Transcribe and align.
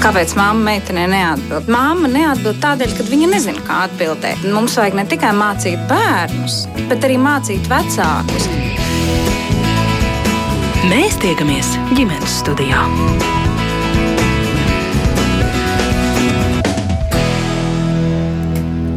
Kāpēc 0.00 0.30
mamma 0.32 0.70
meitenei 0.70 1.04
neatbild? 1.12 1.66
Māma 1.68 2.08
neatbild 2.08 2.56
tādēļ, 2.62 2.94
ka 2.96 3.04
viņa 3.04 3.26
nezina, 3.34 3.60
kā 3.66 3.82
atbildēt. 3.84 4.46
Mums 4.48 4.78
vajag 4.80 4.96
ne 4.96 5.04
tikai 5.10 5.34
mācīt 5.36 5.82
bērnus, 5.90 6.62
bet 6.88 7.04
arī 7.04 7.18
mācīt 7.20 7.68
vecākus. 7.68 8.48
Mēs 10.88 11.20
tiekamies 11.20 11.74
ģimenes 11.92 12.40
studijā. 12.40 12.86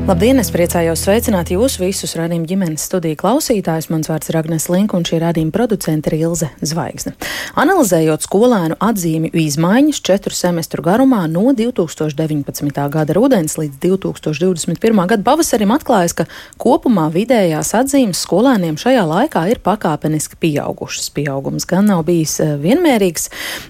Labdien, 0.04 0.36
es 0.36 0.50
priecājos 0.52 1.00
sveicināt 1.06 1.48
jūs 1.54 1.78
visus 1.80 2.18
radījuma 2.20 2.44
ģimenes 2.44 2.84
studiju 2.90 3.16
klausītājus. 3.22 3.86
Mans 3.88 4.10
vārds 4.12 4.28
ir 4.28 4.36
Agnēs 4.36 4.66
Linka 4.68 4.98
un 5.00 5.06
šī 5.08 5.22
radījuma 5.24 5.54
producente 5.56 6.12
ir 6.12 6.26
Ilze 6.26 6.50
Zvaigzne. 6.60 7.14
Analizējot 7.56 8.26
skolēnu 8.26 8.76
atzīmju 8.84 9.32
izmaiņas 9.32 10.02
četru 10.04 10.36
semestru 10.36 10.84
garumā 10.84 11.22
no 11.32 11.54
2019. 11.56 12.82
gada 12.92 13.16
rudens 13.16 13.56
līdz 13.56 13.80
2021. 13.86 15.00
gada 15.14 15.24
pavasarim 15.24 15.72
atklājas, 15.72 16.18
ka 16.20 16.28
kopumā 16.60 17.08
vidējās 17.16 17.72
atzīmes 17.80 18.26
skolēniem 18.28 18.76
šajā 18.84 19.08
laikā 19.08 19.46
ir 19.54 19.64
pakāpeniski 19.64 20.36
pieaugušas. 20.44 21.14
Pieaugums 21.16 21.64
gan 21.70 21.88
nav 21.94 22.04
bijis 22.12 22.36
eh, 22.44 22.58
vienmērīgs. 22.60 23.30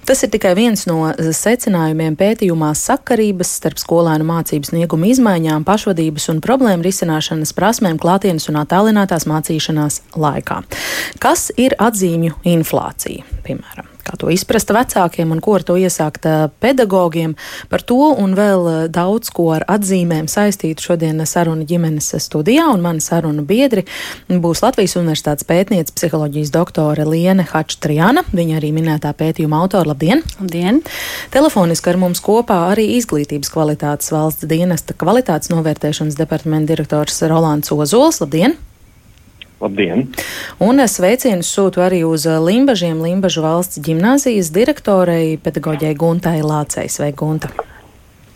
Tas 0.09 0.25
ir 0.25 0.33
tikai 0.33 0.55
viens 0.57 0.87
no 0.89 1.13
secinājumiem 1.13 2.17
pētījumā 2.17 2.73
sakarības 2.81 3.53
starp 3.61 3.85
skolēnu 3.85 4.25
mācības 4.33 4.73
snieguma 4.73 5.13
izmaiņām 5.13 5.69
pašvadības 5.69 6.22
sadarbības 6.23 6.29
un 6.31 6.41
problēmu 6.41 6.83
risināšanas 6.83 7.53
prasmēm 7.53 7.99
klātienes 7.99 8.49
un 8.49 8.61
attālinātās 8.61 9.27
mācīšanās 9.27 10.01
laikā. 10.15 10.63
Kas 11.19 11.51
ir 11.57 11.75
atzīmju 11.79 12.39
inflācija, 12.43 13.23
piemēram? 13.43 13.87
Kā 14.03 14.17
to 14.19 14.29
izprast 14.33 14.71
vecākiem 14.73 15.31
un 15.33 15.41
ko 15.43 15.57
ar 15.57 15.65
to 15.67 15.77
iesākt 15.79 16.27
pedagogiem. 16.63 17.35
Par 17.71 17.83
to 17.85 18.11
un 18.19 18.35
vēl 18.37 18.89
daudz 18.93 19.31
ko 19.33 19.49
ar 19.55 19.65
atzīmēm 19.71 20.27
saistītu 20.31 20.89
šodien 20.89 21.23
saruna 21.29 21.65
ģimenes 21.67 22.11
studijā, 22.23 22.67
un 22.73 22.83
mani 22.83 23.03
sarunu 23.03 23.45
biedri 23.47 23.85
būs 24.29 24.63
Latvijas 24.65 24.97
Universitātes 24.99 25.47
pētniece 25.47 25.95
psiholoģijas 25.95 26.51
doktore 26.53 27.07
Liene 27.07 27.45
Hačtriana, 27.47 28.25
viņa 28.33 28.59
arī 28.59 28.73
minētā 28.75 29.13
pētījuma 29.17 29.63
autora. 29.63 29.93
Labdien! 29.93 30.23
Labdien! 30.39 30.83
Telefoniski 31.33 31.93
ar 31.93 32.01
mums 32.01 32.23
kopā 32.23 32.59
arī 32.73 32.89
izglītības 32.97 33.51
kvalitātes 33.53 34.11
valsts 34.13 34.49
dienesta 34.49 34.95
kvalitātes 34.97 35.53
novērtēšanas 35.53 36.19
departamenta 36.19 36.73
direktors 36.73 37.23
Rolands 37.29 37.73
Ozols. 37.75 38.21
Labdien! 38.23 38.59
Labdien! 39.63 40.09
Un 40.63 40.81
sveicienus 40.91 41.47
sūtu 41.55 41.83
arī 41.83 42.01
uz 42.03 42.25
Limbažiem, 42.27 42.99
Limbažu 42.99 43.45
valsts 43.45 43.79
ģimnāzijas 43.83 44.51
direktorei, 44.51 45.37
pedagoģei 45.39 45.95
Guntai 45.95 46.41
Lācei. 46.43 46.89
Sveika, 46.91 47.23
Gunta! 47.23 47.53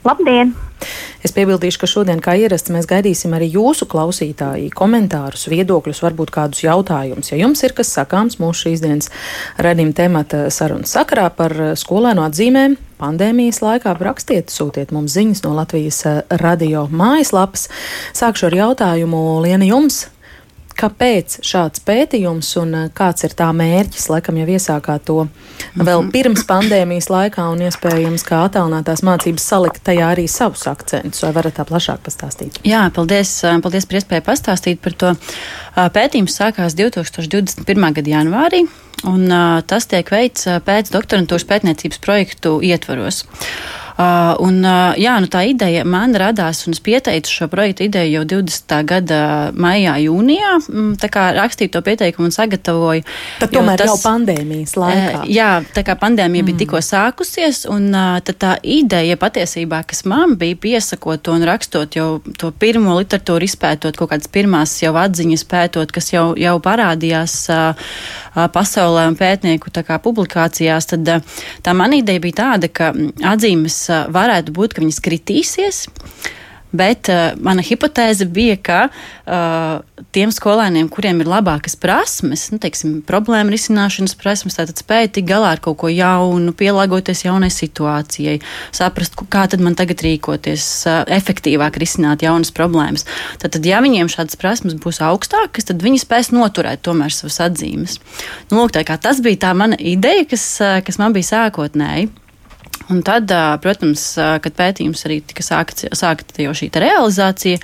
Labdien! 0.08 0.53
Es 1.25 1.33
piebildīšu, 1.36 1.81
ka 1.81 1.89
šodien, 1.89 2.22
kā 2.23 2.38
ierasts, 2.39 2.72
mēs 2.72 2.88
gaidīsim 2.88 3.33
arī 3.36 3.50
jūsu 3.58 3.89
klausītāju 3.92 4.70
komentārus, 4.78 5.48
viedokļus, 5.52 6.00
varbūt 6.05 6.31
kādus 6.31 6.64
jautājumus. 6.64 7.33
Ja 7.33 7.42
jums 7.42 7.64
ir 7.66 7.73
kas 7.75 7.92
sakāms 7.98 8.38
mūsu 8.39 8.67
šīs 8.70 8.86
dienas 8.86 9.11
redzījuma 9.59 9.98
temata 9.98 10.44
sarunas 10.53 10.94
sakarā 10.95 11.28
par 11.36 11.55
skolēnu 11.75 12.23
atzīmēm, 12.23 12.78
pandēmijas 13.02 13.59
laikā 13.66 13.98
rakstiet, 14.00 14.53
sūtiet 14.53 14.94
mums 14.95 15.17
ziņas 15.17 15.44
no 15.44 15.58
Latvijas 15.58 16.05
radio 16.39 16.88
mājaslapas. 16.88 17.67
Sākšu 18.16 18.48
ar 18.48 18.61
jautājumu 18.61 19.42
Liena 19.44 19.67
jums. 19.67 20.05
Kāpēc 20.78 21.39
šāds 21.45 21.81
pētījums 21.88 22.52
un 22.61 22.73
eh, 22.78 22.89
kāds 22.94 23.25
ir 23.25 23.33
tā 23.38 23.47
mērķis? 23.56 24.09
Laikam 24.14 24.38
jau 24.38 24.45
iesākāt 24.45 25.08
to 25.08 25.17
vēl 25.73 26.03
mhm. 26.03 26.11
pirms 26.14 26.44
pandēmijas 26.50 27.09
laikā 27.09 27.47
un 27.50 27.64
iespējams, 27.66 28.25
kā 28.28 28.44
attālinātās 28.45 29.02
mācības 29.08 29.48
salikt 29.53 29.81
tajā 29.88 30.11
arī 30.14 30.28
savus 30.30 30.67
akcentus. 30.70 31.23
Vai 31.25 31.33
varat 31.39 31.58
tā 31.58 31.66
plašāk 31.67 32.03
pastāstīt? 32.05 32.61
Jā, 32.67 32.86
paldies, 32.94 33.33
eh, 33.44 33.58
paldies 33.64 33.89
par 33.89 34.02
iespēju 34.02 34.28
pastāstīt 34.30 34.83
par 34.83 34.98
to. 35.02 35.16
Eh, 35.17 35.89
pētījums 35.98 36.37
sākās 36.37 36.77
2021. 36.77 37.93
gada 37.98 38.14
janvārī. 38.20 38.67
Un, 39.05 39.27
uh, 39.30 39.60
tas 39.61 39.86
tiek 39.86 40.08
veikts 40.10 40.48
pēc 40.66 40.87
doktorantūras 40.89 41.43
pētniecības 41.45 41.99
projektu 42.02 42.55
ietvaros. 42.66 43.20
Uh, 43.27 43.86
un, 43.98 44.60
uh, 44.62 44.94
jā, 45.00 45.16
nu, 45.18 45.26
tā 45.32 45.42
ideja 45.50 45.82
man 45.88 46.14
radās, 46.18 46.60
un 46.68 46.76
es 46.76 46.82
pieteicu 46.86 47.32
šo 47.34 47.48
projektu 47.50 47.88
ideju 47.88 48.20
jau 48.20 48.26
20. 48.38 48.76
gada 48.86 49.22
maijā, 49.58 49.96
jūnijā. 50.04 50.52
Mm, 50.70 50.92
tā 51.02 51.10
kā 51.10 51.24
rakstīju 51.34 51.74
to 51.74 51.82
pieteikumu 51.82 52.30
un 52.30 52.36
sagatavoju. 52.36 53.06
Tad 53.42 53.56
tomēr 53.56 53.82
tas, 53.82 53.90
jau 53.90 53.98
pandēmijas 54.04 54.76
laikā. 54.78 55.24
Uh, 55.24 55.32
jā, 55.34 55.50
tā 55.74 55.82
kā 55.88 55.96
pandēmija 55.98 56.44
mm. 56.44 56.50
bija 56.52 56.62
tikko 56.62 56.82
sākusies, 56.86 57.64
un 57.74 57.90
uh, 57.90 58.20
tā 58.22 58.54
ideja 58.62 59.18
patiesībā, 59.18 59.82
kas 59.90 60.06
man 60.06 60.38
bija 60.38 60.60
piesakot 60.68 61.26
to 61.26 61.34
un 61.34 61.48
rakstot 61.50 61.98
jau 61.98 62.08
to 62.38 62.52
pirmo 62.54 63.00
literatūru, 63.00 63.50
izpētot 63.50 63.98
kaut 63.98 64.14
kādas 64.14 64.30
pirmās 64.30 64.76
jau 64.84 64.94
atziņas, 64.94 65.48
pētot, 65.50 65.96
kas 65.96 66.12
jau, 66.14 66.28
jau 66.38 66.54
parādījās 66.62 67.40
uh, 67.50 67.90
pasaulē 68.54 69.08
un 69.10 69.18
pētnieku 69.18 69.74
publikācijās, 70.06 70.92
tad 70.94 71.14
uh, 71.18 71.42
tā 71.66 71.74
man 71.74 71.98
ideja 71.98 72.22
bija 72.22 72.40
tāda, 72.44 72.70
ka 72.70 72.94
atzīmes 73.34 73.86
varētu 73.89 74.55
būt, 74.55 74.75
ka 74.75 74.83
viņas 74.83 75.03
kritīsies. 75.03 75.86
Bet 76.75 77.08
uh, 77.08 77.31
mana 77.39 77.64
hipotēze 77.64 78.25
bija, 78.27 78.58
ka 78.59 78.80
uh, 78.92 80.02
tiem 80.11 80.33
skolēniem, 80.36 80.89
kuriem 80.92 81.21
ir 81.23 81.30
labākas 81.31 81.77
prasmes, 81.80 82.49
nu, 82.52 82.59
teiksim, 82.59 82.98
problēmu 83.08 83.53
risināšanas 83.53 84.17
prasmes, 84.20 84.58
tātad 84.59 84.81
spēja 84.81 85.14
tikt 85.15 85.30
galā 85.30 85.53
ar 85.55 85.61
kaut 85.64 85.77
ko 85.80 85.92
jaunu, 85.92 86.52
pielāgoties 86.59 87.23
jaunai 87.23 87.49
situācijai, 87.55 88.42
saprast, 88.75 89.15
kā 89.31 89.45
tad 89.48 89.64
man 89.64 89.80
tagad 89.80 90.04
rīkoties, 90.04 90.67
uh, 90.92 90.99
efektīvāk 91.08 91.80
risināt 91.80 92.27
jaunas 92.27 92.52
problēmas. 92.52 93.08
Tātad, 93.39 93.64
ja 93.64 93.80
viņiem 93.83 94.11
šādas 94.11 94.36
prasmes 94.39 94.75
būs 94.75 94.99
augstākas, 95.08 95.71
tad 95.71 95.80
viņi 95.87 96.04
spēs 96.04 96.33
noturēt 96.36 96.83
tomēr 96.83 97.15
savas 97.15 97.39
atzīmes. 97.48 98.02
Nu, 98.52 98.59
lūk, 98.59 98.75
tā 98.75 98.83
kā 98.83 98.99
tas 98.99 99.23
bija 99.23 99.48
tā 99.48 99.55
mana 99.55 99.80
ideja, 99.80 100.27
kas, 100.36 100.49
uh, 100.59 100.81
kas 100.83 100.99
man 100.99 101.15
bija 101.15 101.31
sākotnēji. 101.31 102.11
Un 102.92 103.02
tad, 103.05 103.32
protams, 103.64 104.14
kad 104.15 104.54
pētījums 104.58 105.04
arī 105.08 105.21
tika 105.26 105.45
sākts, 105.45 105.89
sākta 105.98 106.45
jau 106.45 106.54
šī 106.58 106.70
realizācija. 106.73 107.60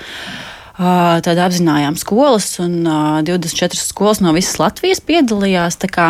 Tad 0.73 1.37
apzinājām 1.37 1.93
skolas, 2.01 2.47
un 2.63 2.81
24 3.27 3.77
skolas 3.77 4.23
no 4.25 4.33
visas 4.33 4.57
Latvijas 4.57 5.03
piedalījās. 5.05 5.77
Tā 5.83 5.89
kā, 5.93 6.07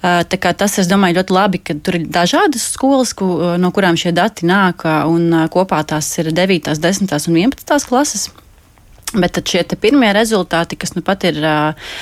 tā 0.00 0.38
kā 0.38 0.54
tas, 0.54 0.78
es 0.78 0.86
domāju, 0.86 1.18
ļoti 1.18 1.34
labi, 1.34 1.58
ka 1.58 1.74
tur 1.74 1.98
ir 1.98 2.06
dažādas 2.14 2.68
skolas, 2.76 3.16
no 3.58 3.72
kurām 3.74 3.98
šie 3.98 4.14
dati 4.14 4.46
nāk, 4.46 4.86
un 5.10 5.48
kopā 5.50 5.82
tās 5.90 6.12
ir 6.22 6.30
9, 6.30 6.70
10 6.78 7.16
un 7.18 7.40
11 7.50 7.90
klases. 7.90 8.28
Bet 9.14 9.38
šie 9.46 9.62
pirmie 9.78 10.08
rezultāti, 10.10 10.74
kas 10.74 10.96
nu 10.96 11.02
pat 11.06 11.22
ir 11.28 11.38
uh, 11.38 11.92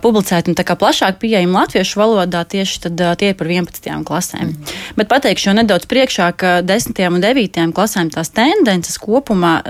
publicēti 0.00 0.48
un 0.48 0.56
plašāk 0.80 1.18
pieejami 1.20 1.52
latviešu 1.52 2.00
valodā, 2.00 2.40
tieši 2.48 2.80
tad, 2.86 3.02
uh, 3.04 3.12
tie 3.20 3.34
ir 3.34 3.36
par 3.36 3.50
11. 3.52 3.84
klasēm. 4.08 4.54
Mm. 4.54 4.72
Bet 4.96 5.10
pateikšu 5.12 5.52
nedaudz 5.58 5.84
priekšā, 5.90 6.30
ka 6.40 6.54
10. 6.64 7.04
un 7.12 7.20
9. 7.20 7.60
klasēm 7.76 8.10
tās 8.14 8.32
tendences 8.32 8.96
kopumā 8.96 9.60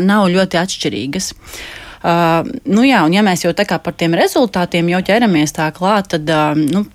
nav 0.00 0.30
ļoti 0.32 0.60
atšķirīgas. 0.62 1.32
Uh, 2.02 2.48
nu 2.64 2.82
jā, 2.88 3.04
un 3.06 3.12
ja 3.14 3.22
mēs 3.22 3.44
jau 3.44 3.52
tā 3.54 3.68
kā 3.68 3.76
par 3.78 3.94
tiem 3.94 4.16
rezultātiem 4.18 4.88
jau 4.90 5.04
ķeramies 5.06 5.52
tā 5.54 5.68
klāt, 5.76 6.14
tad 6.16 6.32
uh, 6.32 6.56
nu, 6.56 6.86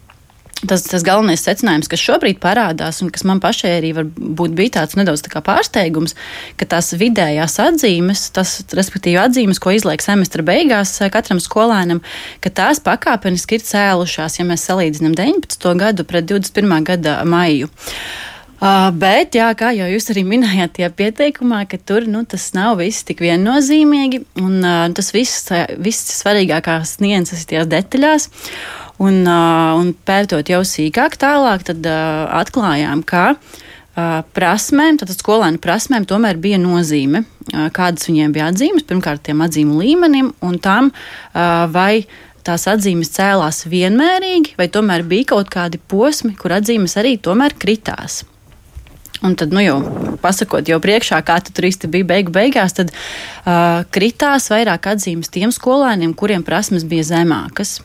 Tas, 0.66 0.81
tas 0.90 1.03
galvenais 1.06 1.44
secinājums, 1.45 1.90
kas 1.91 2.01
šobrīd 2.01 2.40
parādās, 2.41 3.03
un 3.06 3.12
kas 3.13 3.22
man 3.29 3.38
pašai 3.44 3.75
arī 3.75 3.91
varbūt 3.94 4.56
bija 4.57 4.79
tāds 4.79 4.95
nedaudz 4.97 5.22
tā 5.22 5.41
pārsteigums, 5.45 6.16
ka 6.57 6.66
tās 6.66 6.95
vidējās 6.97 7.59
atzīmes, 7.62 8.23
tas, 8.34 8.56
respektīvi 8.73 9.19
atzīmes, 9.22 9.62
ko 9.62 9.75
izliek 9.75 10.01
semestra 10.01 10.41
beigās 10.47 10.96
eh, 10.97 11.12
katram 11.13 11.38
skolēnam, 11.44 12.01
ka 12.41 12.50
tās 12.50 12.81
pakāpeniski 12.81 13.59
ir 13.59 13.67
cēlušās, 13.67 14.40
ja 14.40 14.47
mēs 14.50 14.66
salīdzinām 14.66 15.13
19. 15.19 15.69
gadu 15.78 16.07
pret 16.09 16.25
21. 16.25 16.73
gada 16.90 17.19
maiju. 17.28 17.69
Uh, 18.57 18.88
bet, 18.90 19.35
jā, 19.38 19.51
kā 19.53 19.70
jau 19.78 19.85
jūs 19.85 20.09
arī 20.09 20.23
minējāt, 20.26 20.79
tajā 20.79 20.87
pieteikumā, 20.97 21.59
ka 21.70 21.78
tur 21.78 22.08
nu, 22.09 22.23
tas 22.26 22.47
nav 22.58 22.79
viss 22.79 23.05
tik 23.05 23.22
viennozīmīgi, 23.22 24.23
un 24.41 24.58
uh, 24.66 24.87
tas 24.97 25.14
viss, 25.14 25.46
viss 25.78 26.17
svarīgākās 26.23 26.96
nianses 27.05 27.46
ir 27.46 27.52
tajās 27.52 27.70
detaļās. 27.76 28.29
Uh, 28.31 28.86
un 29.03 29.94
pētot 30.08 30.49
jau 30.49 30.61
sīkāk 30.66 31.17
tālāk, 31.22 31.66
atklājām, 31.67 33.03
ka 33.08 33.34
prasmēm, 34.38 34.99
tātad 35.02 35.17
skolēnu 35.17 35.61
prasmēm, 35.61 36.05
tomēr 36.09 36.38
bija 36.41 36.59
nozīme, 36.61 37.23
kādas 37.73 38.09
viņiem 38.09 38.34
bija 38.35 38.52
atzīmes, 38.52 38.85
pirmkārt, 38.85 39.23
tiem 39.26 39.41
atzīmu 39.46 39.78
līmenim 39.82 40.32
un 40.46 40.58
tam, 40.61 40.91
vai 41.34 42.05
tās 42.47 42.67
atzīmes 42.70 43.11
cēlās 43.16 43.66
vienmērīgi, 43.67 44.55
vai 44.59 44.70
tomēr 44.72 45.03
bija 45.08 45.34
kaut 45.34 45.52
kādi 45.53 45.82
posmi, 45.82 46.35
kur 46.38 46.55
atzīmes 46.59 46.97
arī 47.02 47.17
tomēr 47.20 47.58
kritās. 47.59 48.22
Un 49.26 49.34
tad, 49.34 49.50
nu, 49.50 49.64
jau 49.64 49.79
pasakot, 50.22 50.67
jau 50.70 50.78
priekšā, 50.82 51.23
kā 51.26 51.40
tur 51.41 51.66
īsti 51.66 51.90
bija 51.90 52.05
beigu 52.05 52.34
beigās, 52.35 52.76
tad 52.78 52.91
uh, 52.93 53.82
kritās 53.93 54.52
vairāk 54.53 54.91
atzīmes 54.93 55.34
tiem 55.34 55.53
skolēniem, 55.53 56.14
kuriem 56.17 56.46
prasmes 56.46 56.85
bija 56.85 57.08
zemākas. 57.16 57.79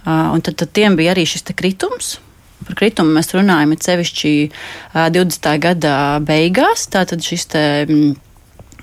Uh, 0.00 0.30
un 0.34 0.42
tad, 0.44 0.56
tad 0.60 0.72
tiem 0.76 0.96
bija 0.96 1.14
arī 1.14 1.26
šis 1.28 1.44
kritums. 1.56 2.18
par 2.66 2.76
kritumu 2.76 3.12
mēs 3.16 3.32
runājam 3.32 3.72
sevišķi 3.80 4.32
20. 4.94 5.50
gada 5.58 5.94
beigās. 6.20 6.86
Tātad 6.92 7.24
šis 7.24 7.46
te 7.46 7.64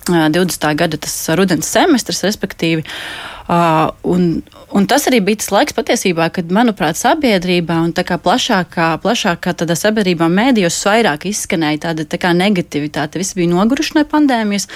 20. 0.07 0.75
gada 0.75 0.97
tas 0.97 1.15
rudens 1.37 1.67
semestrs, 1.67 2.23
respektīvi. 2.23 2.83
Uh, 2.83 3.36
un, 3.47 4.41
Un 4.67 4.83
tas 4.85 5.05
arī 5.07 5.21
bija 5.23 5.39
tas 5.39 5.47
laiks 5.55 5.75
patiesībā, 5.77 6.25
kad, 6.35 6.49
manuprāt, 6.51 6.97
sabiedrībā 6.99 7.77
un 7.85 7.93
tā 7.95 8.03
kā 8.03 8.17
plašākā, 8.19 8.89
plašākā 8.99 9.53
tādā 9.61 9.77
sabiedrībā 9.79 10.27
mēdījos 10.27 10.75
vairāk 10.83 11.23
izskanēja 11.29 11.85
tāda 11.85 12.03
tā 12.03 12.19
kā 12.19 12.33
negativitāte. 12.35 13.21
Visi 13.21 13.37
bija 13.39 13.53
noguruši 13.53 13.95
no 13.95 14.03
pandēmijas, 14.11 14.67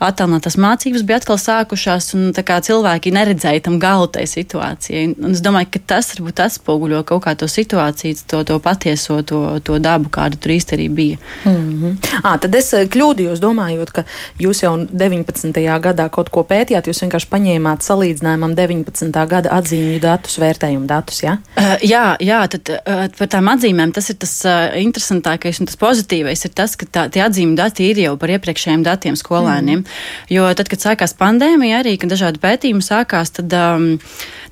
attālinātās 0.00 0.56
mācības 0.64 1.04
bija 1.04 1.18
atkal 1.20 1.36
sākušās, 1.42 2.08
un 2.16 2.30
tā 2.36 2.42
kā 2.46 2.56
cilvēki 2.64 3.12
neredzēja 3.12 3.66
tam 3.68 3.76
galu 3.82 4.08
tai 4.16 4.24
situācijai. 4.30 5.10
Un 5.20 5.36
es 5.36 5.44
domāju, 5.44 5.74
ka 5.76 5.82
tas 5.92 6.08
varbūt 6.14 6.40
atspoguļo 6.46 7.02
kaut 7.12 7.26
kā 7.28 7.36
to 7.36 7.50
situāciju, 7.50 8.24
to, 8.30 8.42
to 8.48 8.58
patieso, 8.64 9.20
to, 9.28 9.42
to 9.60 9.76
dabu, 9.76 10.08
kāda 10.08 10.40
tur 10.40 10.56
arī 10.56 10.88
bija. 10.88 11.18
Mm 11.44 11.52
-hmm. 11.52 11.96
à, 12.22 12.38
tad 12.40 12.54
es 12.54 12.72
eh, 12.72 12.88
kļūdījos 12.88 13.44
domājot, 13.44 13.92
ka 13.92 14.04
jūs 14.38 14.64
jau 14.64 14.74
19. 14.88 15.52
gadā 15.80 16.08
kaut 16.08 16.30
ko 16.30 16.42
pētījāt, 16.42 16.88
jūs 16.88 17.02
vienkārši 17.02 17.28
paņēmāt 17.28 17.82
salīdzinājumam 18.14 18.54
19. 18.54 19.26
gada 19.28 19.52
atzīmju 19.58 20.00
datus, 20.02 20.38
vērtējumu 20.38 20.86
datus. 20.86 21.22
Ja? 21.24 21.38
Uh, 21.56 21.74
jā, 21.82 22.16
jā 22.22 22.40
tad, 22.50 22.70
uh, 22.70 23.06
par 23.18 23.30
tām 23.32 23.50
atzīmēm 23.52 23.92
tas 23.94 24.10
ir 24.10 24.18
tas 24.22 24.34
uh, 24.46 24.74
interesantākais 24.78 25.60
un 25.60 25.68
tas 25.68 25.78
pozitīvais 25.80 26.44
ir 26.46 26.54
tas, 26.54 26.76
ka 26.76 26.86
tā, 26.86 27.06
tie 27.10 27.24
atzīmju 27.24 27.56
dati 27.58 27.88
ir 27.90 28.02
jau 28.04 28.14
par 28.20 28.32
iepriekšējiem 28.36 28.84
datiem 28.86 29.18
skolēniem. 29.18 29.82
Mm. 29.82 30.32
Jo 30.32 30.48
tad, 30.54 30.70
kad 30.70 30.82
sākās 30.82 31.16
pandēmija, 31.18 31.82
arī 31.82 31.96
kad 31.98 32.12
dažādi 32.12 32.42
pētījumi 32.42 32.84
sākās, 32.84 33.34
tad 33.34 33.52
um, 33.58 33.90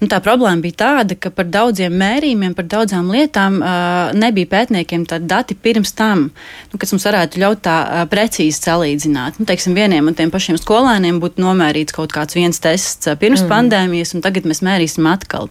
nu, 0.03 0.11
tā 0.11 0.19
problēma 0.25 0.63
bija 0.65 0.81
tāda, 0.85 1.17
ka 1.19 1.33
par 1.35 1.49
daudziem 1.53 1.95
mērījumiem, 1.99 2.57
par 2.59 2.69
daudzām 2.71 3.11
lietām 3.13 3.61
uh, 3.63 4.13
nebija 4.19 4.51
pētniekiem 4.57 5.07
tādi 5.11 5.29
dati 5.31 5.57
pirms 5.59 5.95
tam, 5.99 6.29
nu, 6.73 6.81
kas 6.81 6.95
mums 6.95 7.07
varētu 7.09 7.43
ļaut 7.43 7.63
tā 7.65 7.79
uh, 7.83 8.05
precīzi 8.11 8.59
salīdzināt. 8.65 9.39
Nu, 9.41 9.49
teiksim, 9.49 9.77
vieniem 9.79 10.11
un 10.11 10.19
tiem 10.19 10.33
pašiem 10.35 10.59
skolēniem 10.61 11.21
būtu 11.23 11.43
nomērīts 11.43 11.95
kaut 11.97 12.15
kāds 12.15 12.37
viens 12.39 12.59
tests 12.63 13.11
pirms 13.21 13.43
mm. 13.43 13.49
Pandēmijas, 13.53 14.15
un 14.17 14.25
tagad 14.25 14.49
mēs 14.49 14.63
mērīsim 14.65 15.07
atkal. 15.11 15.49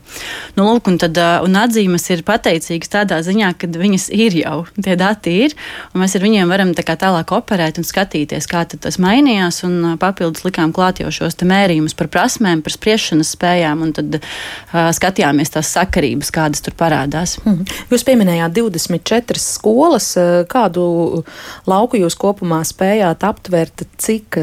Nu, 0.58 0.66
lūk, 0.68 0.90
un, 0.92 0.98
tad, 1.02 1.18
un 1.46 1.58
atzīmes 1.62 2.08
ir 2.12 2.24
pateicīgas 2.28 2.92
tādā 2.92 3.22
ziņā, 3.26 3.54
ka 3.62 3.70
viņas 3.72 4.10
ir 4.16 4.38
jau, 4.42 4.58
tie 4.76 4.98
dati 5.00 5.36
ir, 5.46 5.56
un 5.94 6.04
mēs 6.04 6.18
ar 6.18 6.26
viņiem 6.26 6.52
varam 6.52 6.74
tā 6.78 6.86
tālāk 6.92 7.32
operēt 7.36 7.80
un 7.80 7.88
skatīties, 7.88 8.50
kā 8.52 8.66
tas 8.72 9.00
mainījās, 9.02 9.62
un 9.68 9.96
papildus 10.02 10.46
likām 10.48 10.74
klāt 10.76 11.02
jau 11.04 11.12
šos 11.14 11.40
mērījumus 11.42 11.96
par 11.98 12.10
prasmēm, 12.12 12.64
par 12.66 12.76
spriešanas 12.76 13.34
spējām, 13.38 13.86
un 13.86 13.94
tad 13.98 14.20
uh, 14.20 14.90
skatījāmies 14.94 15.54
tās 15.56 15.72
sakarības, 15.76 16.32
kādas 16.34 16.64
tur 16.66 16.76
parādās. 16.78 17.38
Mm. 17.46 17.66
Jūs 17.92 18.06
pieminējāt 18.08 18.56
24 18.58 19.42
skolas, 19.42 20.14
kādu 20.52 21.24
lauku 21.70 22.02
jūs 22.02 22.18
kopumā 22.20 22.62
spējāt 22.68 23.26
aptvert, 23.28 23.86
cik 24.02 24.42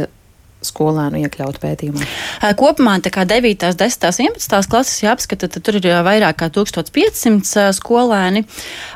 skolēnu 0.64 1.22
iekļaut 1.24 1.58
pētījumā? 1.62 2.06
Kopumā 2.58 2.96
tā 3.04 3.12
kā 3.14 3.24
9, 3.28 3.74
10, 3.78 4.06
11 4.38 4.70
klases 4.70 5.02
jāapskata, 5.02 5.48
tad 5.50 5.64
tur 5.66 5.78
ir 5.80 5.88
vairāk 6.06 6.38
kā 6.40 6.48
1500 6.54 7.72
skolēni. 7.76 8.44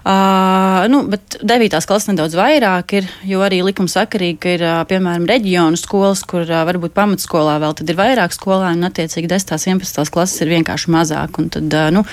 Uh, 0.03 0.87
nu, 0.93 1.03
bet 1.13 1.39
9. 1.43 1.79
klases 1.89 2.11
nedaudz 2.11 2.37
vairāk 2.39 2.97
ir, 3.01 3.11
jo 3.29 3.43
arī 3.45 3.63
likumsakarīgi, 3.67 4.39
ka 4.43 4.55
ir 4.57 4.67
piemēram 4.91 5.27
reģionu 5.29 5.81
skolas, 5.81 6.25
kur 6.29 6.47
varbūt 6.47 6.97
pamatskolā 6.97 7.59
vēl 7.63 7.77
tad 7.79 7.93
ir 7.93 7.99
vairāk 7.99 8.35
skolēnu, 8.35 8.83
un 8.83 8.91
attiecīgi 8.91 9.31
10. 9.31 9.55
11. 9.77 10.13
klases 10.13 10.43
ir 10.45 10.53
vienkārši 10.53 10.93
mazāk. 10.93 11.39
Un 11.43 11.51
tad, 11.53 11.79
nu, 11.95 12.05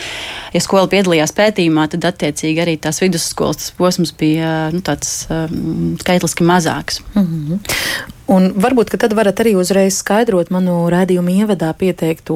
ja 0.54 0.64
skola 0.64 0.90
piedalījās 0.92 1.36
pētījumā, 1.38 1.90
tad 1.94 2.12
attiecīgi 2.12 2.66
arī 2.66 2.78
tās 2.82 3.02
vidusskolas 3.04 3.60
tas 3.60 3.74
posms 3.78 4.14
bija 4.18 4.70
nu, 4.74 4.82
tāds 4.86 5.26
um, 5.34 5.98
skaitliski 6.00 6.48
mazāks. 6.48 7.02
Mm 7.16 7.26
-hmm. 7.26 8.19
Un 8.30 8.52
varbūt 8.62 8.94
tad 9.02 9.16
varat 9.18 9.40
arī 9.42 9.56
uzreiz 9.58 9.98
skaidrot 10.04 10.52
manu 10.54 10.84
redzējumu 10.94 11.34
ievadā 11.44 11.72
pieteikto 11.78 12.36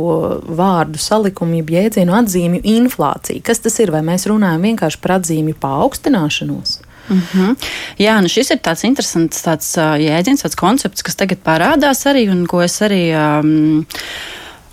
vārdu 0.58 1.02
salikumu, 1.02 1.62
jēdzienu 1.62 2.16
atzīmju 2.18 2.64
inflācija. 2.80 3.44
Kas 3.46 3.62
tas 3.62 3.78
ir? 3.84 3.94
Vai 3.94 4.02
mēs 4.06 4.26
runājam 4.30 4.66
vienkārši 4.70 5.02
par 5.04 5.20
atzīmju 5.20 5.60
paaugstināšanos? 5.62 6.80
Mm 7.10 7.22
-hmm. 7.34 7.56
Jā, 8.00 8.22
nu 8.22 8.28
šis 8.28 8.52
ir 8.52 8.58
tāds 8.58 8.86
interesants 8.88 9.44
tāds, 9.44 9.76
jēdziens, 9.78 10.44
tāds 10.44 10.56
koncepts, 10.56 11.04
kas 11.04 11.16
tagad 11.16 11.38
parādās 11.46 12.06
arī 12.08 12.30
un 12.32 12.46
ko 12.48 12.62
es 12.62 12.82
arī. 12.82 13.12
Um, 13.12 13.86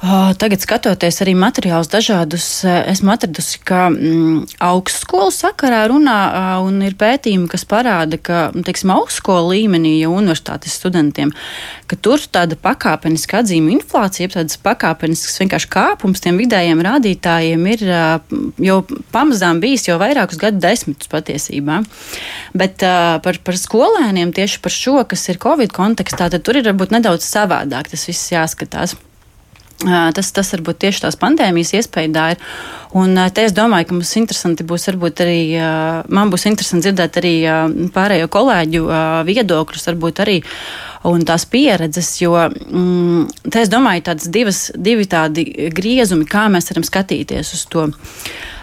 Tagad, 0.00 0.62
skatoties 0.64 1.18
arī 1.20 1.34
materiālus 1.36 1.90
dažādus, 1.92 2.44
esmu 2.64 3.10
atradusi, 3.12 3.58
ka 3.68 3.90
mm, 3.92 4.46
augstskolu 4.64 5.28
sakarā 5.34 5.82
runā 5.92 6.14
un 6.64 6.78
ir 6.86 6.94
pētījumi, 6.96 7.44
kas 7.52 7.66
parāda, 7.68 8.16
ka, 8.16 8.38
nu, 8.56 8.64
teiksim, 8.64 8.94
augstskolu 8.94 9.50
līmenī 9.52 9.98
jau 9.98 10.14
universitātes 10.16 10.78
studentiem, 10.80 11.34
ka 11.84 11.98
tur 12.00 12.24
tāda 12.32 12.56
pakāpeniska 12.56 13.42
atzīme 13.42 13.74
inflācija, 13.74 14.30
tāds 14.38 14.56
pakāpenisks 14.64 15.36
vienkārši 15.42 15.68
kāpums 15.76 16.24
tiem 16.24 16.40
vidējiem 16.40 16.80
rādītājiem 16.88 17.68
ir 17.74 17.84
jau 18.70 18.78
pamazām 19.12 19.60
bijis 19.60 19.84
jau 19.90 19.98
vairākus 20.00 20.40
gadu 20.40 20.64
desmitus 20.64 21.12
patiesībā. 21.12 21.82
Bet 22.56 22.80
par, 22.80 23.42
par 23.44 23.60
skolēniem 23.66 24.32
tieši 24.32 24.64
par 24.64 24.78
šo, 24.78 24.96
kas 25.12 25.28
ir 25.28 25.42
Covid 25.44 25.76
kontekstā, 25.76 26.32
tad 26.32 26.48
tur 26.48 26.56
ir 26.56 26.72
varbūt 26.72 26.96
nedaudz 26.96 27.28
savādāk 27.28 27.92
tas 27.92 28.08
viss 28.08 28.32
jāskatās. 28.32 28.96
Tas, 29.80 30.28
tas 30.36 30.50
varbūt 30.52 30.82
tieši 30.84 31.06
tās 31.06 31.16
pandēmijas 31.16 31.72
iespējā 31.78 32.24
ir. 32.34 32.42
Un 33.00 33.16
te 33.32 33.46
es 33.46 33.54
domāju, 33.56 33.86
ka 33.88 33.96
mums 33.96 34.10
interesanti 34.18 34.66
būs 34.66 34.88
arī, 34.90 35.40
man 36.12 36.32
būs 36.32 36.44
interesanti 36.50 36.88
dzirdēt 36.88 37.16
arī 37.20 37.34
pārējo 37.94 38.28
kolēģu 38.34 38.82
viedokļus, 39.28 39.86
varbūt 39.88 40.20
arī 40.26 40.36
un 41.08 41.24
tās 41.24 41.46
pieredzes, 41.48 42.10
jo 42.20 42.34
mm, 42.36 43.48
te 43.48 43.62
es 43.62 43.70
domāju, 43.72 44.04
tādas 44.10 44.28
divas, 44.28 44.62
divi 44.76 45.06
tādi 45.08 45.46
griezumi, 45.72 46.28
kā 46.28 46.48
mēs 46.52 46.68
varam 46.74 46.84
skatīties 46.84 47.54
uz 47.56 47.64
to. 47.72 47.86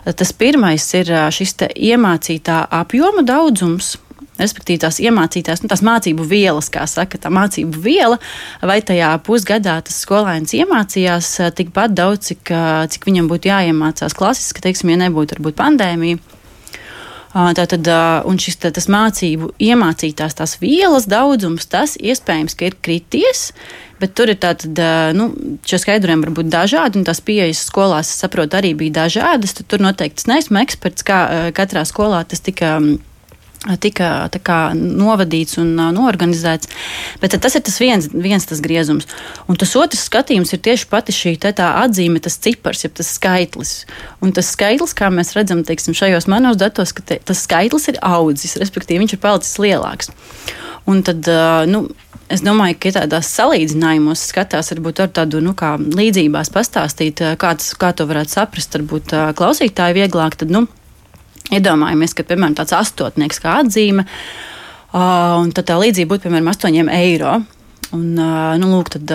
Tas 0.05 0.35
pirmais 0.37 0.85
ir 0.99 1.09
šis 1.33 1.55
iemācītā 1.73 2.61
apjoma 2.77 3.25
daudzums, 3.25 3.95
respektīvi 4.41 4.81
tās 4.85 5.01
iemācītās, 5.03 5.63
nu, 5.63 5.71
tās 5.71 5.83
mācību 5.85 6.25
vielas, 6.27 6.69
kā 6.73 6.85
saka, 6.89 7.19
tā 7.21 7.31
mācību 7.33 7.83
viela, 7.83 8.19
vai 8.61 8.79
tajā 8.85 9.11
pusgadā 9.25 9.79
tas 9.85 9.99
skolēns 10.05 10.55
iemācījās 10.57 11.33
eh, 11.41 11.53
tikpat 11.61 11.97
daudz, 11.97 12.31
cik, 12.31 12.53
eh, 12.53 12.81
cik 12.93 13.09
viņam 13.09 13.29
būtu 13.31 13.51
jāiemācās 13.51 14.17
klasiski, 14.17 14.63
teiksim, 14.65 14.93
ja 14.93 15.05
nebūtu 15.07 15.37
varbūt 15.37 15.59
pandēmija. 15.59 16.23
Tātad, 17.37 17.85
un 18.25 18.39
šis 18.41 18.55
tā, 18.57 18.71
mācību 18.71 19.51
iemācītās 19.61 20.37
tās 20.39 20.55
vielas 20.57 21.05
daudzums, 21.11 21.67
tas 21.69 21.93
iespējams, 21.99 22.55
ka 22.57 22.69
ir 22.69 22.77
krities, 22.81 23.51
bet 24.01 24.15
tur 24.17 24.31
ir 24.31 24.39
tātad, 24.41 24.79
nu, 25.13 25.27
šie 25.67 25.77
skaidrojumi 25.83 26.25
var 26.25 26.33
būt 26.39 26.49
dažādi, 26.49 26.97
un 26.97 27.05
tās 27.05 27.21
pieejas 27.21 27.61
skolās, 27.67 28.09
saprotu, 28.23 28.57
arī 28.57 28.73
bija 28.79 29.03
dažādas. 29.03 29.53
Tur 29.59 29.83
noteikti 29.85 30.23
es 30.23 30.29
neesmu 30.31 30.63
eksperts, 30.63 31.05
kā 31.05 31.19
katrā 31.57 31.85
skolā 31.85 32.23
tas 32.25 32.41
tika 32.41 32.79
tika 33.81 34.29
kā, 34.45 34.59
novadīts 34.75 35.57
un 35.61 35.73
uh, 35.75 35.89
norganizēts. 35.95 36.69
Bet 37.21 37.35
tas 37.41 37.57
ir 37.57 37.63
tas 37.65 37.79
viens, 37.81 38.07
viens 38.13 38.45
tas 38.47 38.61
griezums. 38.63 39.07
Un 39.49 39.59
tas 39.59 39.73
otrs 39.79 40.05
skatījums 40.07 40.53
ir 40.53 40.61
tieši 40.63 40.89
pati 40.91 41.15
šī 41.15 41.35
atzīme, 41.41 42.21
tas 42.23 42.37
cipars, 42.37 42.85
jeb 42.85 42.95
tas 42.97 43.11
skaitlis. 43.17 43.73
Un 44.21 44.33
tas 44.35 44.51
skaitlis, 44.53 44.95
kā 44.97 45.09
mēs 45.13 45.35
redzam 45.37 45.63
teiksim, 45.67 45.97
šajos 45.97 46.29
manos 46.31 46.57
datos, 46.57 46.93
ka 46.93 47.03
te, 47.03 47.19
tas 47.23 47.43
skaitlis 47.43 47.89
ir 47.91 48.01
audzis, 48.01 48.57
respektīvi 48.61 49.03
viņš 49.03 49.17
ir 49.17 49.23
palicis 49.23 49.57
lielāks. 49.61 50.13
Un 50.87 51.03
tad, 51.03 51.25
uh, 51.27 51.65
nu, 51.69 51.87
Es 52.27 52.41
domāju, 52.43 52.75
ka 52.83 52.89
tādās 52.91 53.29
salīdzinājumos 53.37 54.25
skatās, 54.33 54.73
varbūt 54.73 54.99
ar 54.99 55.11
tādu 55.15 55.39
nu, 55.39 55.53
līdzībās 55.55 56.51
pastāstīt, 56.51 57.21
kā, 57.39 57.53
tas, 57.55 57.69
kā 57.79 57.93
to 57.95 58.03
varētu 58.09 58.33
saprast, 58.35 58.75
varbūt 58.75 59.13
klausītāji 59.39 59.95
vieglāk. 59.95 60.35
Tad, 60.41 60.51
nu, 60.51 60.65
Iedomājamies, 61.53 62.15
ka, 62.17 62.25
piemēram, 62.27 62.57
tāds 62.57 62.75
astotnieks 62.75 63.39
kā 63.43 63.61
atzīme, 63.61 64.03
un 64.97 65.53
tad 65.55 65.69
tā 65.69 65.77
līdzība 65.79 66.15
būtu, 66.15 66.27
piemēram, 66.27 66.51
8 66.51 66.91
eiro. 66.97 67.37
Un, 67.95 68.17
nu, 68.59 68.67
lūk, 68.67 68.89
tad, 68.97 69.11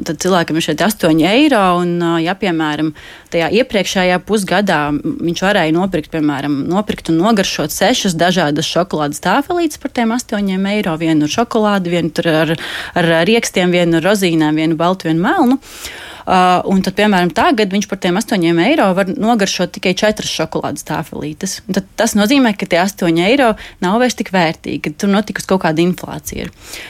tad 0.00 0.20
cilvēkam 0.22 0.56
ir 0.56 0.64
šeit 0.64 0.80
8 0.80 1.20
eiro. 1.28 1.60
Un, 1.82 1.98
ja, 2.24 2.32
piemēram, 2.40 2.94
tajā 3.32 3.50
iepriekšējā 3.60 4.16
pusgadā 4.24 4.78
viņš 4.94 5.44
varēja 5.44 5.76
nopirkt, 5.76 6.08
piemēram, 6.14 6.62
nopirkt 6.70 7.12
un 7.12 7.20
nogaršot 7.20 7.74
sešas 7.74 8.16
dažādas 8.16 8.70
šokolādes 8.72 9.20
tāfelītes 9.26 9.82
par 9.82 9.92
tiem 9.92 10.16
8 10.16 10.72
eiro. 10.72 10.96
Vienu 11.02 11.28
ar 11.28 11.36
šokolādi, 11.36 11.92
vienu 11.92 12.26
ar, 12.32 12.56
ar 12.96 13.12
riekstiem, 13.28 13.76
vienu 13.76 14.00
ar 14.00 14.08
rozīnēm, 14.08 14.64
vienu 14.64 14.80
baltu, 14.80 15.10
vienu 15.10 15.26
melnu. 15.28 15.60
Uh, 15.60 16.05
un 16.26 16.80
tad, 16.82 16.96
piemēram, 16.98 17.30
tagad 17.34 17.70
viņš 17.70 17.86
par 17.90 18.00
tiem 18.02 18.18
8 18.18 18.60
eiro 18.66 18.88
var 18.98 19.10
nogaršot 19.10 19.76
tikai 19.76 19.92
4 19.98 20.26
šokolādes 20.26 20.86
tāfelītes. 20.88 21.60
Tad 21.70 21.86
tas 21.98 22.16
nozīmē, 22.18 22.54
ka 22.58 22.66
tie 22.70 22.80
8 22.82 23.20
eiro 23.26 23.52
nav 23.84 24.00
vairs 24.02 24.18
tik 24.18 24.32
vērtīgi, 24.34 24.80
ka 24.82 24.94
tur 25.02 25.12
notikusi 25.12 25.50
kaut 25.52 25.62
kāda 25.66 25.84
inflācija. 25.84 26.48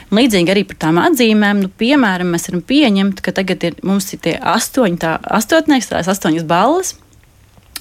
Un 0.09 0.21
līdzīgi 0.21 0.53
arī 0.53 0.65
par 0.69 0.81
tām 0.81 1.01
atzīmēm, 1.03 1.61
nu, 1.65 1.69
piemēram, 1.69 2.33
mēs 2.33 2.49
varam 2.49 2.63
pieņemt, 2.71 3.21
ka 3.21 3.35
tagad 3.37 3.67
ir, 3.69 3.77
mums 3.85 4.09
ir 4.17 4.23
tie 4.25 4.37
8, 4.41 4.97
tā, 5.03 5.17
astotnieks, 5.39 5.91
tās 5.93 6.09
8 6.17 6.41
balvas. 6.49 6.95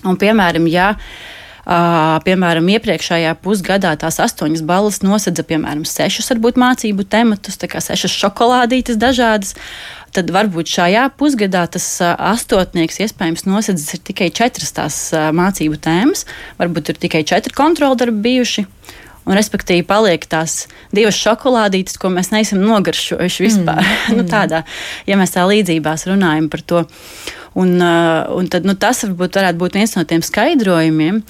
Un, 0.05 0.21
piemēram, 0.21 0.69
ja 0.69 0.93
Uh, 0.97 1.36
piemēram, 1.67 2.69
iepriekšējā 2.77 3.33
pusgadā 3.43 3.97
tās 3.99 4.21
astoņas 4.23 4.63
balvas 4.67 5.01
nosedza, 5.03 5.43
piemēram, 5.47 5.83
sešus 5.89 6.31
varbūt 6.31 6.61
mācību 6.63 7.07
tematus, 7.11 7.59
tā 7.59 7.67
kā 7.71 7.83
sešas 7.83 8.15
šokolādītes 8.15 9.01
dažādas. 9.03 9.57
Tad 10.15 10.31
varbūt 10.33 10.71
šajā 10.71 11.09
pusgadā 11.19 11.65
tas 11.69 11.85
uh, 12.01 12.15
astotnieks 12.31 13.03
iespējams 13.03 13.45
nosedzis 13.45 13.99
tikai 14.07 14.31
četras 14.33 14.71
tās 14.73 15.01
uh, 15.13 15.27
mācību 15.35 15.77
tēmas, 15.83 16.23
varbūt 16.61 16.95
ir 16.95 17.01
tikai 17.03 17.25
četri 17.27 17.53
kontroldarbi 17.57 18.23
bijuši. 18.29 18.65
Un, 19.27 19.35
respektīvi, 19.35 19.83
paliek 19.83 20.23
tās 20.31 20.69
divas 20.95 21.19
šokolādītes, 21.19 21.99
ko 21.99 22.13
mēs 22.15 22.31
neesam 22.31 22.63
nogaršojuši 22.63 23.43
vispār. 23.43 23.83
Mm. 23.83 24.15
nu, 24.21 24.27
tādā, 24.31 24.63
ja 25.11 25.19
mēs 25.19 25.35
tā 25.35 25.43
līdzībās 25.51 26.07
runājam 26.07 26.47
par 26.53 26.63
to. 26.63 26.85
Un, 27.59 27.75
un 27.81 28.49
tad, 28.53 28.69
nu, 28.69 28.77
tas 28.79 29.03
varbūt 29.03 29.41
varētu 29.41 29.59
būt 29.59 29.81
viens 29.81 29.97
no 29.99 30.07
tiem 30.07 30.23
skaidrojumiem. 30.23 31.23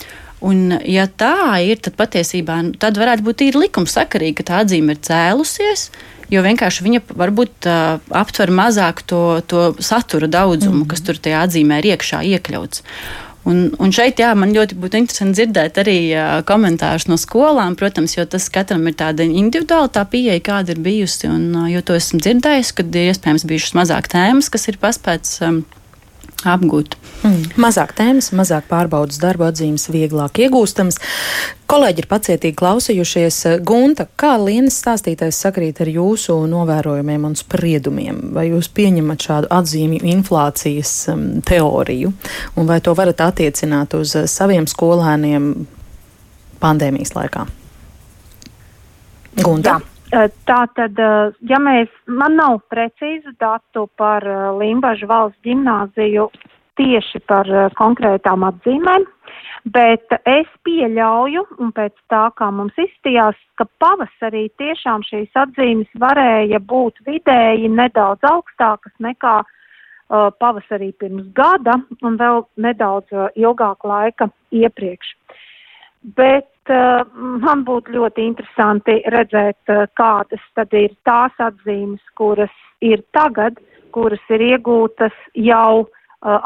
Un, 0.47 0.76
ja 0.87 1.07
tā 1.11 1.59
ir, 1.67 1.81
tad 1.83 1.97
patiesībā 1.99 2.61
nu, 2.69 2.75
tad 2.79 2.99
varētu 3.00 3.25
būt 3.26 3.47
īri 3.49 3.65
likumsakarīgi, 3.67 4.37
ka 4.38 4.47
tā 4.50 4.61
atzīme 4.62 4.95
ir 4.95 5.03
cēlusies. 5.03 5.88
Jo 6.31 6.43
vienkārši 6.43 6.83
viņa 6.83 7.00
varbūt 7.15 7.69
uh, 7.71 8.00
aptver 8.19 8.50
mazāk 8.55 9.05
to, 9.07 9.41
to 9.47 9.69
satura 9.79 10.26
daudzumu, 10.31 10.83
mm. 10.83 10.88
kas 10.91 11.05
tur 11.07 11.19
tajā 11.23 11.45
atzīmē 11.47 11.79
ir 11.81 11.93
iekšā 11.95 12.25
iekļauts. 12.35 12.83
Un, 13.47 13.69
un 13.79 13.93
šeit 13.95 14.19
jā, 14.19 14.33
man 14.35 14.50
ļoti 14.55 14.75
būtu 14.83 14.99
interesanti 14.99 15.38
dzirdēt 15.38 15.79
arī 15.79 15.99
uh, 16.11 16.41
komentārus 16.47 17.07
no 17.07 17.19
skolām, 17.19 17.76
protams, 17.79 18.17
jo 18.19 18.26
tas 18.26 18.49
katram 18.50 18.83
ir 18.91 18.97
tāda 18.99 19.23
individuāla 19.26 19.91
tā 19.95 20.03
pieeja, 20.11 20.43
kāda 20.43 20.75
ir 20.75 20.83
bijusi. 20.83 21.31
Un, 21.31 21.53
uh, 21.55 21.71
jo 21.71 21.83
to 21.87 21.95
esmu 21.95 22.19
dzirdējis, 22.23 22.75
kad 22.75 22.99
ir 22.99 23.12
iespējams 23.12 23.47
bijušas 23.47 23.79
mazāk 23.79 24.11
tēmas, 24.15 24.50
kas 24.50 24.67
ir 24.71 24.83
paspēts. 24.83 25.38
Um, 25.47 25.62
apgūt. 26.45 26.97
Mm. 27.25 27.45
Mazāk 27.61 27.95
tēmas, 27.97 28.28
mazāk 28.37 28.66
pārbaudas 28.69 29.19
darba 29.23 29.49
atzīmes, 29.50 29.88
vieglāk 29.93 30.43
iegūstams. 30.45 30.99
Kolēģi 31.71 32.02
ir 32.02 32.09
pacietīgi 32.11 32.59
klausījušies. 32.61 33.38
Gunta, 33.66 34.07
kā 34.21 34.35
Lienas 34.38 34.76
stāstītais 34.83 35.38
sakrīt 35.43 35.81
ar 35.83 35.90
jūsu 35.90 36.37
novērojumiem 36.50 37.26
un 37.31 37.35
spriedumiem? 37.38 38.21
Vai 38.37 38.49
jūs 38.50 38.69
pieņemat 38.76 39.26
šādu 39.28 39.50
atzīmju 39.57 40.05
inflācijas 40.12 40.95
um, 41.14 41.26
teoriju? 41.47 42.12
Un 42.57 42.71
vai 42.71 42.78
to 42.85 42.95
varat 42.99 43.25
attiecināt 43.26 43.97
uz 43.99 44.14
uh, 44.19 44.28
saviem 44.31 44.69
skolēniem 44.71 45.50
pandēmijas 46.62 47.16
laikā? 47.16 47.49
Gunta. 49.43 49.76
Jā. 49.81 49.96
Tā 50.16 50.61
tad, 50.73 51.00
ja 51.44 51.58
mēs, 51.61 51.90
man 52.08 52.38
nav 52.38 52.62
precīzu 52.73 53.35
datu 53.40 53.85
par 54.00 54.25
Limbažu 54.56 55.08
valsts 55.11 55.42
gimnāziju 55.44 56.30
tieši 56.80 57.20
par 57.28 57.49
konkrētām 57.76 58.46
atzīmēm, 58.49 59.04
bet 59.75 60.14
es 60.28 60.49
pieļauju, 60.64 61.42
un 61.61 61.73
pēc 61.76 61.92
tā, 62.12 62.23
kā 62.38 62.49
mums 62.54 62.76
izstījās, 62.80 63.37
ka 63.61 63.66
pavasarī 63.82 64.46
tiešām 64.61 65.04
šīs 65.08 65.37
atzīmes 65.42 66.00
varēja 66.00 66.61
būt 66.73 67.04
vidēji 67.08 67.68
nedaudz 67.73 68.25
augstākas 68.30 68.96
nekā 69.02 69.37
uh, 69.42 70.28
pavasarī 70.40 70.92
pirms 71.00 71.28
gada 71.37 71.76
un 72.02 72.16
vēl 72.20 72.44
nedaudz 72.56 73.12
uh, 73.12 73.28
ilgāku 73.37 73.92
laika 73.92 74.30
iepriekš. 74.54 75.14
Bet 76.16 76.49
man 76.70 77.64
būtu 77.66 77.94
ļoti 77.94 78.25
interesanti 78.26 79.00
redzēt, 79.12 79.58
uh, 79.70 79.87
kādas 79.99 80.42
tad 80.58 80.75
ir 80.75 80.94
tās 81.08 81.35
atzīmes, 81.38 82.02
kuras 82.18 82.52
ir 82.80 83.02
tagad, 83.16 83.58
kuras 83.94 84.23
ir 84.30 84.42
iegūtas 84.52 85.14
jau 85.35 85.87
uh, 85.87 85.88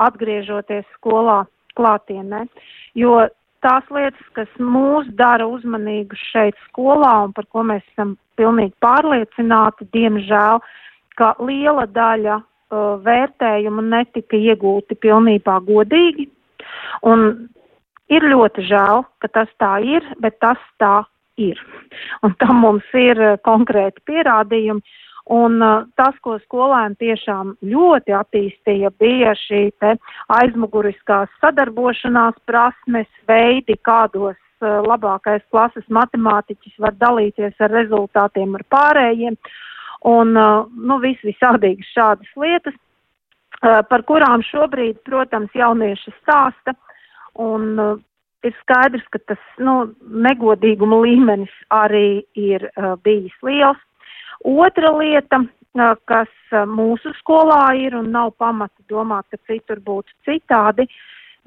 atgriežoties 0.06 0.86
skolā 0.98 1.44
klātienē. 1.78 2.46
Jo 2.98 3.28
tās 3.64 3.86
lietas, 3.92 4.26
kas 4.36 4.50
mūs 4.58 5.08
dara 5.18 5.46
uzmanīgus 5.48 6.20
šeit 6.32 6.58
skolā 6.68 7.12
un 7.26 7.34
par 7.36 7.48
ko 7.52 7.64
mēs 7.66 7.84
esam 7.92 8.16
pilnīgi 8.40 8.74
pārliecināti, 8.84 9.88
diemžēl, 9.94 10.60
ka 11.20 11.34
liela 11.44 11.86
daļa 11.90 12.40
uh, 12.40 12.98
vērtējumu 13.04 13.84
netika 13.88 14.38
iegūti 14.38 14.98
pilnībā 15.00 15.58
godīgi. 15.68 16.28
Un 17.08 17.48
Ir 18.10 18.26
ļoti 18.26 18.66
žēl, 18.66 19.04
ka 19.22 19.28
tas 19.30 19.50
tā 19.62 19.76
ir, 19.86 20.06
bet 20.18 20.40
tas 20.42 20.58
tā 20.82 21.04
ir. 21.40 21.60
Un 22.26 22.34
tam 22.42 22.64
mums 22.64 22.96
ir 22.96 23.20
eh, 23.20 23.38
konkrēti 23.46 24.02
pierādījumi. 24.10 24.82
Un 25.30 25.60
uh, 25.62 25.84
tas, 25.94 26.16
ko 26.24 26.40
skolēni 26.42 26.96
tiešām 26.98 27.52
ļoti 27.70 28.14
attīstīja, 28.18 28.88
bija 28.98 29.30
šī 29.38 29.60
aizmuguriskās 30.34 31.30
sadarbošanās 31.38 32.40
prasmes, 32.50 33.06
veidi, 33.30 33.76
kādos 33.86 34.34
uh, 34.34 34.80
labākais 34.82 35.44
klases 35.52 35.86
matemātiķis 35.86 36.80
var 36.82 36.96
dalīties 36.98 37.62
ar 37.62 37.70
rezultātiem 37.70 38.58
ar 38.58 38.64
pārējiem. 38.74 39.38
Un, 40.10 40.34
uh, 40.34 40.66
nu, 40.74 40.98
vis 41.04 41.20
visādīgas 41.22 41.94
šādas 41.94 42.34
lietas, 42.34 42.74
par 43.60 44.02
kurām 44.08 44.40
šobrīd, 44.48 45.02
protams, 45.04 45.52
jaunieši 45.52 46.14
stāsta. 46.22 46.72
Un 47.38 47.78
uh, 47.78 47.98
ir 48.44 48.56
skaidrs, 48.62 49.06
ka 49.12 49.20
tas 49.28 49.40
nu, 49.58 49.92
negodīguma 50.26 51.00
līmenis 51.04 51.52
arī 51.74 52.22
ir 52.38 52.66
uh, 52.70 52.96
bijis 53.04 53.36
liels. 53.46 53.80
Otra 54.44 54.92
lieta, 54.96 55.42
uh, 55.44 55.94
kas 56.10 56.32
uh, 56.52 56.64
mūsu 56.66 57.12
skolā 57.20 57.62
ir 57.78 57.96
un 57.98 58.10
nav 58.14 58.34
pamata 58.40 58.76
domāt, 58.88 59.28
ka 59.30 59.38
citur 59.50 59.82
būtu 59.84 60.12
citādi, 60.28 60.88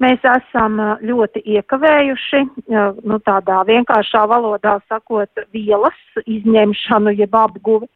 mēs 0.02 0.22
esam 0.36 0.78
uh, 0.80 0.96
ļoti 1.02 1.44
iekavējuši, 1.56 2.42
uh, 2.46 3.00
nu, 3.02 3.20
tādā 3.26 3.62
vienkāršā 3.68 4.24
valodā 4.30 4.78
sakot, 4.88 5.46
vielas 5.52 5.98
izņemšanu 6.24 7.16
jeb 7.18 7.34
apguvi. 7.38 7.90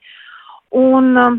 Un, 0.76 1.14
uh, 1.16 1.38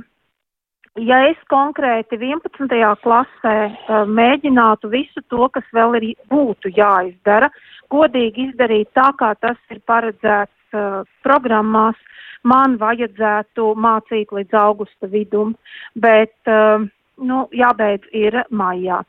ja 1.06 1.20
es 1.29 1.39
konkrēti 1.51 2.20
11. 2.20 2.75
klasē 3.03 3.56
uh, 3.70 4.03
mēģinātu 4.10 4.91
visu 4.91 5.24
to, 5.32 5.48
kas 5.53 5.65
vēl 5.75 5.98
ir 6.00 6.08
būtu 6.32 6.72
jāizdara, 6.75 7.50
godīgi 7.94 8.50
izdarīt 8.50 8.91
tā, 8.98 9.10
kā 9.20 9.34
tas 9.41 9.58
ir 9.74 9.82
paredzēts 9.89 10.77
uh, 10.77 11.01
programmās, 11.25 11.98
man 12.44 12.77
vajadzētu 12.79 13.74
mācīt 13.75 14.32
līdz 14.36 14.56
augusta 14.62 15.10
vidum, 15.12 15.56
bet 15.96 16.36
uh, 16.48 16.86
nu, 17.20 17.44
jābeidz 17.56 18.08
ir 18.15 18.38
maijā. 18.50 19.01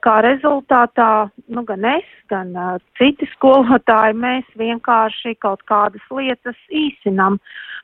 Kā 0.00 0.14
rezultātā, 0.24 1.28
nu, 1.52 1.64
gan 1.68 1.84
es, 1.96 2.06
gan 2.32 2.54
uh, 2.56 2.76
citi 2.98 3.28
skolotāji, 3.34 4.16
mēs 4.16 4.48
vienkārši 4.56 5.34
kaut 5.44 5.64
kādas 5.68 6.04
lietas 6.14 6.56
īsinam. 6.72 7.36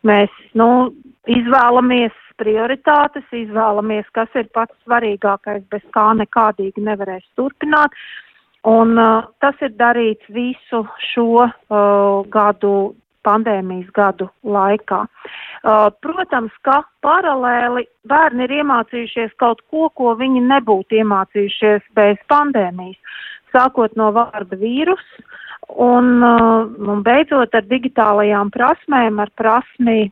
Mēs, 0.06 0.32
nu, 0.56 0.94
izvēlamies 1.28 2.16
prioritātes, 2.40 3.26
izvēlamies, 3.36 4.08
kas 4.16 4.32
ir 4.38 4.48
pats 4.56 4.74
svarīgākais, 4.86 5.62
bez 5.70 5.84
kā 5.94 6.10
nekādīgi 6.18 6.82
nevarēs 6.88 7.26
turpināt. 7.38 7.94
Un 8.68 8.98
uh, 9.00 9.28
tas 9.40 9.56
ir 9.64 9.72
darīts 9.80 10.26
visu 10.32 10.82
šo 11.12 11.46
uh, 11.46 12.26
gadu, 12.32 12.74
pandēmijas 13.24 13.88
gadu 13.96 14.28
laikā. 14.44 15.00
Uh, 15.04 15.88
protams, 16.04 16.52
ka 16.64 16.80
paralēli 17.04 17.86
bērni 18.08 18.46
ir 18.46 18.56
iemācījušies 18.60 19.32
kaut 19.40 19.60
ko, 19.72 19.88
ko 19.96 20.14
viņi 20.20 20.44
nebūtu 20.48 21.00
iemācījušies 21.00 21.88
bez 21.96 22.20
pandēmijas, 22.32 23.00
sākot 23.52 23.96
no 23.96 24.10
vārda 24.16 24.60
vīrus 24.60 25.04
un, 25.68 26.20
uh, 26.24 26.68
un 26.68 27.04
beidzot 27.06 27.54
ar 27.56 27.68
digitālajām 27.68 28.52
prasmēm, 28.54 29.20
ar 29.24 29.32
prasmi 29.40 30.10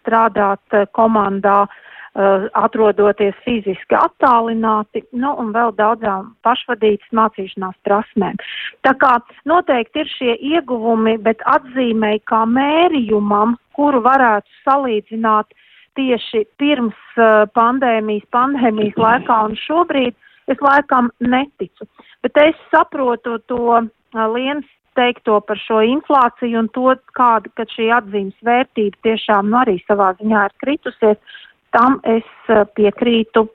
strādāt 0.00 0.76
eh, 0.76 0.86
komandā, 0.96 1.66
eh, 1.66 2.46
atrodoties 2.58 3.34
fiziski 3.44 3.96
attālināti, 3.96 5.04
nu, 5.12 5.32
un 5.42 5.52
vēl 5.56 5.74
daudzām 5.78 6.34
pašvadītas 6.46 7.10
mācīšanās 7.16 7.76
prasmēm. 7.86 8.38
Tā 8.86 8.94
kā 9.00 9.16
noteikti 9.44 10.04
ir 10.04 10.12
šie 10.16 10.36
ieguvumi, 10.54 11.18
bet 11.22 11.42
atzīmēji 11.46 12.22
kā 12.30 12.44
mērījumam, 12.46 13.56
kuru 13.78 14.02
varētu 14.04 14.48
salīdzināt 14.64 15.54
tieši 15.98 16.44
pirms 16.60 16.98
uh, 17.18 17.48
pandēmijas, 17.56 18.26
pandēmijas 18.32 18.98
laikā 19.00 19.38
un 19.48 19.56
šobrīd, 19.58 20.14
es 20.52 20.60
laikam 20.62 21.10
neticu. 21.18 21.86
Bet 22.22 22.38
es 22.38 22.58
saprotu 22.70 23.38
to 23.50 23.80
Lienas 24.14 24.68
teikto 25.00 25.40
par 25.48 25.60
šo 25.64 25.80
inflāciju 25.86 26.60
un 26.60 26.68
to, 26.76 26.92
kāda, 27.16 27.50
ka 27.56 27.66
šī 27.72 27.88
atzīmes 27.96 28.36
vērtība 28.46 29.00
tiešām 29.08 29.48
nu, 29.50 29.62
arī 29.62 29.78
savā 29.86 30.12
ziņā 30.20 30.44
ir 30.48 30.56
kritusies, 30.64 31.40
tam 31.76 31.98
es 32.04 32.28
eh, 32.52 32.62
piekrītu 32.76 33.48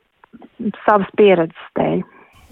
savas 0.85 1.09
pieredzes 1.19 1.71
dēļ. 1.77 2.03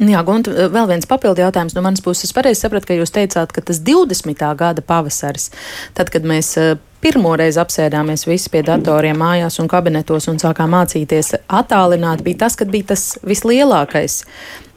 Jā, 0.04 0.24
Gunta, 0.26 0.52
vēl 0.74 0.88
viens 0.90 1.06
papildu 1.08 1.44
jautājums 1.44 1.76
no 1.78 1.84
manas 1.86 2.02
puses. 2.02 2.26
Es 2.26 2.34
pareizi 2.36 2.64
sapratu, 2.64 2.90
ka 2.90 2.96
jūs 2.98 3.14
teicāt, 3.14 3.52
ka 3.54 3.62
tas 3.62 3.78
20. 3.86 4.42
gada 4.58 4.82
pavasaris, 4.82 5.52
tad, 5.94 6.10
kad 6.14 6.26
mēs 6.28 6.50
eh, 6.60 6.74
pirmoreiz 7.04 7.60
apsēdāmies 7.62 8.26
visi 8.28 8.52
pie 8.52 8.64
datoriem 8.66 9.20
mājās 9.20 9.60
un 9.62 9.70
kabinetos 9.72 10.30
un 10.32 10.42
sākām 10.42 10.74
mācīties 10.74 11.36
attālināt, 11.46 12.24
bija 12.26 12.46
tas, 12.46 12.58
kad 12.60 12.74
bija 12.74 12.94
tas 12.94 13.06
vislielākais 13.28 14.24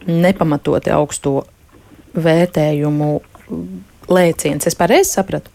nepamatoti 0.06 0.92
augsto 0.94 1.40
vērtējumu 2.16 3.10
lēciens. 4.08 4.66
Es 4.66 4.78
pareizi 4.78 5.16
sapratu? 5.18 5.52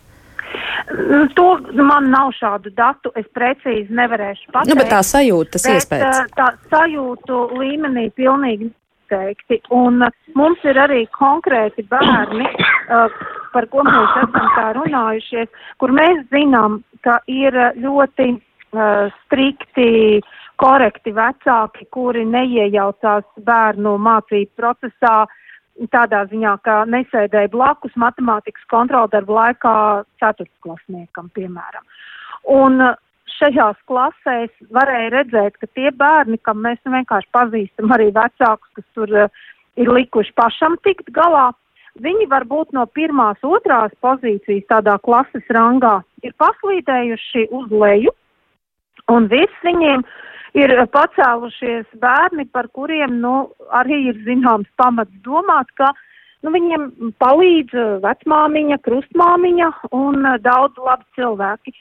Nu, 0.92 1.24
to 1.38 1.48
man 1.78 2.10
nav 2.12 2.34
šādu 2.36 2.72
datu, 2.76 3.12
es 3.16 3.28
precīzi 3.36 3.94
nevarēšu 3.96 4.52
pateikt. 4.52 4.72
Nu, 4.72 4.78
bet 4.80 4.92
tā 4.92 5.00
sajūta, 5.08 5.56
tas 5.56 5.68
iespējas. 5.72 6.22
Tā 6.36 6.52
sajūtu 6.74 7.42
līmenī 7.62 8.10
pilnīgi 8.18 8.72
noteikti. 9.12 9.62
Un 9.70 10.02
uh, 10.02 10.12
mums 10.36 10.60
ir 10.64 10.80
arī 10.80 11.06
konkrēti 11.18 11.86
bērni, 11.90 12.48
uh, 12.48 13.10
par 13.54 13.68
ko 13.72 13.84
mēs 13.84 14.16
esam 14.24 14.50
tā 14.56 14.68
runājušies, 14.78 15.48
kur 15.78 15.92
mēs 15.92 16.24
zinām, 16.32 16.82
ka 17.04 17.20
ir 17.28 17.54
ļoti 17.78 18.30
uh, 18.36 19.12
strikti, 19.26 20.22
korekti 20.62 21.12
vecāki, 21.12 21.88
kuri 21.92 22.26
neiejaucās 22.26 23.26
bērnu 23.44 23.98
mācību 23.98 24.52
procesā 24.56 25.26
tādā 25.92 26.26
ziņā, 26.32 26.58
ka 26.66 26.82
nesēdēja 26.90 27.52
blakus 27.54 27.94
matemātikas 28.00 28.66
kontroldarbu 28.70 29.38
laikā 29.38 29.76
ceturtklasniekam, 30.22 31.32
piemēram. 31.38 31.86
Un 32.52 32.82
uh, 32.82 33.00
šajās 33.38 33.80
klasēs 33.90 34.52
varēja 34.74 35.14
redzēt, 35.16 35.58
ka 35.62 35.70
tie 35.74 35.90
bērni, 35.96 36.38
kam 36.46 36.62
mēs 36.66 36.82
vienkārši 36.86 37.32
pazīstam 37.34 37.96
arī 37.96 38.12
vecākus, 38.14 38.70
kas 38.78 38.88
tur 38.98 39.18
uh, 39.26 39.44
ir 39.80 39.92
likuši 39.92 40.34
pašam 40.38 40.78
tikt 40.86 41.10
galā, 41.16 41.50
viņi 42.02 42.30
varbūt 42.32 42.74
no 42.78 42.86
pirmās, 42.96 43.42
otrās 43.44 43.94
pozīcijas 44.04 44.68
tādā 44.70 44.98
klases 45.04 45.48
rangā 45.50 46.02
ir 46.24 46.36
paslīdējuši 46.40 47.48
uz 47.52 47.72
leju, 47.72 48.14
un 49.12 49.28
virs 49.32 49.64
viņiem 49.66 50.04
ir 50.58 50.74
pacēlušies 50.92 51.88
bērni, 52.02 52.48
par 52.52 52.68
kuriem, 52.76 53.20
nu, 53.24 53.52
arī 53.76 54.02
ir 54.12 54.20
zināms 54.26 54.70
pamats 54.80 55.14
domāt, 55.26 55.72
ka, 55.80 55.92
nu, 56.44 56.52
viņiem 56.56 57.14
palīdz 57.22 58.04
vecmāmiņa, 58.04 58.82
krustmāmiņa 58.88 59.72
un 59.96 60.28
daudz 60.44 60.80
labi 60.82 61.08
cilvēki. 61.20 61.76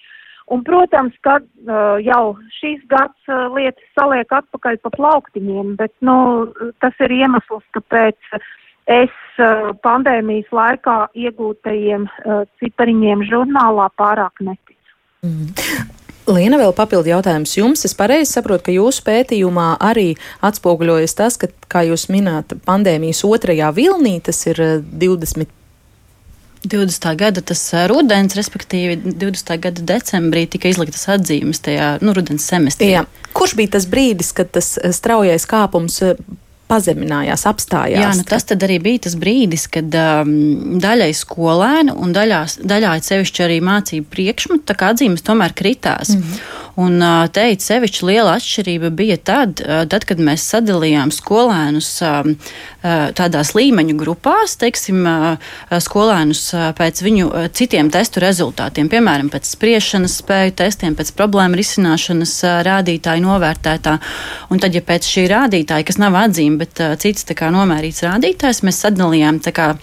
Un, 0.51 0.65
protams, 0.67 1.15
ka 1.23 1.37
uh, 1.39 2.01
jau 2.03 2.35
šīs 2.57 2.81
gads 2.91 3.29
uh, 3.31 3.45
lietas 3.55 3.87
saliek 3.95 4.33
atpakaļ 4.35 4.81
pa 4.83 4.91
plauktiņiem, 4.97 5.77
bet 5.79 5.93
nu, 6.03 6.17
tas 6.83 6.97
ir 7.07 7.15
iemesls, 7.21 7.63
kāpēc 7.77 8.19
es 8.91 9.15
uh, 9.39 9.71
pandēmijas 9.87 10.51
laikā 10.51 10.97
iegūtajiem 11.15 12.09
uh, 12.11 12.43
cipariņiem 12.59 13.23
žurnālā 13.31 13.87
pārāk 14.01 14.43
neticu. 14.43 14.99
Mm. 15.23 15.55
Liena, 16.31 16.59
vēl 16.61 16.75
papildu 16.77 17.11
jautājums 17.11 17.57
jums. 17.59 17.85
Es 17.89 17.97
pareizi 17.99 18.31
saprotu, 18.37 18.69
ka 18.69 18.75
jūsu 18.75 19.03
pētījumā 19.07 19.73
arī 19.83 20.13
atspoguļojas 20.47 21.17
tas, 21.19 21.39
ka, 21.41 21.51
kā 21.71 21.85
jūs 21.89 22.09
minējāt, 22.13 22.61
pandēmijas 22.67 23.25
otrajā 23.27 23.73
vilnī, 23.75 24.19
tas 24.25 24.45
ir 24.47 24.61
20 24.61 25.47
uh, 25.47 25.57
20. 26.61 27.17
gada 27.17 27.41
tas 27.41 27.63
rudens, 27.89 28.35
respektīvi 28.37 28.99
20. 29.17 29.55
gada 29.65 29.85
decembrī 29.95 30.45
tika 30.51 30.69
izliktas 30.69 31.07
atzīmes 31.09 31.63
tajā 31.65 31.95
nu, 32.05 32.13
rudens 32.17 32.45
semestrī. 32.51 32.91
Jā. 32.99 33.07
Kurš 33.33 33.55
bija 33.57 33.79
tas 33.79 33.87
brīdis, 33.89 34.35
kad 34.37 34.53
tas 34.53 34.75
straujais 34.93 35.49
kāpums 35.49 36.03
pazeminājās, 36.71 37.45
apstājās. 37.51 38.01
Jā, 38.05 38.13
nu 38.17 38.27
tas 38.29 38.47
tad 38.49 38.63
arī 38.67 38.79
bija 38.83 39.05
tas 39.09 39.17
brīdis, 39.21 39.67
kad 39.73 39.95
um, 39.99 40.79
daļai 40.83 41.11
skolēnu 41.17 41.97
un 41.99 42.15
daļās, 42.17 42.61
daļā 42.71 42.95
sevišķi 43.07 43.47
arī 43.47 43.61
mācību 43.67 44.11
priekšmetu 44.15 44.79
atzīmes 44.91 45.27
tomēr 45.27 45.55
kritās. 45.57 46.15
Mm 46.15 46.23
-hmm. 46.23 46.69
Un 46.81 47.03
teikt, 47.35 47.65
sevišķi 47.67 48.07
liela 48.09 48.37
atšķirība 48.39 48.89
bija 48.97 49.19
tad, 49.21 49.61
tad 49.61 50.07
kad 50.09 50.21
mēs 50.23 50.47
sadalījām 50.49 51.11
skolēnus 51.13 51.91
tādās 52.81 53.51
līmeņu 53.53 53.97
grupās, 54.01 54.55
teiksim, 54.61 55.05
skolēnus 55.85 56.45
pēc 56.79 57.03
viņu 57.05 57.27
citiem 57.57 57.91
testu 57.93 58.23
rezultātiem, 58.25 58.89
piemēram, 58.93 59.29
pēc 59.33 59.51
spriešanas 59.53 60.15
spēju 60.23 60.55
testiem, 60.63 60.97
pēc 60.97 61.13
problēmu 61.19 61.59
risināšanas 61.61 62.33
rādītāju 62.65 63.27
novērtētā. 63.27 63.99
Un 64.49 64.63
tad, 64.63 64.73
ja 64.77 64.81
pēc 64.87 65.11
šī 65.11 65.27
rādītāja, 65.35 65.85
kas 65.91 66.01
nav 66.01 66.17
atzīme, 66.23 66.63
bet 66.63 66.81
cits 67.03 67.29
tā 67.29 67.37
kā 67.37 67.51
nomērīts 67.53 68.07
rādītājs, 68.07 68.63
mēs 68.65 68.81
sadalījām 68.87 69.43
kā, 69.53 69.75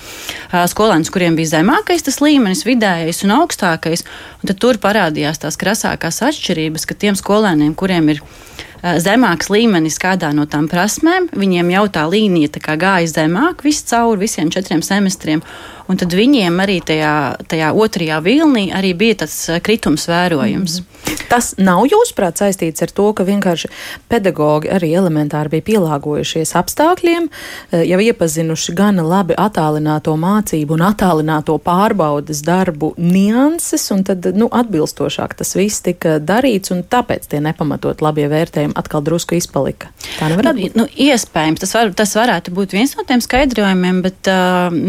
skolēnus, 0.74 1.14
kuriem 1.14 1.38
bija 1.38 1.60
zemākais 1.60 2.08
tas 2.08 2.18
līmenis, 2.24 2.66
vidējais 2.66 3.22
un 3.28 3.38
augstākais, 3.38 4.08
un 4.42 4.50
tad 4.50 4.62
tur 4.64 4.82
parādījās 4.82 5.46
tās 5.46 5.60
krasākās 5.62 6.24
atšķirības, 6.32 6.87
ka 6.88 6.98
tiem 6.98 7.18
skolēniem, 7.20 7.76
kuriem 7.78 8.12
ir 8.14 8.22
uh, 8.24 8.98
zemāks 9.04 9.52
līmenis 9.54 10.00
kādā 10.02 10.32
no 10.36 10.48
tām 10.50 10.70
prasmēm, 10.72 11.30
viņiem 11.36 11.74
jau 11.76 11.86
tā 12.00 12.06
līnija 12.10 12.54
tā 12.58 12.78
gāja 12.80 13.10
zemāk, 13.12 13.66
viss 13.68 13.86
cauri 13.90 14.26
visiem 14.26 14.52
četriem 14.54 14.84
semestriem. 14.86 15.44
Un 15.88 16.00
tad 16.00 16.14
viņiem 16.16 16.60
arī 16.64 16.80
tajā, 16.84 17.14
tajā 17.48 17.72
otrajā 17.76 18.20
vilnī 18.26 18.68
arī 18.76 18.94
bija 18.98 19.22
tas 19.24 19.36
eh, 19.50 19.62
kritums 19.64 20.08
vērojams. 20.10 20.82
Mm. 20.82 21.24
Tas 21.28 21.54
nav 21.60 21.86
jūsuprāt 21.88 22.40
saistīts 22.40 22.84
ar 22.84 22.92
to, 22.96 23.10
ka 23.16 23.26
vienkārši 23.28 23.70
pedagogi 24.12 24.72
arī 24.72 24.94
elementāri 25.00 25.58
bija 25.58 25.66
pielāgojušies 25.72 26.54
apstākļiem, 26.60 27.30
eh, 27.30 27.86
jau 27.88 28.00
iepazinuši 28.04 28.76
gana 28.78 29.06
labi 29.08 29.38
attālināto 29.40 30.16
mācību 30.20 30.78
un 30.78 30.86
attālināto 30.90 31.58
pārbaudas 31.64 32.44
darbu 32.48 32.94
nianses, 33.00 33.88
un 33.96 34.04
tad 34.08 34.28
nu, 34.36 34.50
atbilstošāk 34.52 35.38
tas 35.40 35.56
viss 35.56 35.84
tika 35.86 36.18
darīts, 36.20 36.72
un 36.76 36.84
tāpēc 36.84 37.30
tie 37.32 37.42
nepamatot 37.44 38.04
labie 38.04 38.28
vērtējumi 38.32 38.76
atkal 38.80 39.04
drusku 39.06 39.38
izpalika. 39.40 39.92
Tā 40.18 40.32
nevar 40.32 40.52
būt. 40.52 40.76
Nu, 40.76 40.84
nu, 40.84 40.88
iespējams, 41.08 41.64
tas, 41.64 41.74
var, 41.78 41.92
tas 41.98 42.16
varētu 42.18 42.54
būt 42.56 42.76
viens 42.76 42.96
no 42.98 43.06
tiem 43.08 43.24
skaidrojumiem, 43.24 44.02
bet, 44.06 44.32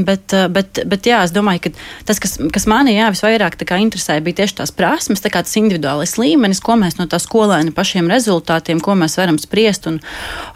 bet, 0.06 0.36
bet, 0.54 0.82
bet 0.90 1.08
jā, 1.08 1.20
es 1.26 1.32
domāju, 1.34 1.66
ka 1.66 1.72
tas, 2.08 2.20
kas, 2.22 2.36
kas 2.54 2.66
manī 2.70 2.96
jā, 2.96 3.10
visvairāk 3.14 3.58
interesēja, 3.78 4.24
bija 4.24 4.40
tieši 4.42 4.58
tās 4.60 4.72
prasmes, 4.74 5.22
tā 5.22 5.30
tas 5.30 5.56
individuālais 5.60 6.16
līmenis, 6.18 6.62
ko 6.64 6.78
mēs 6.80 6.98
no 6.98 7.06
tā 7.06 7.20
skolēna 7.22 7.74
pašiem 7.76 8.08
rezultātiem, 8.10 8.80
ko 8.80 8.96
mēs 8.98 9.18
varam 9.20 9.38
spriest 9.38 9.86
un, 9.90 10.00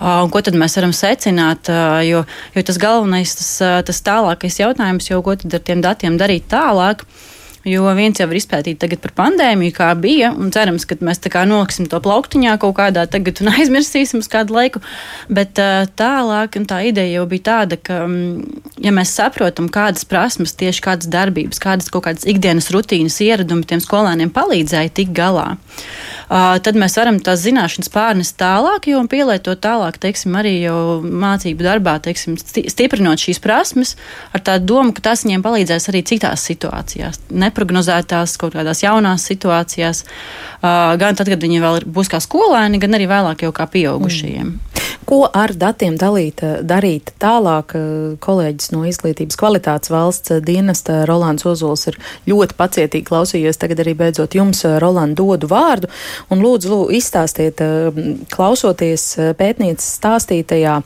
un 0.01 0.33
ko 0.33 0.43
tad 0.43 0.57
mēs 0.59 0.77
varam 0.79 0.95
secināt. 0.97 1.71
Jo, 2.09 2.25
jo 2.57 2.65
tas 2.67 2.81
galvenais, 2.81 3.37
tas, 3.39 3.53
tas 3.87 4.03
tālākais 4.07 4.59
jautājums, 4.63 5.11
jau 5.11 5.23
ko 5.23 5.37
tad 5.37 5.55
ar 5.55 5.65
tiem 5.69 5.85
datiem 5.85 6.19
darīt 6.21 6.49
tālāk. 6.53 7.07
Jo 7.69 7.87
viens 7.95 8.19
jau 8.19 8.27
ir 8.27 8.41
izpētīt 8.41 8.81
tagad 8.83 8.99
par 9.05 9.13
pandēmiju, 9.21 9.75
kā 9.77 9.93
bija, 9.95 10.33
un 10.35 10.51
cerams, 10.55 10.83
ka 10.89 10.97
mēs 10.99 11.21
tā 11.23 11.31
kā 11.31 11.45
noliksim 11.47 11.87
to 11.91 12.01
plauktiņā 12.03 12.57
kaut 12.63 12.75
kādā 12.81 13.05
tagad 13.11 13.39
un 13.45 13.53
aizmirsīsim 13.57 14.23
uz 14.23 14.29
kādu 14.33 14.57
laiku. 14.57 14.83
Bet 15.31 15.61
uh, 15.63 15.85
tālāk, 15.99 16.59
tā 16.67 16.81
ideja 16.89 17.21
jau 17.21 17.29
bija 17.31 17.47
tāda, 17.53 17.79
ka, 17.79 18.01
um, 18.09 18.43
ja 18.83 18.95
mēs 18.95 19.15
saprotam, 19.15 19.71
kādas 19.73 20.07
prasmes, 20.09 20.57
tieši 20.59 20.83
kādas 20.83 21.11
darbības, 21.13 21.63
kādas 21.63 21.93
kaut 21.93 22.09
kādas 22.09 22.27
ikdienas 22.27 22.73
rutīnas 22.75 23.21
ieradumi 23.23 23.69
tiem 23.69 23.83
skolēniem 23.85 24.35
palīdzēja 24.35 24.95
tikt 24.99 25.15
galā, 25.15 25.53
tad 26.67 26.79
mēs 26.81 26.99
varam 26.99 27.21
tās 27.23 27.45
zināšanas 27.45 27.93
pārnest 27.93 28.39
tālāk, 28.41 28.91
jo 28.91 29.05
pielietot 29.11 29.63
tālāk, 29.63 30.01
teiksim, 30.03 30.35
arī 30.39 30.57
mācību 31.03 31.67
darbā, 31.67 31.99
teiksim, 32.03 32.39
stiprinot 32.41 33.23
šīs 33.23 33.43
prasmes 33.43 33.95
ar 34.35 34.43
tādu 34.45 34.73
domu, 34.75 34.97
ka 34.97 35.05
tas 35.13 35.27
viņiem 35.27 35.45
palīdzēs 35.45 35.91
arī 35.93 36.05
citās 36.09 36.47
situācijās. 36.51 37.23
Ne 37.31 37.53
neprognozētās, 37.53 38.39
kaut 38.41 38.57
kādās 38.57 38.83
jaunās 38.83 39.29
situācijās, 39.29 40.05
gan 40.63 41.19
tad, 41.19 41.29
kad 41.29 41.43
viņi 41.45 41.63
vēl 41.63 41.83
būs 41.87 42.11
kā 42.13 42.21
skolēni, 42.23 42.81
gan 42.83 42.97
arī 42.97 43.09
vēlāk 43.11 43.45
jau 43.47 43.53
kā 43.53 43.69
pieaugušajiem. 43.71 44.57
Mm. 44.57 44.73
Ko 45.07 45.25
ar 45.27 45.53
datiem 45.59 45.97
dalīt, 45.99 46.41
darīt 46.63 47.13
tālāk? 47.23 47.75
Kolēģis 48.23 48.71
no 48.75 48.85
Izglītības 48.87 49.39
kvalitātes 49.41 49.91
valsts 49.93 50.37
dienesta 50.47 51.03
Rolands 51.09 51.47
Ozols 51.49 51.89
ir 51.91 51.99
ļoti 52.31 52.57
pacietīgi 52.59 53.09
klausījies. 53.09 53.59
Tagad 53.61 53.83
arī 53.83 53.97
beidzot 53.99 54.37
jums, 54.39 54.63
Roland, 54.83 55.17
dodu 55.19 55.51
vārdu. 55.51 55.91
Un 56.31 56.43
lūdzu, 56.45 56.71
lūdzu 56.71 56.97
izstāstiet, 56.99 57.61
klausoties 58.33 59.07
pētnieces 59.39 59.95
stāstītajā, 59.99 60.81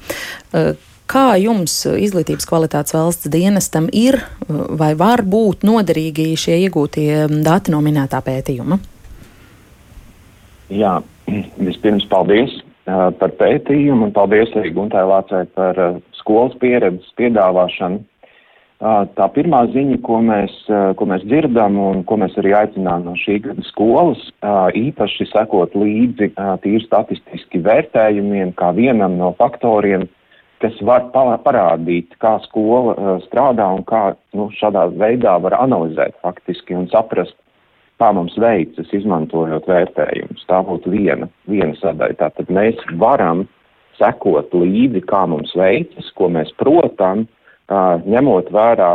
Kā 1.06 1.36
jums 1.38 1.84
izglītības 1.86 2.48
kvalitātes 2.50 2.94
valsts 2.96 3.30
dienestam 3.30 3.84
ir 3.94 4.18
vai 4.50 4.90
var 4.98 5.22
būt 5.22 5.62
noderīgi 5.62 6.32
šie 6.34 6.56
iegūtie 6.64 7.28
dati 7.46 7.70
no 7.70 7.78
minētā 7.78 8.18
pētījuma? 8.26 8.80
Jā, 10.74 10.96
vispirms 11.68 12.08
paldies 12.10 12.58
par 12.86 13.36
pētījumu 13.38 14.08
un 14.08 14.12
paldies 14.14 14.50
arī 14.58 14.72
Guntai 14.74 15.04
Lācei 15.06 15.46
par 15.54 15.78
skolas 16.18 16.58
pieredzes 16.58 17.14
piedāvāšanu. 17.18 18.02
Tā 18.76 19.26
pirmā 19.32 19.62
ziņa, 19.72 19.96
ko 20.04 20.18
mēs, 20.20 20.52
ko 21.00 21.06
mēs 21.08 21.22
dzirdam 21.24 21.78
un 21.80 22.02
ko 22.04 22.18
mēs 22.20 22.34
arī 22.36 22.52
aicinām 22.58 23.06
no 23.06 23.14
šī 23.16 23.38
gada 23.46 23.62
skolas, 23.64 24.20
īpaši 24.76 25.30
sekot 25.30 25.72
līdzi 25.72 26.34
tīri 26.60 26.82
statistiski 26.84 27.62
vērtējumiem, 27.64 28.52
kā 28.58 28.74
vienam 28.76 29.16
no 29.16 29.30
faktoriem, 29.38 30.04
kas 30.60 30.76
var 30.84 31.08
parādīt, 31.44 32.12
kā 32.20 32.34
skola 32.44 33.16
strādā 33.24 33.70
un 33.78 33.80
kā 33.88 34.10
nu, 34.36 34.50
šādā 34.60 34.90
veidā 34.92 35.38
var 35.40 35.56
analizēt 35.56 36.18
faktiski 36.20 36.76
un 36.76 36.84
saprast, 36.92 37.36
kā 37.96 38.10
mums 38.12 38.36
veicas, 38.36 38.92
izmantojot 38.92 39.64
vērtējumus. 39.72 40.44
Tā 40.50 40.60
būtu 40.68 40.92
viena, 40.92 41.30
viena 41.48 41.72
sadaļa. 41.80 42.18
Tātad 42.20 42.52
mēs 42.52 42.76
varam 43.00 43.46
sekot 43.96 44.52
līdzi, 44.52 45.00
kā 45.08 45.24
mums 45.32 45.56
veicas, 45.56 46.12
ko 46.12 46.28
mēs 46.28 46.52
protam, 46.60 47.24
ņemot 47.68 48.50
vērā 48.54 48.90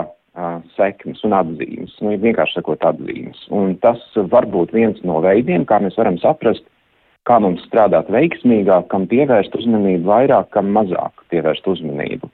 sekmes 0.78 1.24
un 1.28 1.34
atzīmes, 1.36 1.96
nu, 2.00 2.16
vienkārši 2.22 2.60
sakot 2.60 2.84
atzīmes. 2.88 3.40
Un 3.52 3.76
tas 3.84 4.00
var 4.32 4.48
būt 4.48 4.72
viens 4.72 5.00
no 5.04 5.20
veidiem, 5.24 5.66
kā 5.68 5.82
mēs 5.84 5.98
varam 6.00 6.18
saprast, 6.22 6.64
kā 7.28 7.38
mums 7.44 7.64
strādāt 7.68 8.10
veiksmīgāk, 8.10 8.88
kam 8.90 9.08
pievērst 9.12 9.56
uzmanību 9.60 10.08
vairāk, 10.08 10.50
kam 10.56 10.72
mazāk 10.74 11.26
pievērst 11.34 11.68
uzmanību. 11.68 12.30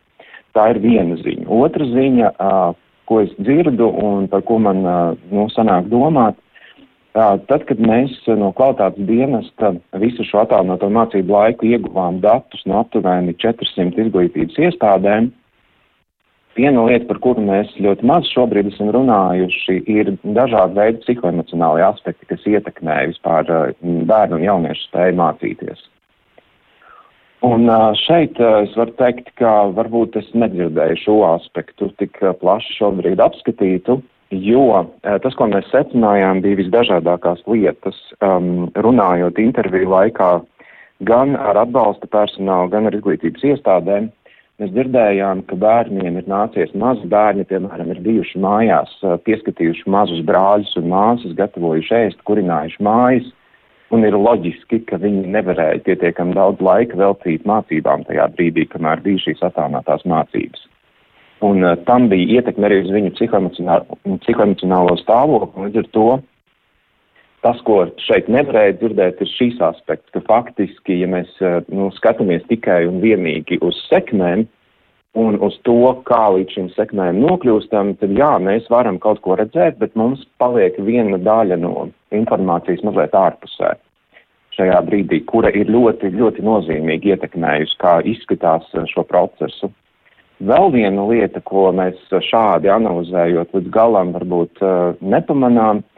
Tā 0.53 0.71
ir 0.73 0.81
viena 0.81 1.17
ziņa. 1.19 1.47
Otra 1.49 1.85
ziņa, 1.85 2.29
ko 3.09 3.21
es 3.23 3.33
dzirdu 3.41 3.89
un 4.03 4.27
par 4.31 4.45
ko 4.45 4.59
man 4.61 4.85
nu, 4.85 5.47
sanāk 5.53 5.89
domāt, 5.91 6.37
tad, 7.17 7.65
kad 7.65 7.81
mēs 7.81 8.13
no 8.37 8.51
kvalitātes 8.53 9.09
dienesta 9.09 9.73
visu 10.01 10.25
šo 10.27 10.43
attālināto 10.45 10.89
mācību 10.93 11.33
laiku 11.33 11.69
ieguvām 11.71 12.21
datus 12.21 12.63
no 12.69 12.83
aptuveni 12.83 13.33
400 13.41 14.05
izglītības 14.05 14.59
iestādēm, 14.69 15.31
Viena 16.57 16.87
lieta, 16.87 17.05
par 17.05 17.19
kuru 17.21 17.43
mēs 17.45 17.69
ļoti 17.77 18.07
maz 18.09 18.25
šobrīd 18.33 18.71
esam 18.71 18.89
runājuši, 18.95 19.75
ir 19.93 20.15
dažādi 20.37 20.79
veidi 20.79 21.03
psihoemocionāli 21.03 21.83
aspekti, 21.85 22.25
kas 22.31 22.47
ietekmē 22.49 22.95
vispār 23.11 23.51
bērnu 23.83 24.39
un 24.39 24.45
jauniešu 24.47 24.87
spēju 24.87 25.19
mācīties. 25.19 25.85
Un 27.45 27.69
šeit 28.01 28.39
es 28.41 28.73
varu 28.73 28.95
teikt, 28.97 29.29
ka 29.37 29.69
varbūt 29.77 30.17
es 30.17 30.29
nedzirdēju 30.33 30.97
šo 31.03 31.17
aspektu 31.27 31.91
tik 32.01 32.17
plaši 32.41 32.73
šobrīd 32.79 33.21
apskatītu, 33.21 33.99
jo 34.33 34.63
tas, 35.05 35.37
ko 35.37 35.45
mēs 35.51 35.69
secinājām, 35.69 36.41
bija 36.41 36.57
visdažādākās 36.63 37.45
lietas, 37.45 37.99
um, 38.25 38.71
runājot 38.73 39.37
interviju 39.45 39.93
laikā 39.93 40.31
gan 41.05 41.35
ar 41.37 41.61
atbalsta 41.61 42.09
personālu, 42.09 42.71
gan 42.73 42.89
ar 42.89 42.97
izglītības 42.97 43.45
iestādēm. 43.53 44.09
Mēs 44.57 44.71
dzirdējām, 44.73 45.43
ka 45.45 45.55
bērniem 45.61 46.15
ir 46.17 46.29
nācies 46.31 46.71
mazi 46.81 47.05
bērni, 47.05 47.43
piemēram, 47.45 47.91
ir 47.93 47.99
bijuši 48.01 48.39
mājās, 48.41 48.95
pieskatījuši 49.27 49.83
mazus 49.93 50.23
brāļus 50.25 50.71
un 50.79 50.87
māsas, 50.89 51.35
gatavojuši 51.37 51.93
ēst, 51.99 52.23
kurinājuši 52.25 52.81
mājas, 52.87 53.27
un 53.93 54.07
ir 54.07 54.17
loģiski, 54.17 54.79
ka 54.89 54.97
viņi 55.03 55.29
nevarēja 55.35 55.83
pietiekami 55.85 56.33
daudz 56.33 56.63
laika 56.65 56.97
veltīt 56.97 57.45
mācībām 57.45 58.07
tajā 58.09 58.25
brīdī, 58.33 58.65
kamēr 58.71 59.05
bija 59.05 59.27
šīs 59.27 59.45
attālinātās 59.45 60.07
mācības. 60.09 60.65
Un 61.45 61.61
uh, 61.61 61.77
tam 61.85 62.09
bija 62.09 62.39
ietekme 62.39 62.65
arī 62.65 62.81
uz 62.81 62.89
viņu 62.97 63.13
psihoemocionālo 63.13 64.97
stāvokli, 65.03 65.67
līdz 65.67 65.83
ar 65.83 65.91
to 65.93 66.07
tas, 67.45 67.59
ko 67.67 67.81
šeit 68.01 68.29
nevarēja 68.31 68.77
dzirdēt, 68.81 69.21
ir 69.21 69.31
šīs 69.31 69.61
aspekts, 69.69 70.09
ka 70.15 70.21
faktiski, 70.27 70.99
ja 71.01 71.09
mēs 71.11 71.29
eh, 71.41 71.59
nu, 71.73 71.89
skatāmies 71.95 72.45
tikai 72.49 72.83
un 72.89 73.01
vienīgi 73.03 73.59
uz 73.65 73.79
sekmēm 73.87 74.47
un 75.17 75.39
uz 75.41 75.55
to, 75.65 75.79
kā 76.05 76.27
līdz 76.35 76.57
šīm 76.57 76.69
sekmēm 76.75 77.21
nokļūstam, 77.23 77.95
tad 78.01 78.13
jā, 78.17 78.31
mēs 78.43 78.67
varam 78.73 78.99
kaut 79.01 79.21
ko 79.25 79.37
redzēt, 79.39 79.79
bet 79.81 79.95
mums 79.97 80.25
paliek 80.41 80.77
viena 80.85 81.17
daļa 81.21 81.57
no 81.61 81.89
informācijas 82.13 82.83
mazliet 82.85 83.17
ārpusē 83.17 83.73
šajā 84.57 84.77
brīdī, 84.87 85.21
kura 85.29 85.51
ir 85.53 85.69
ļoti, 85.69 86.09
ļoti 86.17 86.45
nozīmīgi 86.45 87.13
ietekmējusi, 87.13 87.77
kā 87.81 87.99
izskatās 88.13 88.65
eh, 88.73 88.87
šo 88.93 89.05
procesu. 89.09 89.71
Vēl 90.37 90.69
viena 90.69 91.01
lieta, 91.09 91.41
ko 91.41 91.71
mēs 91.73 91.97
šādi 92.27 92.69
analizējot 92.69 93.55
līdz 93.57 93.71
galam 93.73 94.11
varbūt 94.13 94.59
nepamanām, 95.01 95.79
uh, 95.81 95.96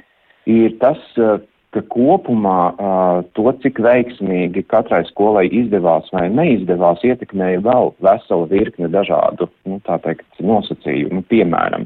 ir 0.49 0.75
tas, 0.81 0.99
eh, 1.17 1.37
ka 1.69 1.83
kopumā 1.85 2.61
uh, 2.73 3.19
to, 3.37 3.45
cik 3.61 3.77
veiksmīgi 3.85 4.63
katrai 4.73 5.03
skolai 5.05 5.43
izdevās 5.53 6.07
vai 6.15 6.23
neizdevās, 6.33 7.03
ietekmēja 7.05 7.61
vēl 7.61 7.91
vesela 8.01 8.47
virkne 8.49 8.89
dažādu, 8.89 9.45
nu, 9.69 9.77
tā 9.85 9.99
teikt, 10.01 10.25
nosacījumu. 10.41 11.21
Piemēram, 11.29 11.85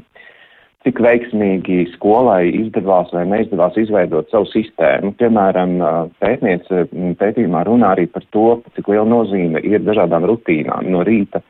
cik 0.88 1.02
veiksmīgi 1.04 1.82
skolai 1.98 2.46
izdevās 2.62 3.12
vai 3.12 3.26
neizdevās 3.28 3.76
izveidot 3.84 4.32
savu 4.32 4.48
sistēmu. 4.54 5.12
Piemēram, 5.20 5.76
pētniece 6.24 6.86
pētījumā 7.20 7.66
runā 7.68 7.92
arī 7.92 8.08
par 8.08 8.24
to, 8.32 8.62
cik 8.78 8.88
liela 8.88 9.04
nozīme 9.08 9.60
ir 9.68 9.84
dažādām 9.84 10.24
rutīnām 10.32 10.88
no 10.96 11.04
rīta 11.04 11.44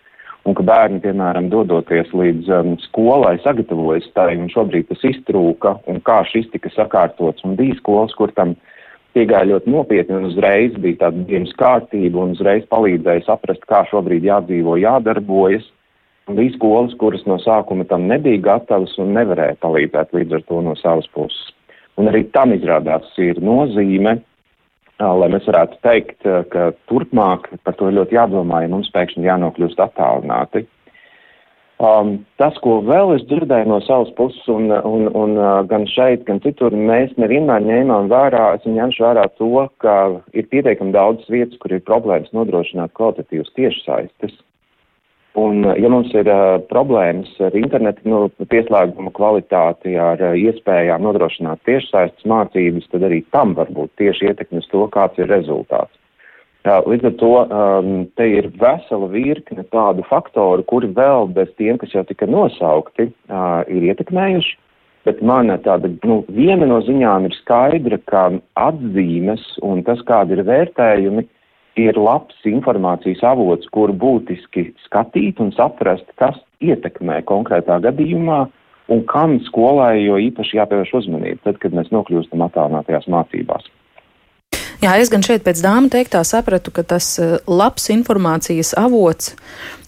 un 0.45 0.57
ka 0.57 0.65
bērni, 0.67 1.01
piemēram, 1.05 1.49
dodoties 1.53 2.11
līdz 2.13 2.51
um, 2.53 2.75
skolai, 2.85 3.37
sagatavojas 3.45 4.07
tai, 4.17 4.35
un 4.37 4.51
šobrīd 4.53 4.91
tas 4.91 5.05
iztrūka, 5.09 5.79
un 5.91 6.01
kā 6.05 6.21
šis 6.29 6.51
tika 6.53 6.73
sakārtots, 6.75 7.45
un 7.49 7.57
bija 7.61 7.77
skolas, 7.81 8.13
kur 8.19 8.33
tam 8.37 8.55
piegāja 9.17 9.53
ļoti 9.53 9.73
nopietni, 9.73 10.19
un 10.19 10.29
uzreiz 10.29 10.77
bija 10.83 11.07
tāda 11.07 11.25
dienas 11.29 11.55
kārtība, 11.59 12.27
un 12.27 12.35
uzreiz 12.37 12.67
palīdzēja 12.73 13.25
saprast, 13.29 13.65
kā 13.71 13.85
šobrīd 13.91 14.27
jādzīvo, 14.29 14.77
jādarbojas. 14.83 15.67
Un 16.29 16.39
bija 16.39 16.55
skolas, 16.55 16.95
kuras 16.97 17.25
no 17.29 17.37
sākuma 17.43 17.85
tam 17.85 18.07
nebija 18.09 18.41
gatavas 18.47 18.95
un 19.01 19.13
nevarēja 19.13 19.59
palīdzēt 19.61 20.15
līdz 20.17 20.39
ar 20.39 20.47
to 20.49 20.61
no 20.65 20.73
savas 20.81 21.09
puses. 21.13 21.51
Un 22.01 22.09
arī 22.11 22.25
tam 22.35 22.55
izrādās 22.57 23.11
ir 23.23 23.39
nozīme, 23.45 24.17
lai 25.03 25.29
mēs 25.33 25.49
varētu 25.49 25.81
teikt, 25.83 26.23
ka 26.53 26.71
turpmāk 26.91 27.49
par 27.65 27.75
to 27.79 27.91
ir 27.91 27.99
ļoti 27.99 28.19
jādomā, 28.19 28.63
ja 28.63 28.71
mums 28.73 28.93
pēkšņi 28.95 29.27
jānokļūst 29.27 29.83
attālināti. 29.83 30.67
Um, 31.83 32.21
tas, 32.39 32.55
ko 32.63 32.77
vēl 32.87 33.17
es 33.17 33.25
dzirdēju 33.27 33.67
no 33.67 33.81
savas 33.83 34.13
puses, 34.15 34.45
un, 34.49 34.71
un, 34.71 35.09
un 35.19 35.35
gan 35.67 35.89
šeit, 35.91 36.23
gan 36.29 36.39
citur, 36.45 36.71
mēs 36.71 37.11
nevienmēr 37.19 37.67
ņēmām 37.67 38.07
vērā, 38.13 38.45
esam 38.61 38.77
ņēmuši 38.79 39.03
vērā 39.03 39.25
to, 39.41 39.51
ka 39.83 39.97
ir 40.39 40.47
pietiekami 40.55 40.95
daudz 40.95 41.27
vietas, 41.29 41.59
kur 41.59 41.75
ir 41.75 41.83
problēmas 41.83 42.31
nodrošināt 42.37 42.95
kvalitatīvas 42.95 43.51
tiešsaistes. 43.59 44.39
Un, 45.35 45.65
ja 45.67 45.89
mums 45.91 46.13
ir 46.15 46.29
uh, 46.31 46.61
problēmas 46.71 47.33
ar 47.43 47.57
internetu 47.59 48.07
nu, 48.07 48.19
pieslēgumu 48.53 49.11
kvalitāti, 49.17 49.97
ar 49.99 50.21
uh, 50.23 50.37
iespējām 50.39 51.03
nodrošināt 51.03 51.65
tiešsaistes 51.67 52.29
mācības, 52.31 52.87
tad 52.93 53.09
arī 53.09 53.19
tam 53.35 53.57
var 53.59 53.73
būt 53.75 53.91
tieši 53.99 54.31
ietekmes 54.31 54.71
to, 54.71 54.85
kāds 54.95 55.19
ir 55.19 55.27
rezultāts. 55.33 55.91
Uh, 56.63 56.79
līdz 56.87 57.11
ar 57.11 57.17
to 57.19 57.33
um, 57.43 57.91
te 58.15 58.29
ir 58.31 58.47
vesela 58.63 59.11
virkne 59.11 59.67
tādu 59.75 60.07
faktoru, 60.07 60.63
kuri 60.71 60.93
vēl 60.95 61.27
bez 61.35 61.51
tiem, 61.59 61.83
kas 61.83 61.93
jau 61.97 62.07
tika 62.07 62.31
nosaukti, 62.31 63.11
uh, 63.27 63.67
ir 63.67 63.91
ietekmējuši. 63.91 64.55
Bet 65.05 65.19
mana 65.21 65.59
tāda, 65.61 65.91
nu, 66.07 66.23
viena 66.33 66.71
no 66.71 66.79
ziņām 66.87 67.27
ir 67.27 67.35
skaidra, 67.43 67.99
ka 68.09 68.29
atzīmes 68.57 69.43
un 69.67 69.83
tas, 69.85 70.01
kādi 70.09 70.39
ir 70.39 70.47
vērtējumi, 70.47 71.27
ir 71.81 71.99
labs 71.99 72.37
informācijas 72.49 73.23
avots, 73.27 73.69
kur 73.75 73.93
būtiski 73.93 74.69
skatīt 74.87 75.41
un 75.43 75.53
saprast, 75.57 76.07
kas 76.21 76.39
ietekmē 76.65 77.23
konkrētā 77.29 77.81
gadījumā 77.85 78.45
un 78.93 79.07
kam 79.09 79.39
skolai 79.47 80.05
jo 80.05 80.19
īpaši 80.21 80.59
jāpievērš 80.61 80.93
uzmanība, 81.01 81.41
tad, 81.47 81.59
kad 81.63 81.77
mēs 81.77 81.91
nokļūstam 81.95 82.45
attālinātajās 82.47 83.09
mācībās. 83.11 83.71
Jā, 84.85 84.99
es 85.01 85.09
gan 85.09 85.23
šeit 85.25 85.47
pēc 85.47 85.63
dāmas 85.65 85.95
teiktā 85.95 86.21
sapratu, 86.29 86.73
ka 86.75 86.85
tas 86.85 87.15
eh, 87.23 87.39
labs 87.49 87.89
informācijas 87.95 88.75
avots 88.77 89.33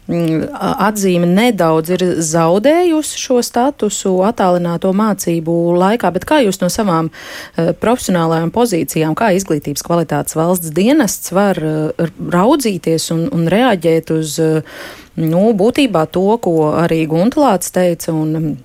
atzīme 0.07 1.27
nedaudz 1.27 1.91
ir 1.97 2.03
zaudējusi 2.23 3.19
šo 3.19 3.41
statusu 3.43 4.13
attālināto 4.27 4.93
mācību 4.95 5.55
laikā, 5.75 6.13
bet 6.15 6.27
kā 6.29 6.39
jūs 6.45 6.61
no 6.63 6.71
savām 6.71 7.11
uh, 7.11 7.73
profesionālajām 7.81 8.53
pozīcijām, 8.55 9.17
kā 9.19 9.33
izglītības 9.35 9.83
kvalitātes 9.87 10.39
valsts 10.39 10.71
dienests 10.77 11.35
var 11.35 11.59
uh, 11.59 12.07
raudzīties 12.31 13.11
un, 13.17 13.27
un 13.35 13.51
reaģēt 13.51 14.15
uz, 14.15 14.39
uh, 14.39 14.79
nu, 15.19 15.51
būtībā 15.59 16.07
to, 16.15 16.29
ko 16.39 16.71
arī 16.85 17.03
Guntlāts 17.11 17.75
teica 17.75 18.15
un 18.15 18.57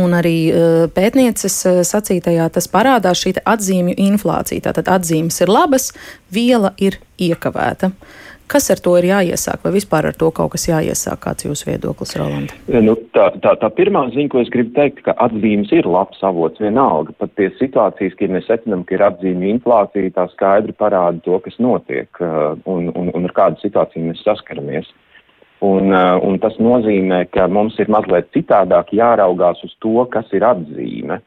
Un 0.00 0.14
arī 0.16 0.48
pētnieces 0.96 1.52
sacītajā 1.84 2.46
tas 2.54 2.64
parādās 2.72 3.20
šī 3.20 3.34
atzīmju 3.44 3.92
inflācija. 4.00 4.64
Tātad 4.64 4.88
atzīmes 4.88 5.36
ir 5.44 5.52
labas, 5.52 5.90
viela 6.32 6.70
ir 6.80 6.96
iekavēta. 7.20 7.90
Kas 8.50 8.68
ar 8.72 8.80
to 8.84 8.92
ir 9.00 9.06
jāiesāk, 9.08 9.62
vai 9.64 9.72
vispār 9.72 10.10
ar 10.10 10.16
to 10.18 10.30
kaut 10.34 10.52
kas 10.54 10.66
jāiesāk? 10.68 11.20
Kāds 11.22 11.44
ir 11.44 11.52
jūsu 11.52 11.68
viedoklis, 11.70 12.14
Rolanda? 12.20 12.56
Nu, 12.84 12.96
tā, 13.16 13.30
tā, 13.44 13.54
tā 13.60 13.70
pirmā 13.72 14.04
ziņa, 14.12 14.28
ko 14.32 14.42
es 14.42 14.50
gribu 14.52 14.74
teikt, 14.76 15.00
ka 15.06 15.14
atzīmes 15.24 15.72
ir 15.72 15.88
labs 15.88 16.20
avots 16.26 16.60
vienalga. 16.60 17.14
Pat 17.22 17.32
tie 17.38 17.48
situācijas, 17.60 18.16
kad 18.18 18.34
mēs 18.34 18.48
secinām, 18.50 18.84
ka 18.88 18.98
ir 18.98 19.06
atzīme 19.08 19.48
inflācija, 19.54 20.12
tā 20.18 20.26
skaidri 20.34 20.76
parāda 20.76 21.22
to, 21.24 21.38
kas 21.46 21.56
notiek 21.62 22.20
uh, 22.20 22.52
un, 22.68 22.90
un, 22.92 23.08
un 23.16 23.30
ar 23.30 23.36
kādu 23.38 23.62
situāciju 23.64 24.10
mēs 24.10 24.24
saskaramies. 24.26 24.90
Un, 25.62 25.92
uh, 25.94 26.18
un 26.26 26.40
tas 26.42 26.56
nozīmē, 26.58 27.24
ka 27.32 27.46
mums 27.48 27.76
ir 27.80 27.88
mazliet 27.92 28.32
citādāk 28.34 28.90
jāraugās 28.98 29.62
uz 29.64 29.76
to, 29.80 30.02
kas 30.10 30.28
ir 30.34 30.44
atzīme. 30.44 31.22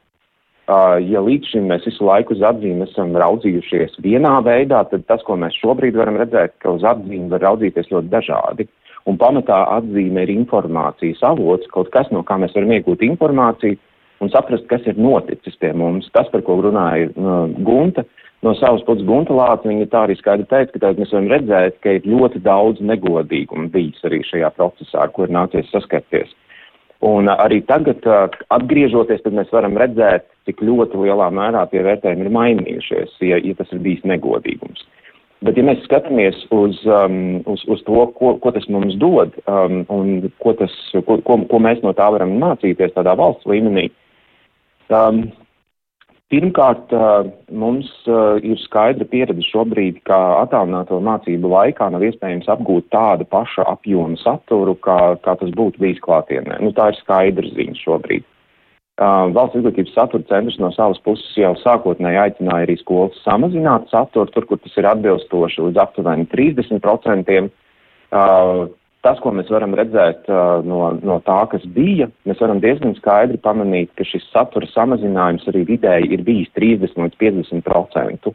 Uh, 0.66 0.96
ja 1.06 1.22
līdz 1.22 1.52
šim 1.52 1.68
mēs 1.70 1.84
visu 1.86 2.08
laiku 2.08 2.34
uz 2.34 2.40
atzīmi 2.42 2.88
esam 2.88 3.12
raudzījušies 3.22 4.00
vienā 4.02 4.32
veidā, 4.42 4.80
tad 4.90 5.04
tas, 5.06 5.22
ko 5.22 5.36
mēs 5.38 5.54
šobrīd 5.62 5.94
varam 6.00 6.18
redzēt, 6.18 6.56
ka 6.64 6.72
uz 6.74 6.82
atzīmi 6.82 7.30
var 7.30 7.44
raudzīties 7.46 7.92
ļoti 7.92 8.10
dažādi. 8.10 8.66
Un 9.06 9.20
pamatā 9.22 9.60
atzīme 9.76 10.24
ir 10.26 10.32
informācijas 10.34 11.22
avots, 11.30 11.70
kaut 11.70 11.92
kas, 11.94 12.10
no 12.10 12.24
kā 12.26 12.40
mēs 12.42 12.56
varam 12.58 12.74
iegūt 12.74 13.06
informāciju 13.06 13.78
un 14.26 14.32
saprast, 14.34 14.66
kas 14.72 14.88
ir 14.90 14.98
noticis 14.98 15.60
pie 15.62 15.70
mums. 15.78 16.10
Tas, 16.18 16.32
par 16.34 16.42
ko 16.48 16.58
runāja 16.66 17.12
uh, 17.14 17.46
Gunta, 17.68 18.02
no 18.42 18.56
savas 18.58 18.82
puses 18.88 19.06
Gunta 19.06 19.38
Lāca, 19.38 19.70
viņa 19.70 19.86
tā 19.92 20.08
arī 20.08 20.18
skaidri 20.18 20.50
teica, 20.50 20.82
ka 20.82 20.96
mēs 20.98 21.14
varam 21.14 21.30
redzēt, 21.36 21.78
ka 21.86 21.94
ir 22.00 22.10
ļoti 22.10 22.42
daudz 22.42 22.82
negodīgumu 22.82 23.70
bijis 23.76 24.02
arī 24.10 24.24
šajā 24.26 24.50
procesā, 24.58 25.06
ar 25.06 25.14
ko 25.14 25.30
ir 25.30 25.38
nācies 25.38 25.70
saskarties. 25.70 26.34
Un 27.04 27.28
arī 27.30 27.60
tagad, 27.68 28.06
atgriežoties, 28.56 29.22
tad 29.26 29.36
mēs 29.36 29.52
varam 29.54 29.76
redzēt, 29.78 30.30
cik 30.48 30.62
ļoti 30.64 31.02
lielā 31.04 31.28
mērā 31.34 31.66
tie 31.70 31.84
vērtējumi 31.84 32.26
ir 32.26 32.34
mainījušies, 32.34 33.18
ja, 33.28 33.40
ja 33.44 33.56
tas 33.58 33.74
ir 33.76 33.82
bijis 33.84 34.06
negodīgums. 34.08 34.86
Bet, 35.46 35.60
ja 35.60 35.66
mēs 35.68 35.84
skatāmies 35.84 36.38
uz, 36.56 36.80
um, 36.88 37.44
uz, 37.52 37.66
uz 37.70 37.82
to, 37.86 38.06
ko, 38.18 38.36
ko 38.42 38.54
tas 38.56 38.66
mums 38.72 38.96
dod 39.02 39.36
um, 39.52 39.84
un 39.92 40.30
ko, 40.42 40.56
tas, 40.58 40.74
ko, 40.96 41.20
ko, 41.28 41.38
ko 41.52 41.60
mēs 41.62 41.84
no 41.84 41.92
tā 41.98 42.08
varam 42.16 42.38
mācīties 42.42 42.96
tādā 42.96 43.14
valsts 43.20 43.46
līmenī, 43.50 43.90
um, 44.90 45.26
Pirmkārt, 46.34 46.90
mums 47.54 47.90
ir 48.42 48.58
skaidra 48.64 49.06
pieredze 49.06 49.44
šobrīd, 49.46 50.00
ka 50.10 50.18
attālināto 50.42 50.98
mācību 51.06 51.52
laikā 51.52 51.92
nav 51.94 52.02
iespējams 52.08 52.50
apgūt 52.50 52.88
tādu 52.94 53.28
pašu 53.30 53.62
apjomu 53.70 54.18
saturu, 54.18 54.74
kā, 54.82 54.98
kā 55.22 55.36
tas 55.38 55.52
būtu 55.54 55.84
bijis 55.84 56.02
klātienē. 56.02 56.58
Nu, 56.66 56.74
tā 56.74 56.90
ir 56.90 56.98
skaidra 57.04 57.52
ziņa 57.54 57.78
šobrīd. 57.84 58.26
Valsts 59.36 59.60
izglītības 59.60 59.94
satura 59.94 60.24
centrs 60.30 60.58
no 60.58 60.72
savas 60.72 61.02
puses 61.04 61.34
jau 61.38 61.52
sākotnēji 61.60 62.22
aicināja 62.22 62.64
arī 62.64 62.78
skolas 62.80 63.18
samazināt 63.26 63.90
saturu, 63.92 64.32
tur, 64.32 64.48
kur 64.50 64.62
tas 64.64 64.78
ir 64.80 64.88
atbilstoši 64.88 65.66
līdz 65.68 65.82
aptuveni 65.84 66.26
30% 66.32 67.42
tas, 69.06 69.20
ko 69.22 69.32
mēs 69.36 69.52
varam 69.54 69.76
redzēt 69.78 70.26
no, 70.66 70.80
no 71.06 71.20
tā, 71.26 71.38
kas 71.52 71.66
bija, 71.76 72.10
mēs 72.26 72.42
varam 72.42 72.62
diezgan 72.64 72.96
skaidri 72.98 73.38
pamanīt, 73.42 73.92
ka 73.98 74.08
šis 74.08 74.26
satura 74.34 74.68
samazinājums 74.72 75.46
arī 75.52 75.62
vidēji 75.70 76.12
ir 76.18 76.26
bijis 76.26 76.50
30 76.58 76.98
līdz 77.04 77.22
50 77.22 77.66
procentu. 77.68 78.34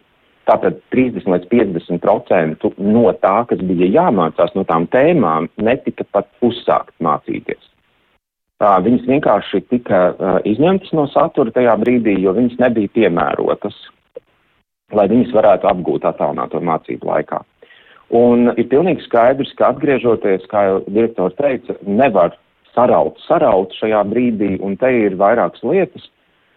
Tātad 0.49 0.79
30 0.95 1.29
līdz 1.31 1.51
50 1.51 2.03
procentu 2.03 2.73
no 2.79 3.11
tā, 3.23 3.37
kas 3.51 3.61
bija 3.67 3.91
jāmācās, 4.01 4.55
no 4.57 4.65
tām 4.67 4.87
tēmām, 4.91 5.51
netika 5.61 6.07
pat 6.15 6.31
uzsākt 6.47 6.95
mācīties. 7.03 7.61
Uh, 7.61 8.77
viņas 8.85 9.07
vienkārši 9.09 9.63
tika 9.73 10.01
izņemtas 10.45 10.93
no 10.93 11.07
satura 11.09 11.53
tajā 11.55 11.79
brīdī, 11.81 12.19
jo 12.21 12.35
viņas 12.37 12.59
nebija 12.61 12.93
piemērotas, 12.93 13.77
lai 14.93 15.07
viņas 15.09 15.33
varētu 15.33 15.71
apgūt 15.71 16.05
attālināto 16.11 16.61
mācību 16.61 17.09
laikā. 17.09 17.41
Un 18.11 18.49
ir 18.59 18.67
pilnīgi 18.67 19.05
skaidrs, 19.05 19.53
ka 19.59 19.71
atgriežoties, 19.71 20.47
kā 20.51 20.65
jau 20.67 20.79
direktors 20.89 21.37
teica, 21.39 21.77
nevar 21.87 22.35
saraut, 22.75 23.19
saraut 23.27 23.75
šajā 23.79 24.01
brīdī, 24.11 24.57
un 24.67 24.75
te 24.81 24.91
ir 25.05 25.15
vairākas 25.21 25.63
lietas. 25.67 26.09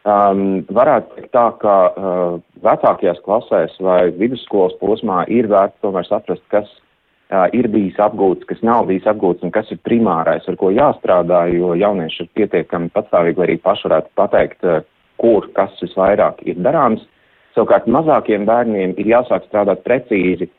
Um, 0.04 0.64
varētu 0.74 1.14
teikt 1.16 1.30
tā, 1.32 1.46
ka 1.62 1.76
uh, 1.90 2.40
vecākajās 2.66 3.22
klasēs 3.24 3.78
vai 3.86 4.10
vidusskolas 4.18 4.74
posmā 4.82 5.22
ir 5.32 5.48
vērts 5.52 5.80
tomēr 5.86 6.10
saprast, 6.10 6.44
kas 6.52 6.68
uh, 6.68 7.46
ir 7.56 7.70
bijis 7.72 8.02
apgūts, 8.04 8.44
kas 8.50 8.60
nav 8.68 8.90
bijis 8.90 9.08
apgūts 9.08 9.46
un 9.46 9.54
kas 9.56 9.70
ir 9.72 9.80
primārais, 9.88 10.44
ar 10.50 10.58
ko 10.60 10.74
jāstrādā, 10.76 11.46
jo 11.54 11.72
jaunieši 11.80 12.26
ir 12.26 12.34
pietiekami 12.36 12.92
patstāvīgi, 12.98 13.40
lai 13.40 13.48
arī 13.48 13.60
paši 13.64 13.88
varētu 13.88 14.12
pateikt, 14.20 14.68
uh, 14.68 14.84
kur 15.22 15.48
kas 15.56 15.78
visvairāk 15.86 16.42
ir 16.50 16.60
darāms. 16.66 17.06
Savukārt 17.54 17.88
mazākiem 17.88 18.50
bērniem 18.50 18.98
ir 18.98 19.14
jāsāk 19.14 19.46
strādāt 19.48 19.86
precīzi 19.86 20.50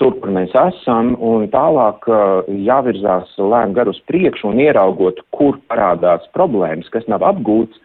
tur, 0.00 0.16
kur 0.20 0.32
mēs 0.34 0.54
esam, 0.58 1.14
un 1.22 1.46
tālāk 1.52 2.06
uh, 2.10 2.48
jāvirzās 2.66 3.34
lēni 3.38 3.76
gar 3.76 3.90
uz 3.90 4.00
priekšu 4.10 4.50
un 4.50 4.62
ieraugot, 4.64 5.20
kur 5.34 5.58
parādās 5.70 6.26
problēmas, 6.36 6.90
kas 6.94 7.06
nav 7.10 7.24
apgūts, 7.26 7.80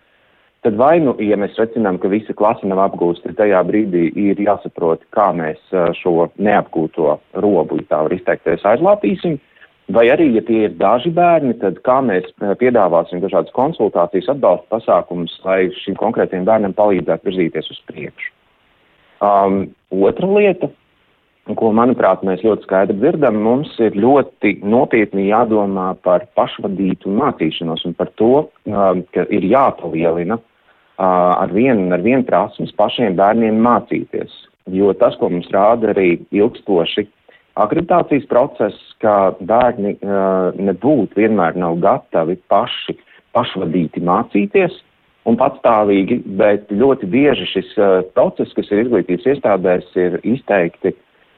tad 0.65 0.79
vai 0.79 0.97
nu, 1.03 1.13
ja 1.23 1.37
mēs 1.39 1.55
secinām, 1.57 1.99
ka 2.01 2.11
visa 2.11 2.35
klase 2.35 2.67
nav 2.67 2.81
apgūsta, 2.87 3.29
tad 3.29 3.39
tajā 3.43 3.61
brīdī 3.67 4.09
ir 4.19 4.41
jāsaprot, 4.41 5.05
kā 5.15 5.29
mēs 5.37 5.61
uh, 5.75 5.91
šo 5.99 6.31
neapgūto 6.41 7.19
robu, 7.45 7.79
ja 7.83 7.91
tā 7.93 8.01
var 8.07 8.17
izteikties, 8.17 8.65
aizlāpīsim. 8.73 9.39
Vai 9.89 10.05
arī, 10.13 10.27
ja 10.35 10.43
tie 10.45 10.67
ir 10.67 10.75
daži 10.77 11.09
bērni, 11.13 11.55
tad 11.61 11.79
kā 11.85 11.99
mēs 12.05 12.27
uh, 12.39 12.53
piedāvāsim 12.59 13.21
dažādas 13.23 13.53
konsultācijas, 13.55 14.33
atbalsta 14.35 14.77
pasākumus, 14.77 15.37
lai 15.45 15.63
šim 15.85 15.97
konkrētiem 16.01 16.45
bērnam 16.49 16.75
palīdzētu 16.77 17.29
virzīties 17.29 17.71
uz 17.73 17.79
priekšu. 17.89 18.35
Um, 19.19 19.65
otra 19.91 20.29
lieta 20.31 20.69
ko, 21.57 21.71
manuprāt, 21.73 22.21
mēs 22.25 22.43
ļoti 22.45 22.67
skaidri 22.67 22.97
dzirdam, 22.99 23.39
mums 23.41 23.71
ir 23.81 23.95
ļoti 23.97 24.59
nopietni 24.69 25.29
jādomā 25.31 25.95
par 26.05 26.27
pašvadītu 26.37 27.09
mācīšanos 27.09 27.85
un 27.89 27.95
par 27.97 28.11
to, 28.21 28.33
um, 28.69 29.01
ka 29.15 29.25
ir 29.33 29.47
jāpalielina 29.49 30.37
uh, 30.37 30.43
ar 31.01 31.53
vienu 31.55 31.87
ar 31.95 32.03
vienu 32.05 32.27
prasmes 32.27 32.75
pašiem 32.77 33.17
bērniem 33.17 33.57
mācīties. 33.65 34.35
Jo 34.69 34.93
tas, 34.93 35.17
ko 35.17 35.31
mums 35.33 35.49
rāda 35.49 35.89
arī 35.95 36.19
ilgstoši 36.29 37.07
akreditācijas 37.59 38.29
process, 38.29 38.77
ka 39.01 39.33
bērni 39.39 39.95
uh, 39.97 40.53
nebūtu 40.59 41.17
vienmēr 41.17 41.57
nav 41.57 41.79
gatavi 41.81 42.37
paši 42.51 42.99
pašvadīti 43.33 44.05
mācīties 44.05 44.77
un 45.29 45.37
patstāvīgi, 45.39 46.21
bet 46.39 46.69
ļoti 46.71 47.09
bieži 47.09 47.49
šis 47.55 47.75
uh, 47.81 47.99
process, 48.13 48.53
kas 48.53 48.69
ir 48.69 48.85
izglītības 48.85 49.33
iestādēs, 49.33 49.89
ir 49.97 50.19
izteikti 50.23 50.93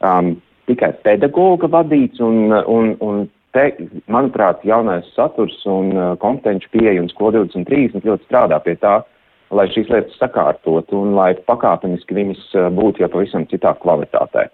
um, 0.05 0.35
tikai 0.69 0.91
pedagoga 1.05 1.69
vadīts, 1.71 2.21
un, 2.23 2.51
un, 2.51 2.91
un 3.03 3.23
te, 3.55 3.65
manuprāt, 4.11 4.63
jaunais 4.67 5.07
saturs 5.15 5.57
un 5.69 5.91
uh, 5.95 6.11
kompetenci 6.21 6.69
pieeja 6.73 7.01
un 7.01 7.09
skolu 7.11 7.45
2030 7.45 8.07
ļoti 8.07 8.27
strādā 8.29 8.61
pie 8.63 8.77
tā, 8.81 9.01
lai 9.51 9.67
šīs 9.73 9.91
lietas 9.91 10.19
sakārtot 10.19 10.93
un 10.95 11.15
lai 11.17 11.33
pakāpeniski 11.49 12.17
viņas 12.17 12.47
uh, 12.55 12.69
būtu 12.73 13.03
jau 13.03 13.11
pavisam 13.11 13.47
citā 13.51 13.73
kvalitātē. 13.81 14.47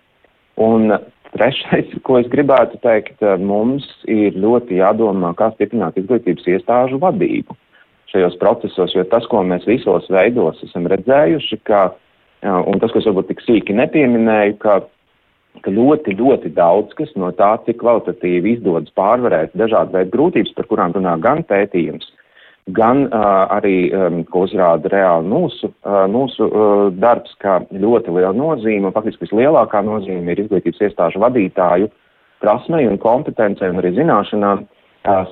Un 0.63 0.89
trešais, 1.36 1.93
ko 2.07 2.17
es 2.21 2.31
gribētu 2.33 2.81
teikt, 2.86 3.19
uh, 3.21 3.38
mums 3.38 3.86
ir 4.10 4.38
ļoti 4.39 4.81
jādomā, 4.81 5.36
kā 5.38 5.51
stiprināt 5.55 5.99
izglītības 6.01 6.49
iestāžu 6.55 7.01
vadību 7.03 7.57
šajos 8.07 8.38
procesos, 8.39 8.93
jo 8.95 9.03
tas, 9.12 9.25
ko 9.27 9.41
mēs 9.43 9.65
visos 9.67 10.05
veidos 10.10 10.62
esam 10.63 10.86
redzējuši, 10.88 11.57
ka, 11.67 11.89
uh, 11.91 12.62
un 12.63 12.79
tas, 12.81 12.93
ko 12.93 13.01
es 13.01 13.10
varbūt 13.10 13.33
tik 13.33 13.43
sīki 13.43 13.75
nepieminēju, 13.77 14.55
ka 14.63 14.79
ka 15.65 15.73
ļoti, 15.73 16.15
ļoti 16.19 16.51
daudz 16.55 16.95
kas 16.97 17.11
no 17.19 17.31
tā, 17.35 17.55
cik 17.65 17.79
kvalitatīvi 17.81 18.57
izdodas 18.57 18.93
pārvarēt 18.97 19.55
dažādu 19.57 19.97
veidu 19.97 20.13
grūtības, 20.15 20.53
par 20.57 20.69
kurām 20.69 20.95
runā 20.95 21.15
gan 21.23 21.43
pētījums, 21.47 22.09
gan 22.77 23.05
uh, 23.07 23.47
arī, 23.55 23.75
um, 23.95 24.23
ko 24.27 24.43
uzrāda 24.47 24.91
reāli 24.91 25.29
mūsu, 25.31 25.71
uh, 25.71 26.03
mūsu 26.11 26.47
uh, 26.47 26.87
darbs, 26.93 27.35
kā 27.43 27.61
ļoti 27.71 28.15
liela 28.15 28.33
nozīme, 28.35 28.89
un 28.89 28.95
faktiski 28.95 29.27
vislielākā 29.27 29.83
nozīme 29.87 30.33
ir 30.33 30.43
izglītības 30.43 30.83
iestāžu 30.89 31.23
vadītāju 31.23 31.91
prasmei 32.43 32.85
un 32.87 32.99
kompetencei 33.01 33.71
un 33.71 33.79
arī 33.81 33.95
zināšanām 33.95 34.67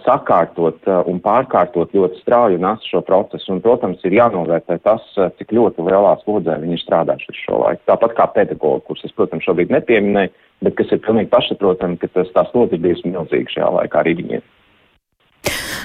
sakārtot 0.06 0.88
un 1.10 1.20
pārkārtot 1.24 1.94
ļoti 1.96 2.22
strauji 2.22 2.60
un 2.60 2.68
asu 2.70 2.90
šo 2.92 3.02
procesu. 3.06 3.52
Un, 3.54 3.62
protams, 3.64 4.04
ir 4.08 4.18
jānovērtē 4.18 4.80
tas, 4.86 5.04
cik 5.40 5.54
ļoti 5.56 5.86
lielā 5.88 6.16
slodzē 6.24 6.58
viņi 6.62 6.78
ir 6.78 6.84
strādājuši 6.84 7.32
visu 7.32 7.46
šo 7.50 7.62
laiku. 7.64 7.84
Tāpat 7.92 8.16
kā 8.18 8.28
pedagogi, 8.36 8.86
kurus 8.88 9.06
es, 9.08 9.16
protams, 9.16 9.46
šobrīd 9.48 9.74
nepieminēju, 9.76 10.34
bet 10.66 10.78
kas 10.80 10.92
ir 10.96 11.04
pilnīgi 11.06 11.32
pašsaprotami, 11.34 12.00
ka 12.02 12.12
tas 12.16 12.32
tā 12.36 12.46
slodze 12.52 12.78
ir 12.78 12.86
bijusi 12.86 13.12
milzīga 13.12 13.58
šajā 13.58 13.72
laikā 13.80 14.04
arī 14.04 14.16
viņiem. 14.22 14.46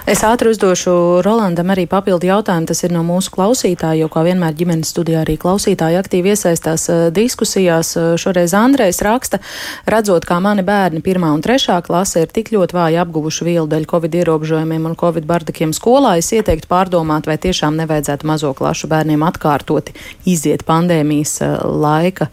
Es 0.09 0.23
ātri 0.25 0.49
uzdošu 0.49 1.21
Rolandam 1.21 1.69
arī 1.75 1.85
papildu 1.85 2.25
jautājumu. 2.31 2.69
Tas 2.71 2.81
ir 2.87 2.93
no 2.95 3.03
mūsu 3.05 3.33
klausītāja, 3.35 3.99
jo 4.01 4.09
kā 4.13 4.23
vienmēr 4.25 4.55
ģimenes 4.57 4.93
studijā 4.95 5.21
arī 5.27 5.35
klausītāji 5.41 5.99
aktīvi 6.01 6.33
iesaistās 6.33 6.87
uh, 6.89 7.01
diskusijās. 7.13 7.93
Uh, 7.99 8.15
šoreiz 8.21 8.55
Andrejs 8.57 9.03
raksta, 9.05 9.43
redzot, 9.91 10.25
kā 10.25 10.39
mani 10.41 10.65
bērni 10.65 11.03
pirmā 11.05 11.35
un 11.37 11.45
trešā 11.45 11.77
klase 11.85 12.25
ir 12.25 12.33
tik 12.33 12.49
ļoti 12.55 12.77
vāji 12.79 13.01
apguvuši 13.03 13.49
vielu 13.51 13.69
dēļ 13.69 13.85
covid 13.91 14.17
ierobežojumiem 14.23 14.89
un 14.89 14.97
covid 15.01 15.29
bardakiem 15.29 15.75
skolā, 15.77 16.15
es 16.23 16.33
ieteiktu 16.33 16.71
pārdomāt, 16.71 17.29
vai 17.29 17.37
tiešām 17.43 17.77
nevajadzētu 17.83 18.29
mazo 18.31 18.55
klašu 18.57 18.89
bērniem 18.91 19.21
atkārtoti 19.29 19.95
iziet 20.25 20.65
pandēmijas 20.69 21.37
uh, 21.45 21.59
laika 21.69 22.31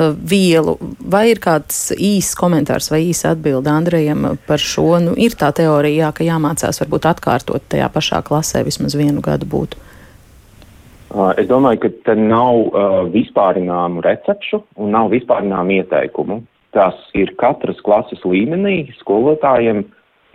vielu. 0.00 0.78
Vai 1.04 1.26
ir 1.34 1.42
kāds 1.44 1.90
īsts 1.92 2.38
komentārs 2.40 2.88
vai 2.92 3.04
īsa 3.10 3.34
atbilde 3.34 3.68
Andrejam 3.72 4.38
par 4.48 4.62
šo? 4.62 4.96
Nu, 5.04 5.14
ir 5.20 5.36
tā 5.36 5.52
teorija, 5.56 6.06
jā, 6.06 6.12
ka 6.16 6.26
jāmācās 6.26 6.80
varbūt 6.80 7.09
atkārtot 7.10 7.64
tajā 7.72 7.88
pašā 7.92 8.22
klasē 8.26 8.64
vismaz 8.66 8.96
vienu 8.98 9.22
gadu 9.24 9.48
būtu? 9.50 9.78
Es 11.10 11.48
domāju, 11.50 11.80
ka 11.82 11.88
te 12.06 12.14
nav 12.14 12.60
uh, 12.70 13.00
vispārināmu 13.10 14.02
recepšu 14.06 14.60
un 14.78 14.92
nav 14.94 15.10
vispārināmu 15.10 15.80
ieteikumu. 15.80 16.38
Tas 16.70 16.94
ir 17.18 17.32
katras 17.40 17.80
klases 17.82 18.22
līmenī. 18.22 18.84
Skolotājiem 19.00 19.82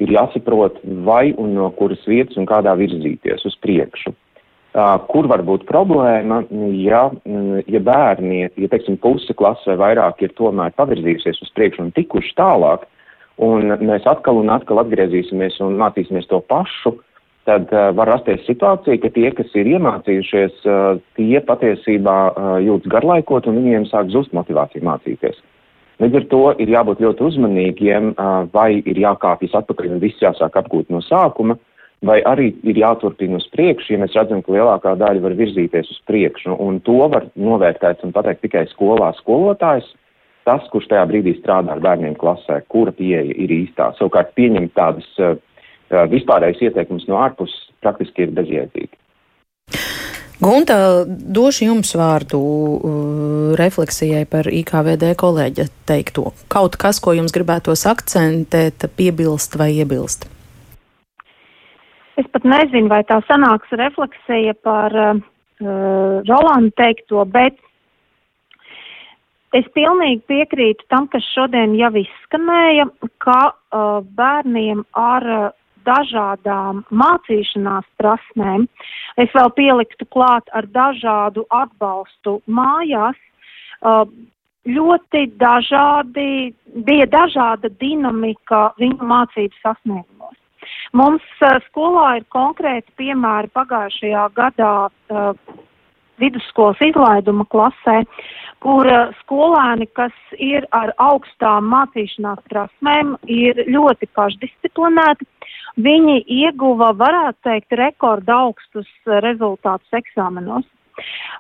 ir 0.04 0.12
jāsaprot, 0.12 0.82
vai 1.08 1.32
un 1.40 1.54
no 1.56 1.70
kuras 1.80 2.04
vietas 2.04 2.36
un 2.36 2.48
kādā 2.50 2.76
virzīties 2.76 3.48
uz 3.48 3.56
priekšu. 3.64 4.12
Uh, 4.76 4.98
kur 5.08 5.30
var 5.32 5.46
būt 5.48 5.64
problēma, 5.70 6.42
ja, 6.76 7.06
ja 7.72 7.80
bērni, 7.80 8.42
ja 8.60 8.68
teiksim, 8.74 8.98
puse 9.00 9.32
klases 9.40 9.70
vai 9.72 9.78
vairāk 9.86 10.26
ir 10.26 10.36
tomēr 10.36 10.76
pavirzījusies 10.76 11.40
uz 11.46 11.54
priekšu 11.56 11.86
un 11.86 11.94
tikuši 11.96 12.36
tālāk, 12.36 12.84
un 13.42 13.74
mēs 13.84 14.06
atkal 14.08 14.40
un 14.42 14.52
atkal 14.54 14.80
atgriezīsimies 14.84 15.60
un 15.66 15.76
mācīsimies 15.80 16.30
to 16.32 16.40
pašu, 16.50 16.96
tad 17.46 17.70
uh, 17.74 17.92
var 17.98 18.10
rasties 18.10 18.46
situācija, 18.48 18.98
ka 19.04 19.12
tie, 19.14 19.28
kas 19.38 19.52
ir 19.60 19.70
iemācījušies, 19.76 20.64
uh, 20.66 21.02
tie 21.20 21.42
patiesībā 21.46 22.16
uh, 22.32 22.56
jūtas 22.64 22.92
garlaikot 22.96 23.50
un 23.50 23.60
viņiem 23.62 23.86
sāk 23.92 24.10
zust 24.14 24.34
motivācija 24.34 24.86
mācīties. 24.86 25.38
Līdz 26.02 26.18
ar 26.20 26.26
to 26.32 26.42
ir 26.60 26.72
jābūt 26.74 27.04
ļoti 27.06 27.24
uzmanīgiem, 27.30 28.16
uh, 28.16 28.50
vai 28.56 28.82
ir 28.82 29.00
jākāpjas 29.00 29.56
atpakaļ 29.62 29.94
un 29.96 30.04
viss 30.04 30.24
jāsāk 30.24 30.58
apgūt 30.60 30.90
no 30.92 31.04
sākuma, 31.06 31.60
vai 32.06 32.20
arī 32.28 32.50
ir 32.68 32.80
jāturpina 32.82 33.40
uz 33.40 33.46
priekšu, 33.54 33.94
ja 33.94 34.02
mēs 34.02 34.16
redzam, 34.18 34.42
ka 34.44 34.54
lielākā 34.54 34.96
daļa 35.00 35.24
var 35.24 35.38
virzīties 35.38 35.92
uz 35.94 36.02
priekšu. 36.10 36.58
Un 36.62 36.82
to 36.86 36.98
var 37.12 37.30
novērtēt 37.36 38.04
un 38.06 38.14
pateikt 38.16 38.44
tikai 38.46 38.66
skolā 38.74 39.14
skolotājs, 39.22 39.88
tas, 40.48 40.66
kurš 40.74 40.90
tajā 40.92 41.06
brīdī 41.10 41.36
strādā 41.40 41.76
ar 41.76 41.82
bērniem 41.84 42.16
klasē, 42.20 42.62
kura 42.72 42.94
pieeja 42.96 43.34
ir 43.34 43.54
īstā. 43.54 43.92
Savukārt 43.98 44.34
pieņemt 44.38 44.76
tādas 44.78 45.08
uh, 45.20 45.36
vispārējas 46.12 46.62
ieteikumus 46.70 47.08
no 47.10 47.20
ārpuses 47.22 47.66
praktiski 47.84 48.26
ir 48.26 48.36
bezjēdzīgi. 48.38 48.94
Gunta, 50.36 51.06
došu 51.08 51.70
jums 51.70 51.94
vārdu 51.96 52.40
uh, 52.40 53.52
refleksijai 53.60 54.26
par 54.28 54.50
IKVD 54.52 55.14
kolēģa 55.18 55.70
teikto. 55.88 56.34
Kaut 56.52 56.76
kas, 56.82 57.00
ko 57.00 57.16
jums 57.16 57.34
gribētos 57.36 57.86
akcentēt, 57.88 58.90
piebilst 59.00 59.56
vai 59.60 59.72
iebilst? 59.78 60.28
Es 62.20 62.28
pat 62.32 62.44
nezinu, 62.48 62.92
vai 62.92 63.02
tā 63.08 63.22
sanāks 63.28 63.72
refleksija 63.80 64.56
par 64.64 64.94
uh, 64.96 65.24
Rolanda 66.28 66.76
teikto, 66.84 67.24
bet 67.32 67.56
es 69.54 69.68
pilnīgi 69.76 70.24
piekrītu 70.30 70.88
tam, 70.90 71.08
kas 71.12 71.26
šodien 71.34 71.76
jau 71.78 71.92
izskanēja, 72.02 72.88
ka 73.24 73.40
uh, 73.52 74.02
bērniem 74.18 74.84
ar 74.98 75.28
uh, 75.30 75.50
dažādām 75.86 76.84
mācīšanās 76.90 77.86
prasmēm, 78.02 78.66
es 79.22 79.30
vēl 79.36 79.52
pieliktu 79.58 80.08
klāt 80.10 80.50
ar 80.58 80.66
dažādu 80.74 81.46
atbalstu 81.54 82.40
mājās, 82.48 83.20
uh, 83.82 84.06
ļoti 84.66 85.28
dažādi, 85.38 86.56
bija 86.88 87.06
dažāda 87.06 87.70
dinamika 87.80 88.72
viņu 88.82 89.06
mācību 89.06 89.62
sasniegumos. 89.62 90.40
Mums 90.98 91.26
uh, 91.46 91.60
skolā 91.70 92.18
ir 92.20 92.26
konkrēti 92.34 92.90
piemēri 92.98 93.54
pagājušajā 93.54 94.26
gadā 94.38 94.74
uh, 94.90 95.34
vidusskolas 96.22 96.82
izlaiduma 96.86 97.46
klasē, 97.52 98.02
kur 98.64 98.90
uh, 98.90 99.14
skolēni, 99.22 99.88
kas 99.98 100.16
ir 100.40 100.68
ar 100.76 100.94
augstām 101.02 101.70
mācīšanās 101.74 102.44
prasmēm, 102.52 103.16
ir 103.28 103.64
ļoti 103.70 104.10
pašdisciplinēti. 104.18 105.28
Viņi 105.86 106.22
ieguva, 106.32 106.94
varētu 106.96 107.50
teikt, 107.50 107.76
rekorda 107.76 108.40
augstus 108.48 108.92
rezultātus 109.26 110.00
eksāmenos. 110.04 110.68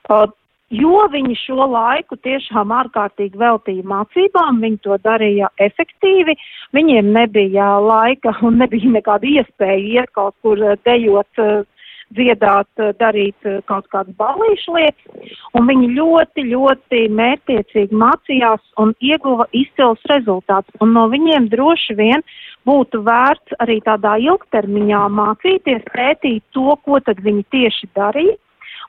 Uh, 0.09 0.27
jo 0.73 1.05
viņi 1.11 1.35
šo 1.39 1.67
laiku 1.69 2.17
tiešām 2.17 2.73
ārkārtīgi 2.73 3.37
veltīja 3.37 3.85
mācībām, 3.87 4.61
viņi 4.63 4.79
to 4.83 4.97
darīja 5.03 5.49
efektīvi, 5.61 6.35
viņiem 6.73 7.11
nebija 7.13 7.75
laika 7.79 8.35
un 8.45 8.59
nebija 8.63 8.91
nekāda 8.97 9.29
iespēja 9.29 10.01
iet 10.01 10.13
kaut 10.17 10.35
kur 10.41 10.61
eh, 10.61 10.77
dejot, 10.85 11.29
eh, 11.37 11.63
dziedāt, 12.13 12.67
eh, 12.77 12.93
darīt 12.99 13.35
kaut 13.65 13.87
kādas 13.89 14.15
balīšu 14.19 14.75
lietas, 14.77 15.31
un 15.55 15.67
viņi 15.67 15.91
ļoti, 15.97 16.45
ļoti 16.51 17.01
mērtiecīgi 17.09 17.91
mācījās 17.91 18.61
un 18.77 18.93
ieguva 19.01 19.47
izcils 19.51 20.01
rezultāts, 20.11 20.69
un 20.81 20.93
no 20.93 21.07
viņiem 21.09 21.49
droši 21.49 21.95
vien 21.95 22.23
būtu 22.65 23.03
vērts 23.05 23.57
arī 23.59 23.81
tādā 23.81 24.17
ilgtermiņā 24.21 25.03
mācīties, 25.09 25.85
pētīt 25.93 26.43
to, 26.51 26.75
ko 26.85 26.99
tad 26.99 27.21
viņi 27.25 27.45
tieši 27.53 27.89
darīja, 27.95 28.37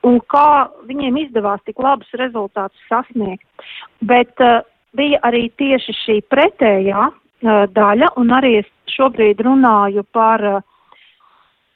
un 0.05 0.19
kā 0.33 0.69
viņiem 0.87 1.17
izdevās 1.25 1.61
tik 1.65 1.79
labus 1.79 2.09
rezultātus 2.21 2.79
sasniegt. 2.89 3.45
Bet 4.01 4.33
uh, 4.43 4.61
bija 4.97 5.21
arī 5.27 5.47
tieši 5.57 5.95
šī 6.03 6.17
pretējā 6.31 7.09
uh, 7.09 7.65
daļa, 7.73 8.13
un 8.21 8.33
arī 8.37 8.57
es 8.61 8.71
šobrīd 8.93 9.41
runāju 9.45 10.05
par 10.13 10.45
uh, 10.45 10.66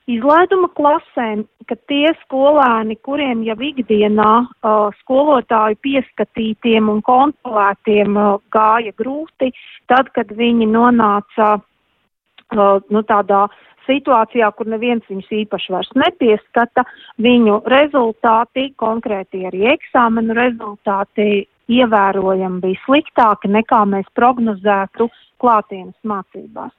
izlaiduma 0.10 0.70
klasēm, 0.78 1.44
ka 1.70 1.78
tie 1.90 2.12
skolēni, 2.24 2.98
kuriem 3.06 3.44
jau 3.46 3.58
ikdienā 3.62 4.32
uh, 4.42 4.90
skolotāju 5.02 5.78
pieskatītiem 5.86 6.90
un 6.90 7.02
kontrolētiem 7.06 8.18
uh, 8.18 8.40
gāja 8.54 8.94
grūti, 8.98 9.52
tad, 9.92 10.10
kad 10.16 10.32
viņi 10.38 10.70
nonāca 10.72 11.54
uh, 11.60 12.80
nu, 12.90 13.04
tādā 13.04 13.48
situācijā, 13.88 14.52
kur 14.56 14.70
neviens 14.70 15.06
viņus 15.10 15.32
īpaši 15.44 15.74
vairs 15.74 15.90
nepieskata, 15.98 16.86
viņu 17.22 17.62
rezultāti, 17.72 18.72
konkrēti 18.78 19.46
arī 19.50 19.72
eksāmenu 19.74 20.38
rezultāti, 20.38 21.48
ievērojami 21.72 22.60
bija 22.64 22.80
sliktāki 22.86 23.52
nekā 23.52 23.84
mēs 23.88 24.08
prognozētu 24.18 25.08
klātienes 25.41 25.97
mācībās. 26.08 26.73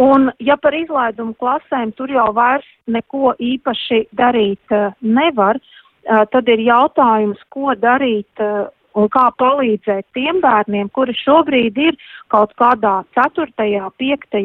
Un, 0.00 0.30
ja 0.42 0.56
par 0.58 0.74
izlaidumu 0.74 1.36
klasēm 1.38 1.92
tur 1.98 2.10
jau 2.10 2.30
vairs 2.34 2.66
neko 2.90 3.34
īpaši 3.38 4.04
darīt 4.16 4.74
uh, 4.74 4.90
nevar, 5.00 5.60
uh, 5.60 6.24
tad 6.32 6.48
ir 6.50 6.64
jautājums, 6.64 7.38
ko 7.54 7.76
darīt 7.78 8.42
uh, 8.42 8.66
un 8.98 9.10
kā 9.12 9.28
palīdzēt 9.38 10.06
tiem 10.16 10.40
bērniem, 10.42 10.90
kuri 10.94 11.14
šobrīd 11.18 11.78
ir 11.82 11.98
kaut 12.32 12.54
kādā 12.60 13.02
4., 13.18 13.50
5., 13.58 14.38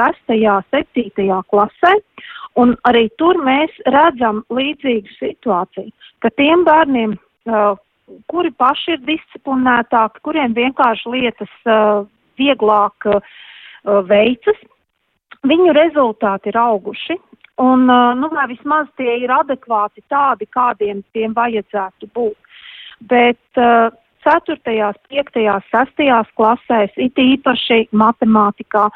6., 0.00 0.34
7. 0.76 1.28
klasē. 1.50 1.94
Un 2.60 2.76
arī 2.86 3.08
tur 3.18 3.40
mēs 3.42 3.72
redzam 3.90 4.44
līdzīgu 4.54 5.10
situāciju, 5.18 5.90
ka 6.22 6.30
tiem 6.38 6.62
bērniem, 6.68 7.16
kuri 8.30 8.52
paši 8.62 8.94
ir 8.94 9.00
disciplinētāki, 9.08 10.22
kuriem 10.22 10.54
vienkārši 10.54 11.14
lietas 11.16 11.56
vieglāk 12.40 13.08
uh, 13.10 13.20
veicas, 14.08 14.58
viņu 15.44 15.74
rezultāti 15.76 16.52
ir 16.52 16.60
auguši. 16.60 17.18
Un, 17.62 17.86
uh, 17.86 18.14
nu, 18.18 18.30
vai 18.34 18.48
vismaz 18.50 18.88
tie 18.98 19.20
ir 19.22 19.30
adekvāti 19.30 20.02
tādi, 20.10 20.48
kādiem 20.50 21.04
tiem 21.14 21.36
vajadzētu 21.36 22.10
būt 22.14 22.40
bet 23.00 23.38
uh, 23.56 23.90
4., 24.24 24.56
5., 24.64 25.60
6. 25.70 26.32
klasēs, 26.38 26.94
it 26.96 27.18
īpaši 27.20 27.88
matemātikā, 27.92 28.88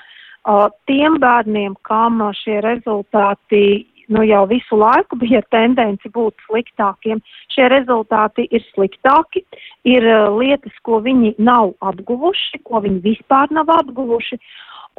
tiem 0.88 1.18
bērniem, 1.20 1.74
kam 1.84 2.22
šie 2.40 2.62
rezultāti 2.64 3.84
nu, 4.08 4.22
jau 4.24 4.44
visu 4.48 4.78
laiku 4.80 5.18
bija 5.20 5.42
tendence 5.52 6.08
būt 6.14 6.36
sliktākiem, 6.46 7.20
šie 7.52 7.68
rezultāti 7.72 8.46
ir 8.50 8.64
sliktāki, 8.72 9.44
ir 9.88 10.06
uh, 10.08 10.28
lietas, 10.38 10.74
ko 10.86 11.02
viņi 11.04 11.34
nav 11.38 11.74
apguvuši, 11.84 12.62
ko 12.64 12.82
viņi 12.84 13.02
vispār 13.04 13.52
nav 13.54 13.70
apguvuši. 13.78 14.40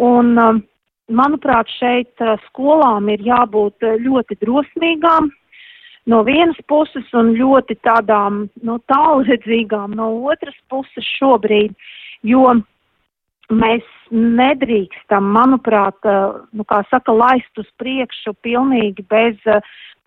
Un, 0.05 0.35
uh, 0.37 0.61
manuprāt, 1.09 1.71
šeit 1.79 2.25
uh, 2.25 2.37
skolām 2.49 3.09
ir 3.09 3.25
jābūt 3.25 3.89
ļoti 4.05 4.39
drosmīgām, 4.45 5.31
no 6.09 6.23
vienas 6.25 6.57
puses 6.69 7.05
un 7.17 7.33
ļoti 7.37 7.77
tādām 7.85 8.45
nu, 8.65 8.79
tālredzīgām 8.91 9.97
no 9.97 10.11
otras 10.31 10.57
puses 10.71 11.05
šobrīd, 11.17 11.75
jo 12.25 12.45
mēs 13.49 13.85
nedrīkstam, 14.13 15.25
manuprāt, 15.33 15.97
nu, 16.53 16.65
kā 16.69 16.81
saka, 16.89 17.13
laist 17.13 17.61
uz 17.61 17.67
priekšu 17.81 18.33
pilnīgi 18.45 19.05
bez 19.09 19.37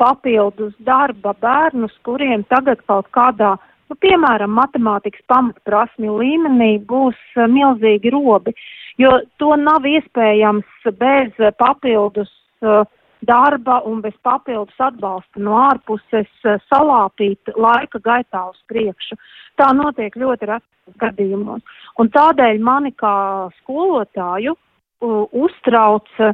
papildus 0.00 0.74
darba 0.86 1.34
bērnus, 1.42 1.94
kuriem 2.06 2.44
tagad 2.50 2.82
kaut 2.90 3.10
kādā, 3.14 3.54
nu, 3.90 3.98
piemēram, 4.02 4.54
matemātikas 4.56 5.22
pamatprasmju 5.30 6.16
līmenī 6.22 6.72
būs 6.88 7.18
milzīgi 7.36 8.14
robi, 8.14 8.54
jo 8.98 9.18
to 9.38 9.54
nav 9.58 9.86
iespējams 9.86 10.90
bez 10.98 11.38
papildus 11.58 12.30
uh, 12.62 12.82
darba 13.28 13.80
un 13.86 14.00
bez 14.04 14.14
papildus 14.22 14.78
atbalsta 14.82 15.40
no 15.40 15.56
ārpuses 15.68 16.30
eh, 16.44 16.58
salāpīt 16.72 17.54
laika 17.56 18.00
gaitā 18.02 18.48
uz 18.50 18.58
priekšu. 18.70 19.18
Tā 19.60 19.70
notiek 19.76 20.16
ļoti 20.16 20.48
retos 20.48 20.98
gadījumos. 21.02 21.62
Un 22.00 22.10
tādēļ 22.10 22.60
mani 22.64 22.90
kā 22.98 23.14
skolotāju 23.60 24.54
uh, 24.56 25.26
uztrauc 25.44 26.08
uh, 26.24 26.32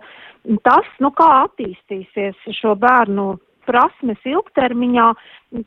tas, 0.65 0.87
nu 1.03 1.11
kā 1.19 1.29
attīstīsies 1.49 2.47
šo 2.61 2.77
bērnu 2.79 3.35
prasmes 3.69 4.21
ilgtermiņā, 4.25 5.09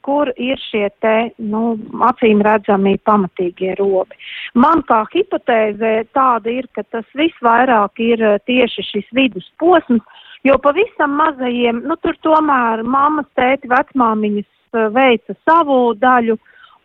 kur 0.05 0.31
ir 0.41 0.57
šie 0.69 0.87
te, 1.03 1.15
nu, 1.37 1.75
acīm 2.07 2.41
redzami 2.45 2.95
pamatīgie 3.05 3.75
robi. 3.79 4.17
Man 4.57 4.81
kā 4.89 5.03
hipotēze 5.13 5.93
tāda 6.15 6.53
ir, 6.53 6.69
ka 6.75 6.85
tas 6.89 7.05
visvairāk 7.17 8.01
ir 8.01 8.25
tieši 8.49 8.87
šis 8.89 9.13
vidusposms, 9.17 10.25
Jo 10.43 10.57
pavisam 10.57 11.13
mazajiem, 11.19 11.83
nu 11.85 11.97
tur 12.01 12.15
tomēr 12.25 12.81
mammas, 12.81 13.27
tēti, 13.37 13.69
vecmāmiņas 13.69 14.47
uh, 14.73 14.87
veica 14.95 15.35
savu 15.45 15.93
daļu, 16.01 16.37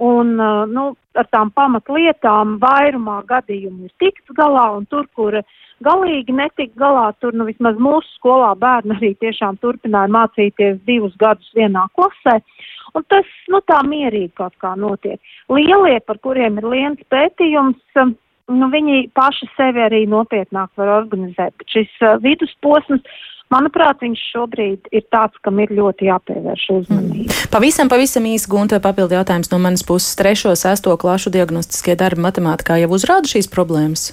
un 0.04 0.34
uh, 0.36 0.64
nu, 0.68 0.90
ar 1.16 1.28
tām 1.32 1.50
pamatlietām 1.56 2.58
vairumā 2.60 3.22
gadījumu 3.28 3.88
ir 3.88 3.94
tikts 4.02 4.34
galā, 4.36 4.66
un 4.76 4.84
tur, 4.92 5.06
kur 5.16 5.38
galīgi 5.84 6.34
netika 6.36 6.76
galā, 6.82 7.06
tur 7.20 7.32
nu 7.36 7.46
vismaz 7.48 7.78
mūsu 7.80 8.10
skolā 8.18 8.52
bērni 8.60 8.96
arī 8.96 9.14
tiešām 9.24 9.56
turpināja 9.62 10.12
mācīties 10.12 10.82
divus 10.88 11.16
gadus 11.20 11.48
vienā 11.56 11.86
klasē, 11.96 12.36
un 12.92 13.06
tas, 13.08 13.30
nu 13.52 13.62
tā 13.64 13.80
mierīgi 13.88 14.34
kaut 14.36 14.56
kā 14.60 14.74
notiek. 14.76 15.16
Lielie, 15.48 15.96
par 16.04 16.20
kuriem 16.24 16.60
ir 16.60 16.68
liens 16.68 17.00
pētījums, 17.12 17.80
um, 18.02 18.12
nu, 18.52 18.68
viņi 18.72 19.08
paši 19.16 19.48
sevi 19.56 19.84
arī 19.84 20.04
nopietnāk 20.12 20.70
var 20.76 20.92
organizēt. 21.00 21.56
Bet 21.56 21.72
šis 21.78 21.96
uh, 22.04 22.16
vidusposms 22.24 23.04
manuprāt, 23.54 24.02
viņš 24.02 24.26
šobrīd 24.32 24.90
ir 24.94 25.06
tāds, 25.12 25.38
kam 25.44 25.60
ir 25.62 25.72
ļoti 25.76 26.10
jāpievērš 26.10 26.66
uzmanība. 26.80 27.30
Mm. 27.30 27.48
Pavisam, 27.54 27.90
pavisam 27.92 28.28
īsi 28.28 28.50
gunta 28.50 28.82
papildu 28.82 29.18
jautājums 29.18 29.52
no 29.52 29.62
manas 29.62 29.86
puses. 29.86 30.14
Trešo, 30.18 30.54
sesto 30.58 30.94
klašu 31.00 31.32
diagnostiskie 31.34 31.96
darbi 31.98 32.24
matemātikā 32.26 32.80
jau 32.82 32.92
uzrāda 32.96 33.30
šīs 33.30 33.50
problēmas? 33.52 34.12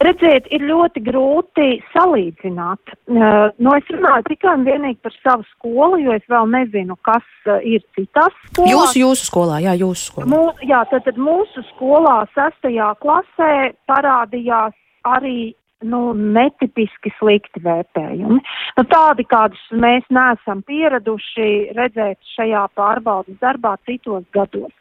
Redziet, 0.00 0.46
ir 0.48 0.62
ļoti 0.64 1.02
grūti 1.04 1.66
salīdzināt. 1.92 2.94
Nu, 3.12 3.74
es 3.76 3.90
runāju 3.92 4.30
tikai 4.30 4.54
un 4.56 4.64
vienīgi 4.64 4.96
par 5.04 5.12
savu 5.18 5.44
skolu, 5.50 5.98
jo 6.00 6.14
es 6.16 6.24
vēl 6.32 6.48
nezinu, 6.54 6.96
kas 7.04 7.26
ir 7.60 7.84
citās 7.98 8.32
skolās. 8.46 8.72
Jūsu, 8.72 9.02
jūsu 9.02 9.28
skolā, 9.28 9.60
jā, 9.60 9.76
jūsu 9.82 10.06
skolā. 10.06 10.30
Mū, 10.32 10.40
jā, 10.64 10.80
tad, 10.88 11.04
tad 11.04 11.20
mūsu 11.20 11.66
skolā 11.74 12.22
sestajā 12.32 12.94
klasē 13.04 13.52
parādījās 13.92 14.72
arī 15.04 15.52
nu, 15.86 16.00
netipiski 16.14 17.12
slikti 17.18 17.62
vērtējumi. 17.64 18.40
Nu, 18.76 18.84
tādi, 18.90 19.24
kādus 19.28 19.62
mēs 19.72 20.04
neesam 20.12 20.62
pieraduši 20.68 21.72
redzēt 21.76 22.18
šajā 22.34 22.66
pārbaudas 22.78 23.38
darbā 23.40 23.76
citos 23.88 24.26
gados. 24.36 24.72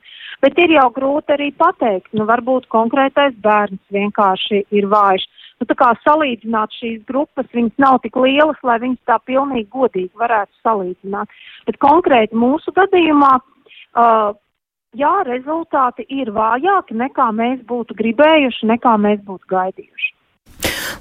Bet 0.43 0.55
ir 0.61 0.71
jau 0.71 0.87
grūti 0.95 1.35
arī 1.35 1.49
pateikt, 1.59 2.11
nu 2.15 2.23
varbūt 2.29 2.69
konkrētais 2.71 3.35
bērns 3.43 3.81
vienkārši 3.91 4.63
ir 4.75 4.87
vājš. 4.91 5.25
Nu, 5.59 5.67
tā 5.67 5.75
kā 5.75 5.89
salīdzināt 6.05 6.75
šīs 6.79 7.01
grupas, 7.07 7.47
viņas 7.51 7.81
nav 7.83 7.97
tik 8.03 8.15
lielas, 8.15 8.59
lai 8.63 8.77
viņas 8.79 9.01
tā 9.09 9.17
pilnīgi 9.27 9.67
godīgi 9.73 10.21
varētu 10.21 10.55
salīdzināt. 10.63 11.33
Bet 11.67 11.79
konkrēti 11.83 12.39
mūsu 12.39 12.71
gadījumā, 12.77 13.33
uh, 13.39 14.29
jā, 14.95 15.11
rezultāti 15.27 16.07
ir 16.07 16.31
vājāki 16.31 16.95
nekā 17.03 17.27
mēs 17.35 17.59
būtu 17.67 17.99
gribējuši, 17.99 18.71
nekā 18.71 18.95
mēs 19.03 19.19
būtu 19.27 19.51
gaidījuši. 19.51 20.15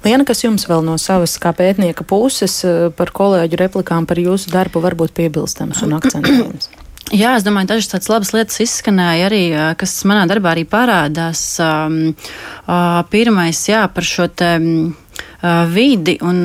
Liena, 0.05 0.25
kas 0.27 0.43
jums 0.43 0.67
vēl 0.69 0.83
no 0.85 0.97
savas 1.01 1.37
kā 1.41 1.53
pētnieka 1.55 2.05
puses 2.07 2.61
par 2.97 3.13
kolēģu 3.15 3.59
replikām 3.59 4.09
par 4.09 4.21
jūsu 4.21 4.53
darbu 4.53 4.83
varbūt 4.83 5.15
piebilstams 5.17 5.83
un 5.85 5.97
akcentējams? 5.99 6.69
Jā, 7.09 7.33
es 7.39 7.43
domāju, 7.45 7.71
dažas 7.71 7.89
tādas 7.89 8.09
labas 8.11 8.29
lietas 8.35 8.59
izskanēja 8.61 9.29
arī, 9.31 9.43
kas 9.81 9.95
manā 10.05 10.27
darbā 10.29 10.51
arī 10.53 10.61
parādās. 10.69 11.41
Um, 11.63 12.11
uh, 12.69 12.99
pirmais, 13.09 13.63
jā, 13.65 13.81
par 13.89 14.05
šo 14.05 14.27
te. 14.29 14.51
Um, 14.59 14.91
vidi. 15.73 16.17
Un, 16.21 16.43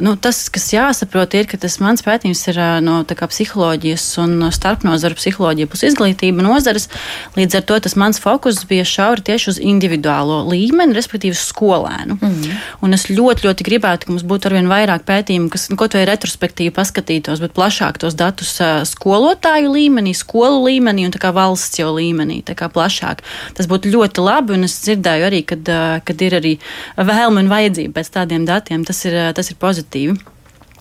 nu, 0.00 0.14
tas, 0.16 0.42
kas 0.52 0.70
jāsaprot, 0.72 1.34
ir, 1.36 1.48
ka 1.50 1.58
tas 1.60 1.76
mans 1.82 2.04
pētījums 2.04 2.42
ir 2.52 2.60
no 2.84 3.02
psiholoģijas 3.04 4.04
un 4.22 4.46
starpnozaru 4.54 5.18
psiholoģija 5.18 5.68
plus 5.70 5.84
izglītība 5.90 6.44
nozares. 6.44 6.88
Līdz 7.36 7.58
ar 7.60 7.66
to 7.68 7.78
tas 7.84 7.96
mans 8.00 8.20
fokus 8.22 8.62
bija 8.68 8.86
šauri 8.88 9.24
tieši 9.26 9.50
uz 9.52 9.60
individuālo 9.60 10.40
līmeni, 10.48 10.96
respektīvi 10.96 11.36
skolēnu. 11.36 12.16
Mm. 12.20 12.56
Un 12.86 12.96
es 12.96 13.08
ļoti, 13.12 13.46
ļoti 13.48 13.66
gribētu, 13.66 14.08
ka 14.08 14.14
mums 14.14 14.24
būtu 14.28 14.50
arvien 14.50 14.70
vairāk 14.70 15.04
pētījumu, 15.08 15.50
kas 15.52 15.68
nu, 15.70 15.78
kaut 15.80 15.98
vai 15.98 16.06
retrospektīvi 16.08 16.72
paskatītos, 16.76 17.42
bet 17.44 17.54
plašāk 17.56 18.00
tos 18.00 18.16
datus 18.18 18.56
skolotāju 18.90 19.74
līmenī, 19.74 20.14
skolu 20.16 20.64
līmenī 20.68 21.06
un 21.08 21.16
valsts 21.20 21.78
jau 21.78 21.90
līmenī, 21.94 22.40
tā 22.46 22.56
kā 22.58 22.70
plašāk. 22.72 23.20
Tas 23.56 23.68
būtu 23.70 23.92
ļoti 23.92 24.24
labi, 24.24 24.56
un 24.56 24.66
es 24.66 24.78
dzirdēju 24.86 25.28
arī, 25.28 25.42
kad, 25.46 25.68
kad 26.06 26.24
ir 26.24 26.36
arī 26.40 26.56
vēlme 26.96 27.44
un 27.44 27.52
vajadzība 27.52 28.00
pēc 28.00 28.12
tāda 28.16 28.29
tādiem 28.30 28.46
datiem, 28.46 28.84
tas 28.86 29.04
ir, 29.04 29.16
tas 29.34 29.50
ir 29.50 29.58
pozitīvi. 29.58 30.18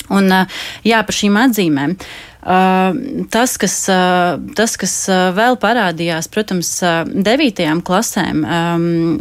Un, 0.10 0.32
jā, 0.86 1.04
par 1.06 1.14
šīm 1.14 1.38
atzīmēm. 1.38 1.96
Tas, 3.30 3.58
kas, 3.62 3.76
tas, 4.58 4.76
kas 4.80 4.94
vēl 5.36 5.58
parādījās, 5.60 6.30
protams, 6.34 6.70
devītajām 7.10 7.82
klasēm, 7.86 8.46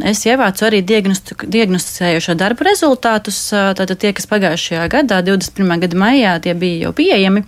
es 0.07 0.23
ievācu 0.25 0.65
arī 0.65 0.79
diagnosticējošo 0.87 2.37
darbu 2.39 2.65
rezultātus. 2.69 3.41
Tātad 3.51 3.99
tie, 3.99 4.13
kas 4.17 4.29
pagājušajā 4.31 4.87
gadā, 4.93 5.19
21. 5.25 5.75
gada 5.83 5.99
maijā, 5.99 6.37
tie 6.41 6.55
bija 6.57 6.87
jau 6.87 6.95
pieejami. 6.97 7.43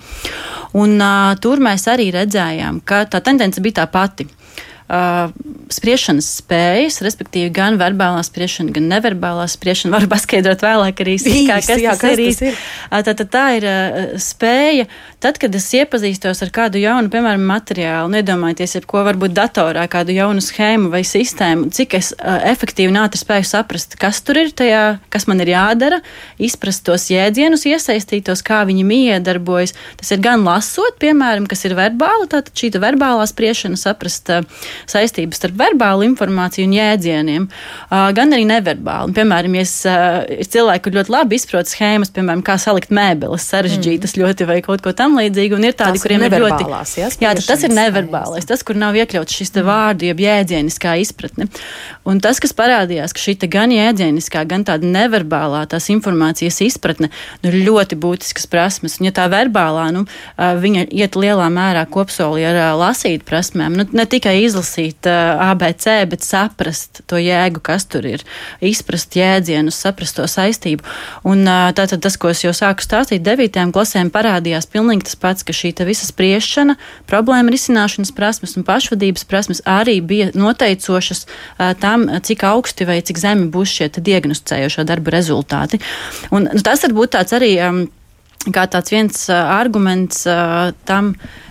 Un 0.78 1.02
tur 1.42 1.64
mēs 1.64 1.88
arī 1.92 2.12
redzējām, 2.14 2.84
ka 2.86 3.06
tā 3.10 3.24
tendence 3.26 3.64
bija 3.64 3.82
tā 3.82 3.90
pati 3.92 4.28
uh, 4.92 5.32
spriešanas 5.72 6.28
spējas, 6.42 7.00
respektīvi 7.06 7.52
gan 7.56 7.78
verbālā 7.80 8.22
spriešana, 8.26 8.74
gan 8.76 8.90
neverbālā 8.92 9.48
spriešana. 9.52 9.94
Varu 9.98 10.10
paskaidrot 10.12 10.64
vēlāk 10.66 11.04
arī 11.04 11.18
sīkāk, 11.22 11.66
kas, 11.68 11.82
jā, 11.82 11.96
kas 12.00 12.20
ir 12.20 12.52
ir. 12.52 12.60
Tā, 12.92 13.16
tā, 13.16 13.26
tā 13.26 13.46
ir 13.58 13.68
uh, 13.68 14.00
spēja, 14.22 14.88
tad, 15.24 15.40
kad 15.42 15.56
es 15.58 15.70
iepazīstos 15.78 16.44
ar 16.44 16.52
kādu 16.54 16.82
jaunu, 16.82 17.12
piemēram, 17.14 17.44
materiālu, 17.48 18.12
nedomājieties, 18.18 18.78
jebko 18.80 19.06
varbūt 19.08 19.36
datorā, 19.38 19.88
kādu 19.92 20.16
jaunu 20.16 20.44
schēmu 20.44 20.92
vai 20.94 21.04
sistēmu, 21.08 21.72
cik 21.74 21.98
es 22.00 22.12
uh, 22.18 22.42
efektīvi 22.52 22.92
un 22.92 23.02
ātri 23.06 23.22
spēju 23.22 23.48
saprast, 23.54 23.98
kas 24.02 24.22
tur 24.26 24.42
ir 24.44 24.54
tajā, 24.56 24.84
kas 25.14 25.28
man 25.32 25.44
ir 25.44 25.54
jādara, 25.54 26.02
izprast 26.42 26.86
tos 26.88 27.08
jēdzienus, 27.14 27.68
iesaistītos, 27.70 28.44
kā 28.46 28.64
viņi 28.68 28.88
iedarbojas. 28.92 29.74
Tas 30.00 30.12
ir 30.12 30.22
gan 30.24 30.44
lasot, 30.46 30.98
piemēram, 31.02 31.48
kas 31.50 31.64
ir 31.68 31.78
verbāla, 31.78 32.28
tātad 32.30 32.52
šī 32.58 32.74
verbālā 32.82 33.26
spriešana, 33.30 33.80
saprast 33.80 34.30
uh, 34.34 34.44
saistības 34.90 35.42
starp 35.42 35.58
verbālu 35.60 36.06
informāciju 36.10 36.68
un 36.70 36.76
jēdzieniem, 36.78 37.48
gan 37.90 38.36
arī 38.36 38.46
neverbāli. 38.50 39.16
Piemēram, 39.18 39.58
ja 39.60 39.66
es, 39.66 39.76
ir 39.86 40.50
cilvēki, 40.56 40.86
kur 40.86 40.98
ļoti 41.00 41.16
labi 41.16 41.40
izprot 41.40 41.70
schēmas, 41.72 42.14
piemēram, 42.16 42.44
kā 42.46 42.58
salikt 42.62 42.94
mēbeles, 42.96 43.48
sarežģītas 43.52 44.16
mm. 44.16 44.24
ļoti 44.24 44.50
vai 44.50 44.60
kaut 44.66 44.84
ko 44.86 44.96
tam 44.98 45.18
līdzīgu, 45.20 45.58
un 45.60 45.68
ir 45.70 45.78
tādi, 45.78 46.00
tas 46.00 46.06
kuriem 46.06 46.26
ir 46.28 46.38
ļoti. 46.42 46.70
Jā, 47.02 47.12
jā 47.22 47.36
tas 47.40 47.66
ir 47.68 47.74
neverbālais, 47.76 48.48
tas, 48.50 48.66
kur 48.66 48.80
nav 48.80 48.98
iekļauts 49.00 49.42
šis 49.42 49.54
mm. 49.56 49.68
vārdu, 49.68 50.10
jeb 50.10 50.24
jēdzieniskā 50.26 50.98
izpratne. 51.04 51.50
Un 52.08 52.22
tas, 52.24 52.40
kas 52.42 52.56
parādījās, 52.58 53.14
ka 53.14 53.22
šī 53.22 53.38
gan 53.52 53.74
jēdzieniskā, 53.74 54.44
gan 54.50 54.66
tāda 54.68 54.88
neverbālā 54.88 55.64
tās 55.70 55.90
informācijas 55.94 56.62
izpratne 56.66 57.12
nu, 57.12 57.52
ir 57.52 57.60
ļoti 57.68 57.98
būtiskas 58.02 58.48
prasmes. 58.50 58.98
Un, 59.00 59.10
ja 59.10 59.16
tā 59.16 59.28
verbālā, 59.32 59.90
nu, 59.96 60.06
viņa 60.38 60.88
iet 60.90 61.18
lielā 61.20 61.48
mērā 61.54 61.86
kopsolī 61.92 62.46
ar 62.50 62.60
lasīt 62.80 63.26
prasmēm, 63.28 63.78
nu, 63.78 63.88
ne 63.98 64.06
tikai 64.10 64.38
izlasīt, 64.46 64.71
izlasīt 64.72 65.08
uh, 65.08 65.40
ABC, 65.52 66.06
bet 66.08 66.24
saprast 66.24 67.02
to 67.08 67.18
jēgu, 67.18 67.62
kas 67.62 67.86
tur 67.86 68.06
ir, 68.06 68.24
izprast 68.62 69.16
jēdzienus, 69.16 69.76
saprast 69.76 70.18
to 70.18 70.26
saistību. 70.28 70.84
Un 71.24 71.46
uh, 71.46 71.72
tātad 71.74 72.02
tas, 72.02 72.18
ko 72.18 72.30
es 72.30 72.44
jau 72.44 72.54
sāku 72.54 72.82
stāstīt, 72.82 73.24
devītajām 73.24 73.72
klasēm 73.72 74.12
parādījās 74.12 74.70
pilnīgi 74.72 75.10
tas 75.10 75.16
pats, 75.16 75.44
ka 75.44 75.54
šī 75.54 75.74
visa 75.86 76.06
spriešana, 76.06 76.78
problēma 77.08 77.52
risināšanas 77.52 78.14
prasmes 78.16 78.58
un 78.58 78.64
pašvadības 78.64 79.26
prasmes 79.26 79.62
arī 79.66 80.00
bija 80.02 80.32
noteicošas 80.34 81.26
uh, 81.28 81.74
tam, 81.80 82.08
cik 82.22 82.44
augsti 82.44 82.88
vai 82.88 83.02
cik 83.02 83.18
zemi 83.18 83.50
būs 83.52 83.78
šie 83.78 83.90
diagnosticējošo 83.92 84.86
darbu 84.88 85.12
rezultāti. 85.12 85.82
Un, 86.32 86.48
nu, 86.52 86.62
tas 86.64 86.84
var 86.86 86.96
būt 86.96 87.18
tāds 87.18 87.36
arī. 87.38 87.58
Um, 87.62 87.88
kā 88.42 88.64
tāds 88.66 88.90
viens 88.90 89.18
arguments 89.30 90.24
uh, 90.26 90.72
tam, 90.90 91.12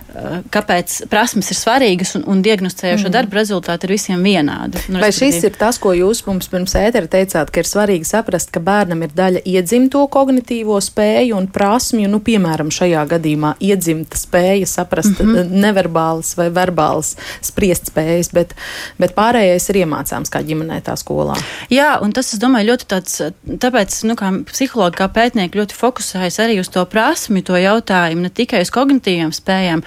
kāpēc 0.51 0.95
prasmes 1.11 1.51
ir 1.53 1.57
svarīgas 1.57 2.15
un, 2.19 2.25
un 2.29 2.41
diagnosticējošo 2.43 3.07
mm. 3.07 3.13
darbu 3.15 3.37
rezultāti 3.37 3.87
ir 3.87 3.93
visiem 3.95 4.23
vienādi. 4.25 4.81
Nu, 4.91 4.99
Vai 5.03 5.11
šis 5.15 5.39
ir 5.47 5.55
tas, 5.59 5.79
ko 5.81 5.93
jūs 5.95 6.23
mums 6.27 6.49
pirms 6.51 6.75
ētera 6.79 7.07
teicāt, 7.11 7.51
ka 7.53 7.63
ir 7.63 7.69
svarīgi 7.69 8.07
saprast, 8.07 8.51
ka 8.51 8.59
bērnam 8.63 9.05
ir 9.05 9.13
daļa 9.15 9.43
iedzimto 9.47 10.03
kognitīvo 10.11 10.75
spēju 10.83 11.37
un 11.37 11.47
prasmju, 11.53 12.09
nu, 12.11 12.19
piemēram, 12.25 12.71
šajā 12.73 13.05
gadījumā 13.13 13.53
iedzimta 13.63 14.19
spēja 14.19 14.67
saprast 14.69 15.15
mm 15.15 15.35
-hmm. 15.35 15.53
neverbālas 15.65 16.33
vai 16.39 16.49
verbālas 16.51 17.15
spriest 17.41 17.91
spējas, 17.91 18.31
bet, 18.35 18.55
bet 18.99 19.15
pārējais 19.15 19.69
ir 19.71 19.81
iemācāms 19.85 20.31
kā 20.33 20.43
ģimenē 20.43 20.81
tā 20.83 20.97
skolā. 20.99 21.39
Jā, 21.71 21.95
un 22.03 22.11
tas, 22.11 22.33
es 22.33 22.39
domāju, 22.39 22.71
ļoti 22.73 22.89
tāds, 22.91 23.21
tāpēc, 23.47 24.01
nu, 24.09 24.15
kā 24.19 24.33
psihologi, 24.51 24.99
kā 24.99 25.07
pētnieki 25.07 25.57
ļoti 25.61 25.77
fokusējas 25.77 26.39
arī 26.43 26.59
uz 26.59 26.69
to 26.69 26.85
prasmi, 26.85 27.41
to 27.41 27.55
jautājumu, 27.55 28.27
ne 28.27 28.29
tikai 28.29 28.61
uz 28.65 28.71
kognitīvām 28.73 29.31
spējām, 29.35 29.83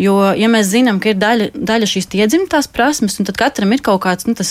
Jo, 0.00 0.16
ja 0.38 0.48
mēs 0.52 0.70
zinām, 0.72 0.98
ka 1.02 1.12
ir 1.12 1.18
daļa, 1.20 1.50
daļa 1.54 1.88
šīs 1.88 2.08
iedzimtās 2.16 2.68
prasmes, 2.72 3.18
tad 3.20 3.36
katram 3.38 3.74
ir 3.74 3.82
kaut 3.84 4.02
kāds 4.06 4.26
nu, 4.28 4.34
tas, 4.38 4.50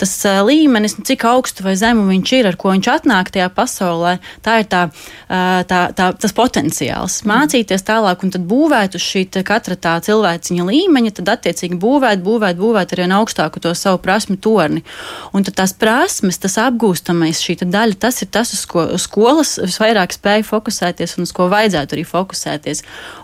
tas 0.00 0.14
līmenis, 0.46 0.96
nu, 0.98 1.06
cik 1.06 1.26
augstu 1.28 1.66
vai 1.66 1.76
zemu 1.78 2.06
viņš 2.10 2.32
ir, 2.38 2.50
ar 2.50 2.58
ko 2.60 2.72
viņš 2.74 2.90
atnāk 2.92 3.30
tajā 3.34 3.48
pasaulē. 3.54 4.16
Tā 4.44 4.58
ir 4.62 4.68
tā, 4.72 4.82
tā, 5.70 5.80
tā, 5.96 6.10
tas 6.18 6.34
potenciāls. 6.36 7.20
Mācīties 7.28 7.86
tālāk 7.86 8.24
un 8.26 8.34
būvēt 8.50 8.98
uz 8.98 9.04
šī 9.04 9.26
katra 9.46 9.76
tā 9.78 9.96
cilvēciņa 10.04 10.66
līmeņa, 10.66 11.14
tad 11.18 11.32
attiecīgi 11.36 11.78
būvēt, 11.80 12.22
būvēt, 12.24 12.58
būvēt 12.60 12.94
arī 12.94 13.08
augstāku 13.16 13.62
to 13.62 13.72
savu 13.78 14.00
prasmu 14.02 14.36
torni. 14.42 14.82
Un 15.36 15.46
tad 15.46 15.58
tās 15.60 15.74
prasmes, 15.76 16.38
tas 16.42 16.58
apgūstamais, 16.62 17.42
šī 17.42 17.58
daļa, 17.64 17.98
tas 18.00 18.22
ir 18.24 18.30
tas, 18.32 18.52
uz 18.54 18.64
ko 18.70 18.86
skolas 19.00 19.56
visvairāk 19.62 20.14
spēja 20.16 20.46
fokusēties 20.46 21.16
un 21.16 21.26
uz 21.26 21.32
ko 21.36 21.48
vajadzētu 21.52 21.96
arī 21.96 22.04
fokusēties. 22.06 22.82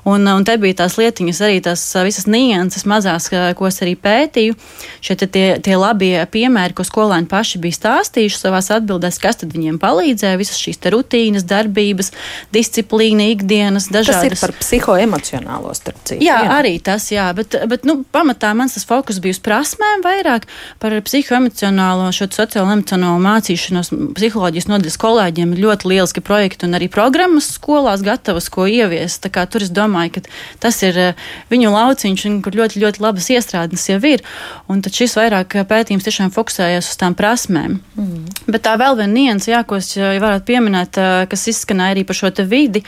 Un, 0.09 0.27
un 0.27 0.47
te 0.47 0.57
bija 0.61 0.83
tās 0.83 0.99
lietiņas, 1.03 1.43
arī 1.45 1.61
tās 1.67 1.85
visas 2.07 2.29
nianses 2.31 2.87
mazās, 2.89 3.29
ko 3.29 3.69
es 3.69 3.83
arī 3.85 3.97
pētīju. 3.99 4.57
Šie 5.03 5.17
tie, 5.23 5.47
tie 5.63 5.77
labie 5.77 6.15
piemēri, 6.31 6.77
ko 6.79 6.87
skolēni 6.87 7.29
paši 7.31 7.61
bija 7.63 7.79
stāstījuši 7.79 8.39
savās 8.39 8.71
atbildēs, 8.75 9.19
kas 9.23 9.43
tad 9.43 9.53
viņiem 9.55 9.81
palīdzēja, 9.83 10.41
visas 10.41 10.61
šīs 10.63 10.81
rutīnas, 10.93 11.47
darbības, 11.49 12.13
disciplīna, 12.55 13.29
ikdienas, 13.35 13.89
dažādas. 13.93 14.23
Tas 14.23 14.29
ir 14.31 14.39
par 14.41 14.55
psihoemocionālo 14.61 15.75
starp 15.77 15.99
citu. 16.07 16.23
Jā, 16.25 16.39
jā, 16.47 16.53
arī 16.61 16.77
tas, 16.85 17.09
jā, 17.13 17.27
bet, 17.37 17.57
bet 17.71 17.87
nu, 17.89 18.03
pamatā 18.15 18.53
mans 18.57 18.77
tas 18.77 18.87
fokus 18.89 19.21
bija 19.23 19.37
uz 19.37 19.43
prasmēm 19.43 20.05
vairāk 20.05 20.47
par 20.83 20.97
psihoemocionālo, 21.07 22.11
šo 22.15 22.31
sociālo 22.33 22.71
emocionālo 22.77 23.19
mācīšanos. 23.23 23.93
Psiholoģijas 24.19 24.69
nodaļas 24.71 24.99
kolēģiem 25.03 25.55
ir 25.55 25.65
ļoti 25.67 25.91
lieliski 25.93 26.25
projekti 26.25 26.69
un 26.69 26.79
arī 26.79 26.89
programmas 26.93 27.51
skolās 27.57 28.05
gatavas, 28.05 28.51
ko 28.53 28.69
ieviest. 28.71 29.29
Tur 29.53 29.65
es 29.65 29.73
domāju, 29.75 30.17
ka 30.17 30.23
tas 30.63 30.79
ir 30.87 30.92
eh, 30.99 31.27
viņu 31.53 31.73
lauciņš, 31.73 32.25
un 32.29 32.39
kur 32.45 32.57
ļoti, 32.57 32.81
ļoti 32.83 33.03
labas 33.03 33.29
iestrādes 33.33 33.85
jau 33.89 33.99
ir. 34.09 34.23
Un 34.71 34.83
tad 34.85 34.97
šis 34.97 35.17
vairāk 35.19 35.57
eh, 35.59 35.67
pētījums 35.69 36.07
tiešām 36.07 36.33
fokusējas 36.35 36.91
uz 36.93 36.99
tām 37.01 37.17
prasmēm. 37.19 37.79
Mm. 37.97 38.25
Bet 38.49 38.65
tā 38.67 38.75
vēl 38.81 38.99
viena 39.01 39.13
nianses, 39.13 39.51
jā, 39.53 39.63
ko 39.69 39.79
es 39.81 39.93
eh, 39.99 40.19
varētu 40.23 40.49
pieminēt, 40.49 41.01
kas 41.31 41.47
izskanēja 41.53 41.97
arī 41.97 42.05
par 42.09 42.17
šo 42.19 42.31
vidi, 42.49 42.83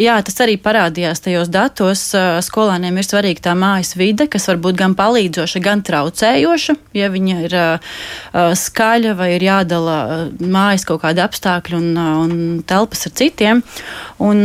jā, 0.00 0.14
tas 0.24 0.38
arī 0.42 0.56
parādījās 0.60 1.22
tajos 1.24 1.50
datos. 1.52 2.02
Skolēniem 2.46 2.96
ir 2.98 3.06
svarīga 3.06 3.44
tā 3.48 3.54
mājas 3.58 3.94
vide, 3.98 4.26
kas 4.30 4.48
var 4.48 4.58
būt 4.62 4.78
gan 4.80 4.96
palīdzoša, 4.98 5.62
gan 5.62 5.82
traucējoša. 5.86 6.76
Ja 6.96 7.10
viņa 7.12 7.36
ir 7.46 7.56
skaļa 8.58 9.14
vai 9.18 9.32
ir 9.36 9.46
jādala 9.46 9.96
mājas 10.40 10.86
kaut 10.88 11.02
kādi 11.04 11.22
apstākļi 11.24 11.78
un, 11.78 11.90
un 11.96 12.34
telpas 12.66 13.06
ar 13.08 13.14
citiem. 13.18 13.62
Un 14.22 14.44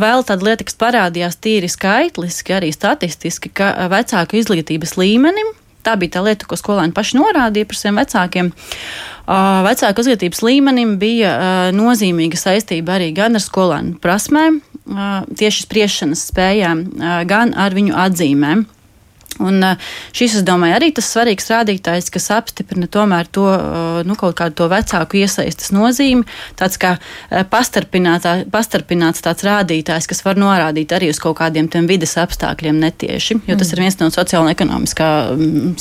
vēl 0.00 0.26
tāda 0.28 0.46
lieta, 0.46 0.66
kas 0.66 0.78
parādījās 0.80 1.38
tīri 1.42 1.70
skaitliski, 2.16 2.54
arī 2.56 2.72
statistiski, 2.72 3.50
ka 3.52 3.88
vecāku 3.92 4.36
izglītības 4.40 4.96
līmenim, 4.96 5.46
tā 5.84 5.96
bija 5.96 6.16
tā 6.16 6.22
lieta, 6.24 6.46
ko 6.46 6.56
skolēni 6.56 6.94
paši 6.96 7.18
norādīja 7.18 7.66
par 7.66 7.76
saviem 7.76 8.00
vecākiem. 8.00 8.52
Vecāku 9.66 10.02
izglītības 10.02 10.42
līmenim 10.42 10.96
bija 10.98 11.70
nozīmīga 11.72 12.36
saistība 12.36 12.96
arī 12.96 13.12
gan 13.14 13.36
ar 13.36 13.42
skolēnu 13.42 13.98
prasmēm, 14.02 14.60
tieši 15.36 15.66
spriešanas 15.66 16.26
spējām, 16.30 16.84
gan 17.26 17.54
ar 17.54 17.74
viņu 17.74 17.94
atzīmēm. 17.94 18.66
Un 19.42 19.62
šis, 20.16 20.38
es 20.38 20.44
domāju, 20.46 20.76
arī 20.78 20.90
tas 20.96 21.08
svarīgs 21.12 21.50
rādītājs, 21.52 22.10
kas 22.14 22.30
apstiprina 22.34 22.88
tomēr 22.92 23.28
to 23.32 23.46
nu, 24.06 24.16
kaut 24.18 24.36
kādu 24.38 24.56
to 24.62 24.68
vecāku 24.72 25.20
iesaistas 25.20 25.72
nozīmi. 25.76 26.24
Tāds 26.58 26.80
kā 26.80 26.94
pastarpināts 27.52 29.24
tāds 29.24 29.46
rādītājs, 29.46 30.08
kas 30.10 30.24
var 30.26 30.40
norādīt 30.40 30.94
arī 30.96 31.10
uz 31.12 31.20
kaut 31.22 31.38
kādiem 31.40 31.68
tiem 31.72 31.88
vides 31.90 32.16
apstākļiem 32.20 32.80
netieši, 32.86 33.40
jo 33.46 33.58
tas 33.58 33.68
mm. 33.68 33.74
ir 33.74 33.84
viens 33.84 34.00
no 34.00 34.10
sociāla 34.14 34.54
ekonomiskā 34.56 35.10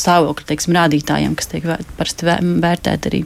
stāvokļa, 0.01 0.49
teiksim, 0.51 0.75
rādītājiem, 0.79 1.39
kas 1.39 1.51
tiek 1.53 1.71
parasti 1.95 2.29
vērtēt 2.29 3.11
arī. 3.11 3.25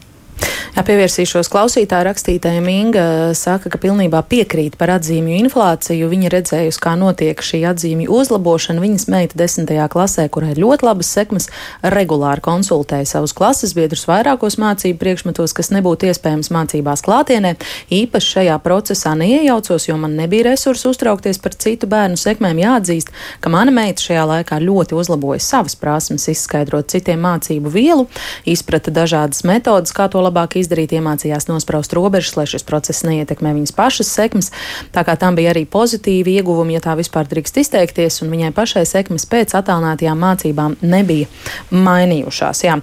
Jā, 0.80 0.84
pievērsīšos 0.88 1.50
klausītāju 1.52 2.06
rakstītājiem. 2.08 2.68
Inga 2.72 3.02
saka, 3.36 3.68
ka 3.68 3.80
pilnībā 3.82 4.22
piekrīt 4.32 4.78
par 4.80 4.94
atzīmju 4.94 5.36
inflāciju. 5.44 6.08
Viņa 6.08 6.30
redzējusi, 6.32 6.80
kā 6.80 6.94
notiek 6.96 7.42
šī 7.44 7.66
atzīmju 7.68 8.08
uzlabošana. 8.16 8.80
Viņas 8.80 9.08
meita 9.12 9.36
desmitajā 9.42 9.90
klasē, 9.92 10.30
kurai 10.32 10.54
ir 10.54 10.62
ļoti 10.64 10.88
labas 10.88 11.10
sekmes, 11.12 11.50
regulāri 11.84 12.44
konsultēja 12.46 13.10
savus 13.12 13.34
klases 13.36 13.74
biedrus 13.76 14.06
vairākos 14.08 14.56
mācību 14.62 15.02
priekšmetos, 15.02 15.56
kas 15.58 15.72
nebūtu 15.76 16.08
iespējams 16.14 16.52
mācībās 16.56 17.04
klātienē. 17.04 17.56
Īpaši 18.00 18.32
šajā 18.38 18.56
procesā 18.64 19.18
neiejaucos, 19.20 19.90
jo 19.90 19.98
man 20.00 20.16
nebija 20.22 20.48
resursu 20.52 20.94
uztraukties 20.94 21.42
par 21.44 21.60
citu 21.60 21.92
bērnu 21.92 22.16
sekmēm. 22.16 22.64
Jāatzīst, 22.64 23.12
ka 23.44 23.52
mana 23.52 23.76
meita 23.76 24.06
šajā 24.06 24.24
laikā 24.32 24.62
ļoti 24.64 24.96
uzlaboja 24.96 25.44
savas 25.44 25.76
prasmes, 25.76 26.30
izskaidrot 26.32 26.94
citiem 26.96 27.20
mācību 27.28 27.76
vielu, 27.76 28.08
izprata 28.48 28.96
dažādas 28.96 29.44
metodas, 29.44 29.92
kā 29.92 30.08
to 30.08 30.22
labāk 30.22 30.29
izdarīt, 30.60 30.94
iemācījās 30.98 31.50
nospraust 31.50 31.94
robežas, 31.98 32.36
lai 32.38 32.48
šis 32.50 32.66
process 32.68 33.06
neietekmē 33.08 33.54
viņas 33.58 33.76
pašas 33.78 34.12
sekmes. 34.14 34.52
Tā 34.96 35.06
kā 35.08 35.18
tam 35.20 35.36
bija 35.40 35.54
arī 35.54 35.66
pozitīvi 35.66 36.38
ieguvumi, 36.40 36.78
ja 36.78 36.84
tā 36.84 36.96
vispār 37.00 37.28
drīkst 37.30 37.62
izteikties, 37.64 38.22
un 38.24 38.32
viņai 38.34 38.54
pašai 38.56 38.86
sekmes 38.90 39.28
pēc 39.30 39.58
attālinātajām 39.60 40.20
mācībām 40.20 40.80
nebija 40.82 41.28
mainījušās. 41.72 42.64
Jā. 42.68 42.80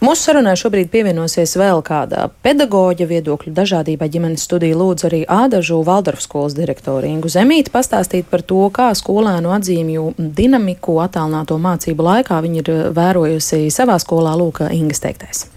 Mūsu 0.00 0.30
sarunai 0.30 0.54
šobrīd 0.56 0.88
pievienosies 0.88 1.58
vēl 1.60 1.82
kāda 1.84 2.30
pedagoģa 2.40 3.04
viedokļu 3.10 3.52
dažādībai 3.52 4.08
ģimenes 4.08 4.46
studija 4.48 4.78
lūdzu 4.80 5.10
arī 5.10 5.20
Ādažu 5.28 5.82
Valdorfu 5.84 6.24
skolas 6.24 6.56
direktoru 6.56 7.04
Ingu 7.04 7.28
Zemīti 7.28 7.68
pastāstīt 7.74 8.32
par 8.32 8.40
to, 8.40 8.62
kā 8.72 8.88
skolēnu 8.96 9.52
atzīmju 9.58 10.08
dinamiku 10.16 10.96
attālināto 11.04 11.60
mācību 11.60 12.10
laikā 12.10 12.40
viņi 12.48 12.64
ir 12.64 12.74
vērojusi 12.96 13.66
savā 13.68 14.00
skolā 14.00 14.38
Lūka 14.40 14.72
Ingas 14.72 15.04
teiktais. 15.04 15.50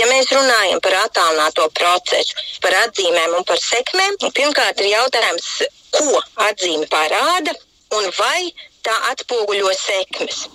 Ja 0.00 0.06
mēs 0.08 0.30
runājam 0.32 0.78
par 0.80 0.94
attālināto 1.02 1.66
procesu, 1.76 2.36
par 2.64 2.72
atzīmēm 2.86 3.34
un 3.36 3.44
par 3.44 3.60
sekmēm, 3.60 4.14
pirmkārt 4.32 4.80
ir 4.80 4.94
jautājums, 4.94 5.48
ko 5.92 6.22
atzīme 6.46 6.86
parāda 6.88 7.52
un 7.98 8.06
vai 8.16 8.48
tā 8.86 8.94
atspoguļo 9.10 9.72
sekmes. 9.76 10.46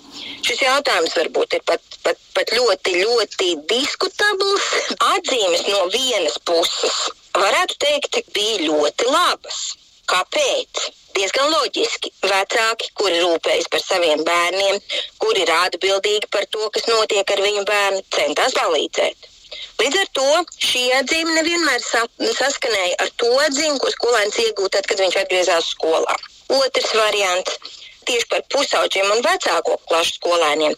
Šis 0.46 0.64
jautājums 0.64 1.14
varbūt 1.18 1.54
ir 1.58 1.62
pat, 1.68 1.98
pat, 2.02 2.18
pat 2.34 2.50
ļoti, 2.58 2.96
ļoti 3.04 3.52
diskutabls. 3.70 4.66
Atzīmes 5.12 5.62
no 5.70 5.84
vienas 5.94 6.40
puses 6.50 6.98
varētu 7.36 7.78
teikt, 7.86 8.18
bija 8.34 8.64
ļoti 8.64 9.12
labas. 9.12 9.62
Kāpēc? 10.10 10.88
Diezgan 11.16 11.54
loģiski. 11.54 12.10
Vecāki, 12.26 12.90
kuri 12.98 13.22
rūpējas 13.22 13.70
par 13.70 13.84
saviem 13.84 14.26
bērniem, 14.26 14.82
kuri 15.22 15.46
ir 15.46 15.54
atbildīgi 15.60 16.34
par 16.34 16.50
to, 16.50 16.66
kas 16.74 16.90
notiek 16.90 17.30
ar 17.36 17.46
viņu 17.46 17.64
bērnu, 17.70 18.04
centās 18.18 18.58
palīdzēt. 18.58 19.32
Līdz 19.80 19.98
ar 20.02 20.08
to 20.18 20.28
šī 20.68 20.82
atzīme 20.98 21.34
nevienmēr 21.38 21.82
sa 21.84 22.04
saskanēja 22.38 23.00
ar 23.04 23.10
to 23.22 23.32
atzīmi, 23.46 23.80
ko 23.82 23.92
skolēns 23.94 24.38
iegūta 24.44 24.82
kad 24.88 25.02
viņš 25.04 25.18
atgriezās 25.22 25.72
skolā. 25.74 26.16
Otrs 26.56 26.94
variants 26.96 27.58
tieši 28.06 28.30
par 28.32 28.44
pusauģiem 28.54 29.12
un 29.16 29.22
vecāko 29.26 29.78
klašu 29.90 30.18
skolēniem. 30.20 30.74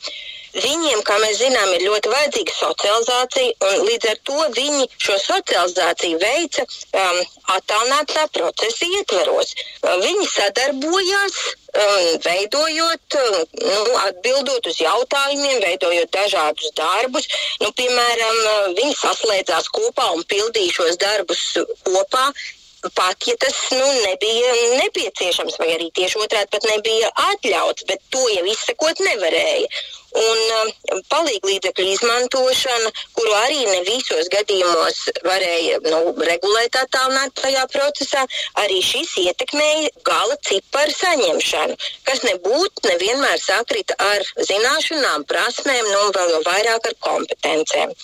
Viņiem, 0.62 1.02
kā 1.06 1.16
mēs 1.22 1.38
zinām, 1.38 1.70
ir 1.76 1.84
ļoti 1.86 2.10
vajadzīga 2.12 2.54
socializācija, 2.56 3.54
un 3.68 3.84
līdz 3.86 4.08
ar 4.12 4.18
to 4.28 4.38
viņi 4.56 4.88
šo 5.04 5.16
socializāciju 5.22 6.18
veica 6.22 6.64
um, 6.64 7.20
attālinātā 7.54 8.26
procesa 8.34 8.88
ietveros. 8.98 9.54
Uh, 9.82 9.94
viņi 10.02 10.26
sadarbojās, 10.32 11.38
um, 11.68 12.10
veidojot, 12.26 13.18
um, 13.22 13.38
nu, 13.62 13.80
atbildot 14.02 14.70
uz 14.72 14.80
jautājumiem, 14.82 15.62
veidojot 15.66 16.12
dažādus 16.16 16.74
darbus. 16.78 17.28
Nu, 17.62 17.70
piemēram, 17.78 18.38
uh, 18.44 18.70
viņi 18.78 18.94
saslēdzās 19.02 19.70
kopā 19.78 20.10
un 20.16 20.24
pildīja 20.32 20.78
šos 20.80 20.98
darbus 21.02 21.44
kopā, 21.86 22.30
pat 22.94 23.26
ja 23.26 23.34
tas 23.42 23.56
nu, 23.74 23.86
nebija 24.06 24.52
nepieciešams, 24.78 25.56
vai 25.58 25.72
arī 25.74 25.88
tieši 25.98 26.20
otrādi 26.22 26.52
pat 26.52 26.66
nebija 26.70 27.10
atļauts, 27.32 27.86
bet 27.90 28.02
to 28.14 28.22
jau 28.32 28.44
izsekot 28.46 29.02
nevarēja 29.02 29.66
un 30.16 30.38
um, 30.58 31.00
palīglīdzekļu 31.12 31.86
izmantošana, 31.94 32.92
kuru 33.16 33.34
arī 33.42 33.60
ne 33.68 33.80
visos 33.86 34.30
gadījumos 34.32 35.00
varēja 35.26 35.80
nu, 35.84 36.00
regulēt 36.30 36.78
attālinātajā 36.80 37.66
procesā, 37.72 38.24
arī 38.62 38.80
šis 38.84 39.14
ietekmēja 39.24 39.92
gala 40.08 40.38
ciparu 40.48 40.94
saņemšanu, 40.96 41.78
kas 42.08 42.24
nebūtu 42.26 42.88
nevienmēr 42.88 43.40
sakrita 43.42 43.98
ar 44.08 44.24
zināšanām, 44.38 45.26
prasmēm, 45.28 45.92
nu, 45.92 46.04
vēl 46.16 46.36
jau 46.36 46.44
vairāk 46.46 46.92
ar 46.92 46.98
kompetencēm. 47.08 47.96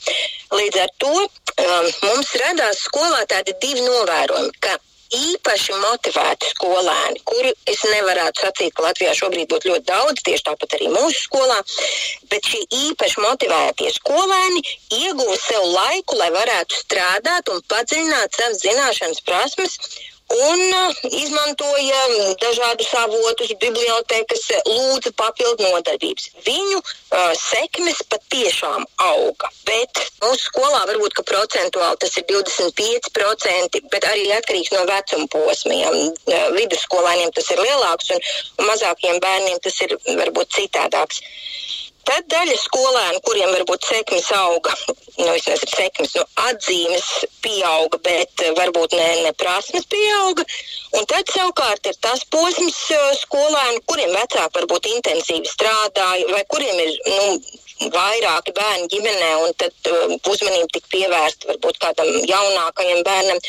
Līdz 0.54 0.82
ar 0.84 0.96
to 1.02 1.14
um, 1.20 1.92
mums 2.08 2.34
radās 2.44 2.84
skolā 2.88 3.24
tādi 3.30 3.56
divi 3.62 3.86
novērojumi, 3.86 4.52
ka 4.60 4.76
īpaši 5.16 5.76
motivēti 5.82 6.50
skolēni, 6.52 7.22
kuri 7.28 7.52
es 7.70 7.82
nevarētu 7.88 8.44
sacīt, 8.44 8.74
ka 8.74 8.86
Latvijā 8.88 9.14
šobrīd 9.18 9.50
būtu 9.52 9.70
ļoti 9.72 9.86
daudz, 9.90 10.22
tieši 10.26 10.46
tāpat 10.48 10.76
arī 10.78 10.90
mūsu 10.94 11.26
skolā, 11.26 11.58
bet 12.32 12.50
šie 12.50 12.62
īpaši 12.80 13.24
motivētie 13.24 13.92
skolēni 13.98 14.64
ieguva 15.00 15.36
sev 15.44 15.68
laiku, 15.74 16.18
lai 16.20 16.30
varētu 16.34 16.82
strādāt 16.84 17.52
un 17.54 17.62
padziļināt 17.70 18.40
savas 18.40 18.64
zināšanas 18.64 19.24
prasmes 19.28 19.78
un 20.32 20.60
uh, 20.72 20.94
izmantoja 21.10 22.00
dažādus 22.40 22.90
avotus, 22.98 23.52
bibliotekas, 23.60 24.46
lūdza 24.66 25.12
papildu 25.18 25.68
nodarbības. 25.68 26.30
Viņu 26.46 26.80
uh, 26.80 27.32
sekmes 27.38 28.00
patiešām 28.10 28.86
auga, 29.08 29.50
bet 29.68 30.02
mūsu 30.24 30.48
skolā 30.48 30.84
varbūt 30.90 31.20
procentuāli 31.28 32.00
tas 32.02 32.16
ir 32.20 32.26
25%, 32.32 33.82
bet 33.92 34.08
arī 34.10 34.30
atkarīgs 34.38 34.72
no 34.74 34.84
vecuma 34.90 35.30
posmiem. 35.32 36.00
Uh, 36.24 36.48
vidusskolēniem 36.56 37.34
tas 37.36 37.50
ir 37.54 37.64
lielāks 37.64 38.14
un, 38.16 38.22
un 38.58 38.70
mazākiem 38.72 39.20
bērniem 39.22 39.60
tas 39.64 39.80
ir 39.86 39.98
varbūt 40.08 40.56
citādāks. 40.60 41.20
Tad 42.04 42.26
daļa 42.32 42.54
skolēnu, 42.60 43.20
kuriem 43.24 43.50
varbūt 43.54 43.86
sekmes 43.88 44.28
auga, 44.36 44.74
nu, 45.22 45.28
es 45.32 45.46
nezinu, 45.48 45.70
sekmes, 45.72 46.14
nu, 46.18 46.24
atzīmes 46.50 47.10
pieauga, 47.44 48.00
bet 48.04 48.44
eh, 48.44 48.52
varbūt 48.58 48.96
ne, 48.98 49.08
ne 49.24 49.32
prasmes 49.40 49.88
pieauga. 49.90 50.44
Un 50.98 51.08
tad 51.10 51.32
savukārt 51.32 51.88
ir 51.90 51.98
tas 52.04 52.24
posms 52.34 52.80
eh, 52.94 53.10
skolēnu, 53.22 53.84
kuriem 53.90 54.12
vecāki 54.16 54.60
varbūt 54.60 54.90
intensīvi 54.94 55.50
strādāja, 55.50 56.28
vai 56.32 56.42
kuriem 56.52 56.82
ir, 56.84 56.96
nu, 57.08 57.60
vairāki 57.94 58.54
bērni 58.54 58.90
ģimenē, 58.92 59.30
un 59.44 59.54
tad 59.58 59.88
uh, 59.90 60.12
uzmanība 60.30 60.68
tika 60.76 60.92
pievērsta 60.92 61.48
varbūt 61.50 61.80
kādam 61.82 62.10
jaunākajam 62.30 63.02
bērnam, 63.06 63.40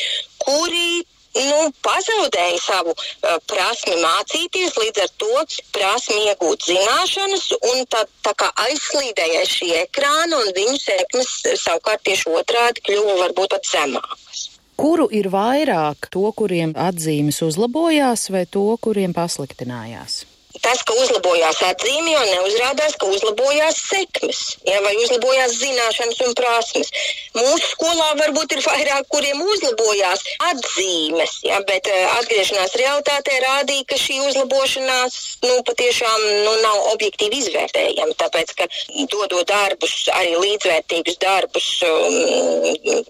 kuri 0.42 1.04
nu, 1.36 1.70
pazaudēja 1.84 2.58
savu 2.62 2.94
uh, 2.96 3.36
prasmi 3.50 3.96
mācīties, 4.02 4.76
līdz 4.80 5.04
ar 5.04 5.14
to 5.22 5.44
prasmi 5.76 6.20
iegūt 6.30 6.68
zināšanas, 6.70 7.48
un 7.72 7.82
tā, 7.92 8.04
tā 8.26 8.34
kā 8.40 8.50
aizslīdēja 8.66 9.46
šī 9.50 9.72
ekrāna, 9.84 10.42
un 10.42 10.52
viņu 10.56 10.78
sekmes 10.82 11.32
savukārt 11.62 12.04
tieši 12.08 12.30
otrādi 12.40 12.84
kļuva 12.88 13.18
varbūt 13.24 13.56
pat 13.56 13.72
zemākas. 13.72 14.46
Kuru 14.76 15.06
ir 15.08 15.30
vairāk 15.32 16.10
to, 16.12 16.28
kuriem 16.36 16.74
atzīmes 16.76 17.40
uzlabojās, 17.46 18.28
vai 18.28 18.44
to, 18.44 18.68
kuriem 18.84 19.16
pasliktinājās? 19.16 20.24
Tas, 20.62 20.82
ka 20.86 20.94
uzlabojās 20.96 21.60
atzīme, 21.66 22.12
jau 22.12 22.24
neuzrādās, 22.30 22.96
ka 23.00 23.08
uzlabojās 23.10 23.78
sekmes, 23.90 24.40
ja, 24.66 24.80
vai 24.84 24.94
uzlabojās 25.02 25.56
zināšanas 25.60 26.22
un 26.26 26.34
prasmes. 26.38 26.92
Mūsu 27.36 27.72
skolā 27.72 28.12
varbūt 28.20 28.56
ir 28.56 28.62
vairāk, 28.64 29.08
kuriem 29.12 29.42
uzlabojās 29.44 30.24
atzīmes, 30.50 31.38
ja, 31.46 31.60
bet 31.68 31.90
uh, 31.92 32.16
atgriešanās 32.20 32.76
realitātē 32.80 33.38
rādīja, 33.44 33.86
ka 33.90 34.00
šī 34.00 34.20
uzlabošanās 34.30 35.18
nu, 35.44 35.58
patiešām 35.68 36.26
nu, 36.46 36.54
nav 36.62 36.92
objektīvi 36.94 37.42
izvērtējama. 37.44 38.16
Tāpēc, 38.22 38.54
ka 38.58 38.68
dodot 39.12 39.46
darbus, 39.50 39.96
arī 40.16 40.36
līdzvērtīgus 40.40 41.20
darbus, 41.22 41.68
um, 41.86 42.16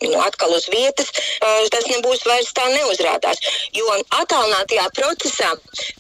nu, 0.03 0.17
atkal 0.25 0.57
uz 0.57 0.69
vietas, 0.73 1.13
uh, 1.41 1.67
tas 1.73 1.87
nebūs 1.93 2.27
vairs 2.29 2.53
tā 2.57 2.67
neuzrādās. 2.75 3.43
Jo 3.77 3.87
attālinātajā 4.19 4.89
procesā 4.97 5.53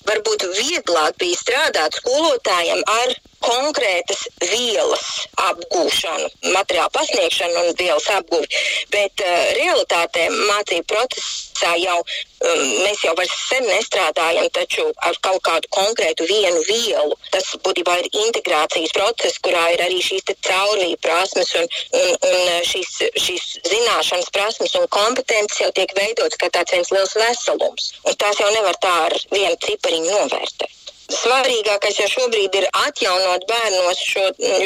varbūt 0.08 0.46
vieglāk 0.56 1.16
bija 1.20 1.35
strādāt 1.38 2.00
skolotājiem 2.00 2.84
ar 2.98 3.16
konkrētas 3.46 4.22
vielas 4.40 5.04
apgūšanu, 5.38 6.28
materiālu 6.54 6.92
pasniegšanu 6.94 7.62
un 7.62 7.74
vielas 7.78 8.08
apgūvi. 8.16 8.48
Bet 8.94 9.22
uh, 9.22 9.34
realitātē 9.58 10.26
mācību 10.32 10.86
procesā 10.90 11.74
jau 11.80 11.98
um, 12.00 12.62
mēs 12.82 13.04
jau 13.04 13.14
vairs 13.18 13.34
sen 13.50 13.66
nestrādājam, 13.68 14.48
taču 14.56 14.86
ar 15.08 15.18
kaut 15.26 15.42
kādu 15.46 15.70
konkrētu 15.76 16.26
vienu 16.30 16.62
vielu. 16.68 17.18
Tas 17.34 17.52
būtībā 17.66 17.98
ir 18.02 18.10
integrācijas 18.26 18.94
process, 18.96 19.40
kurā 19.44 19.68
ir 19.76 19.84
arī 19.86 20.00
šīs 20.02 20.26
caurvīja 20.46 20.98
prasmes 21.04 21.52
un, 21.60 21.68
un, 22.00 22.16
un 22.30 22.64
šīs, 22.66 22.96
šīs 23.26 23.46
zināšanas 23.68 24.32
prasmes 24.34 24.74
un 24.80 24.88
kompetences 24.90 25.62
jau 25.62 25.70
tiek 25.76 25.92
veidotas 25.98 26.40
kā 26.40 26.50
tāds 26.50 26.74
viens 26.74 26.92
liels 26.94 27.14
veselums. 27.20 27.92
Un 28.06 28.18
tās 28.20 28.42
jau 28.42 28.50
nevar 28.54 28.80
tā 28.82 28.96
ar 29.06 29.18
vienu 29.30 29.54
cipariņu 29.66 30.10
novērtēt. 30.16 30.85
Svarīgākais 31.06 32.00
jau 32.00 32.06
šobrīd 32.10 32.56
ir 32.58 32.66
atjaunot 32.82 33.44
bērnos 33.46 34.00
šo, 34.02 34.24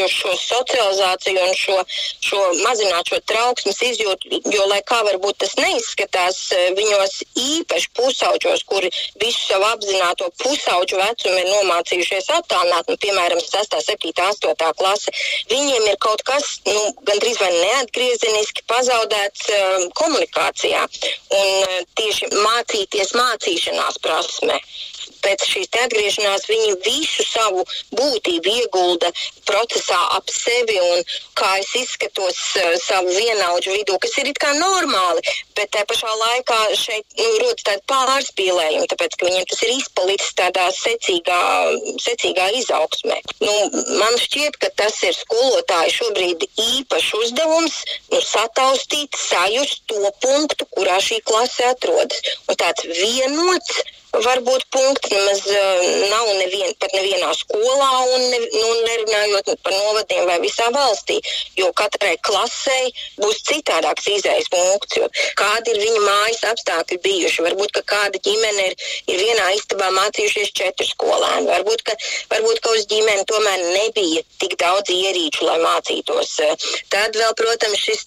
šo 0.09 0.33
socializāciju 0.41 1.43
un 1.45 1.53
šo, 1.57 1.77
šo 2.25 2.41
mazināt 2.65 3.11
šo 3.13 3.19
trauksmes 3.29 3.81
izjūtu, 3.91 4.41
jo, 4.49 4.65
lai 4.71 4.81
kā 4.89 5.03
varbūt 5.05 5.41
tas 5.45 5.53
neizskatās, 5.61 6.39
viņos 6.79 7.19
īpaši 7.45 7.91
pusauģos, 7.99 8.65
kuri 8.71 8.89
visu 9.21 9.43
savu 9.51 9.69
apzināto 9.69 10.31
pusauģu 10.41 11.01
vecumu 11.03 11.43
ir 11.43 11.51
nomācījušies 11.51 12.31
attālināt, 12.39 12.89
nu, 12.89 12.97
piemēram, 13.05 13.43
6, 13.45 13.77
7, 13.91 14.15
8 14.31 14.73
klase, 14.81 15.13
viņiem 15.53 15.91
ir 15.93 16.01
kaut 16.01 16.25
kas 16.25 16.57
nu, 16.69 16.79
gandrīz 17.09 17.41
vai 17.43 17.51
neatgriezeniski 17.59 18.65
pazaudēts 18.71 19.53
um, 19.57 19.89
komunikācijā 20.01 20.87
un 20.87 21.53
uh, 21.67 21.77
tieši 22.01 22.33
mācīties 22.33 23.13
mācīšanās 23.19 24.01
prasmē 24.05 24.61
pēc 25.25 25.47
šīs 25.53 25.71
atgriešanās 25.85 26.49
viņi 26.51 26.77
visu 26.85 27.27
savu 27.27 27.65
būtību 27.97 28.55
iegulda 28.63 29.11
procesā 29.49 29.99
ap 30.17 30.31
sevi 30.33 30.79
un 30.81 31.05
kā 31.39 31.51
es 31.61 31.71
izskatos 31.83 32.39
uh, 32.61 32.75
savu 32.83 33.13
vienaudžu 33.15 33.75
vidū, 33.77 33.99
kas 34.03 34.17
ir 34.21 34.31
it 34.31 34.41
kā 34.43 34.53
normāli, 34.59 35.23
bet 35.57 35.71
tā 35.75 35.85
pašā 35.89 36.11
laikā 36.23 36.59
šeit 36.79 37.05
nu, 37.19 37.29
rodas 37.43 37.67
tāda 37.67 37.83
pārspīlējuma, 37.91 38.89
tāpēc, 38.93 39.17
ka 39.17 39.29
viņiem 39.29 39.47
tas 39.51 39.63
ir 39.67 39.75
izpalicis 39.77 40.37
tādā 40.41 40.67
secīgā, 40.77 41.41
secīgā 42.05 42.49
izaugsmē. 42.61 43.19
Nu, 43.45 43.55
man 44.01 44.19
šķiet, 44.25 44.59
ka 44.63 44.73
tas 44.83 45.01
ir 45.07 45.17
skolotāji 45.17 45.97
šobrīd 45.99 46.47
īpašs 46.51 47.13
uzdevums 47.23 47.79
nu, 48.13 48.21
sataustīt, 48.25 49.17
sajust 49.31 49.87
to 49.91 50.13
punktu, 50.25 50.69
kurā 50.77 50.99
šī 51.05 51.21
klase 51.27 51.71
atrodas. 51.71 52.37
Un 52.49 52.61
tāds 52.61 52.87
vienots 52.89 53.83
varbūt 54.15 54.67
punkti 54.75 55.13
nemaz 55.15 55.43
uh, 55.47 55.83
nav 56.11 56.27
nevien, 56.41 56.73
pat 56.83 56.93
nevienā 56.97 57.31
skolā, 57.39 57.91
un 58.15 58.25
ne, 58.33 58.41
nu, 58.55 58.69
nerunājot 58.87 59.53
par 59.63 59.75
novadiem 59.75 60.27
vai 60.27 60.39
visā 60.43 60.67
valstī. 60.75 61.21
Jo 61.59 61.71
katrai 61.77 62.17
klasei 62.27 62.91
būs 63.21 63.43
citādāks 63.49 64.09
izējas 64.11 64.51
punkts, 64.53 64.99
jo 64.99 65.07
kādi 65.39 65.75
ir 65.75 65.83
viņa 65.85 66.03
mājas 66.07 66.43
apstākļi 66.51 67.01
bijuši. 67.05 67.45
Varbūt, 67.47 67.75
ka 67.79 67.85
kāda 67.95 68.23
ģimene 68.27 68.67
ir, 68.71 68.77
ir 69.15 69.23
vienā 69.23 69.47
istabā 69.59 69.91
mācījušies 69.95 70.53
četri 70.59 70.89
skolēni. 70.91 71.49
Varbūt, 71.51 71.85
ka, 71.87 71.97
varbūt, 72.35 72.63
ka 72.65 72.75
uz 72.77 72.87
ģimeni 72.91 73.27
tomēr 73.31 73.65
nebija 73.77 74.25
tik 74.43 74.57
daudz 74.61 74.91
ierīču, 74.95 75.47
lai 75.47 75.59
mācītos. 75.63 76.35
Tad 76.91 77.17
vēl, 77.19 77.35
protams, 77.39 77.79
šis 77.79 78.07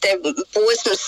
posms, 0.54 1.06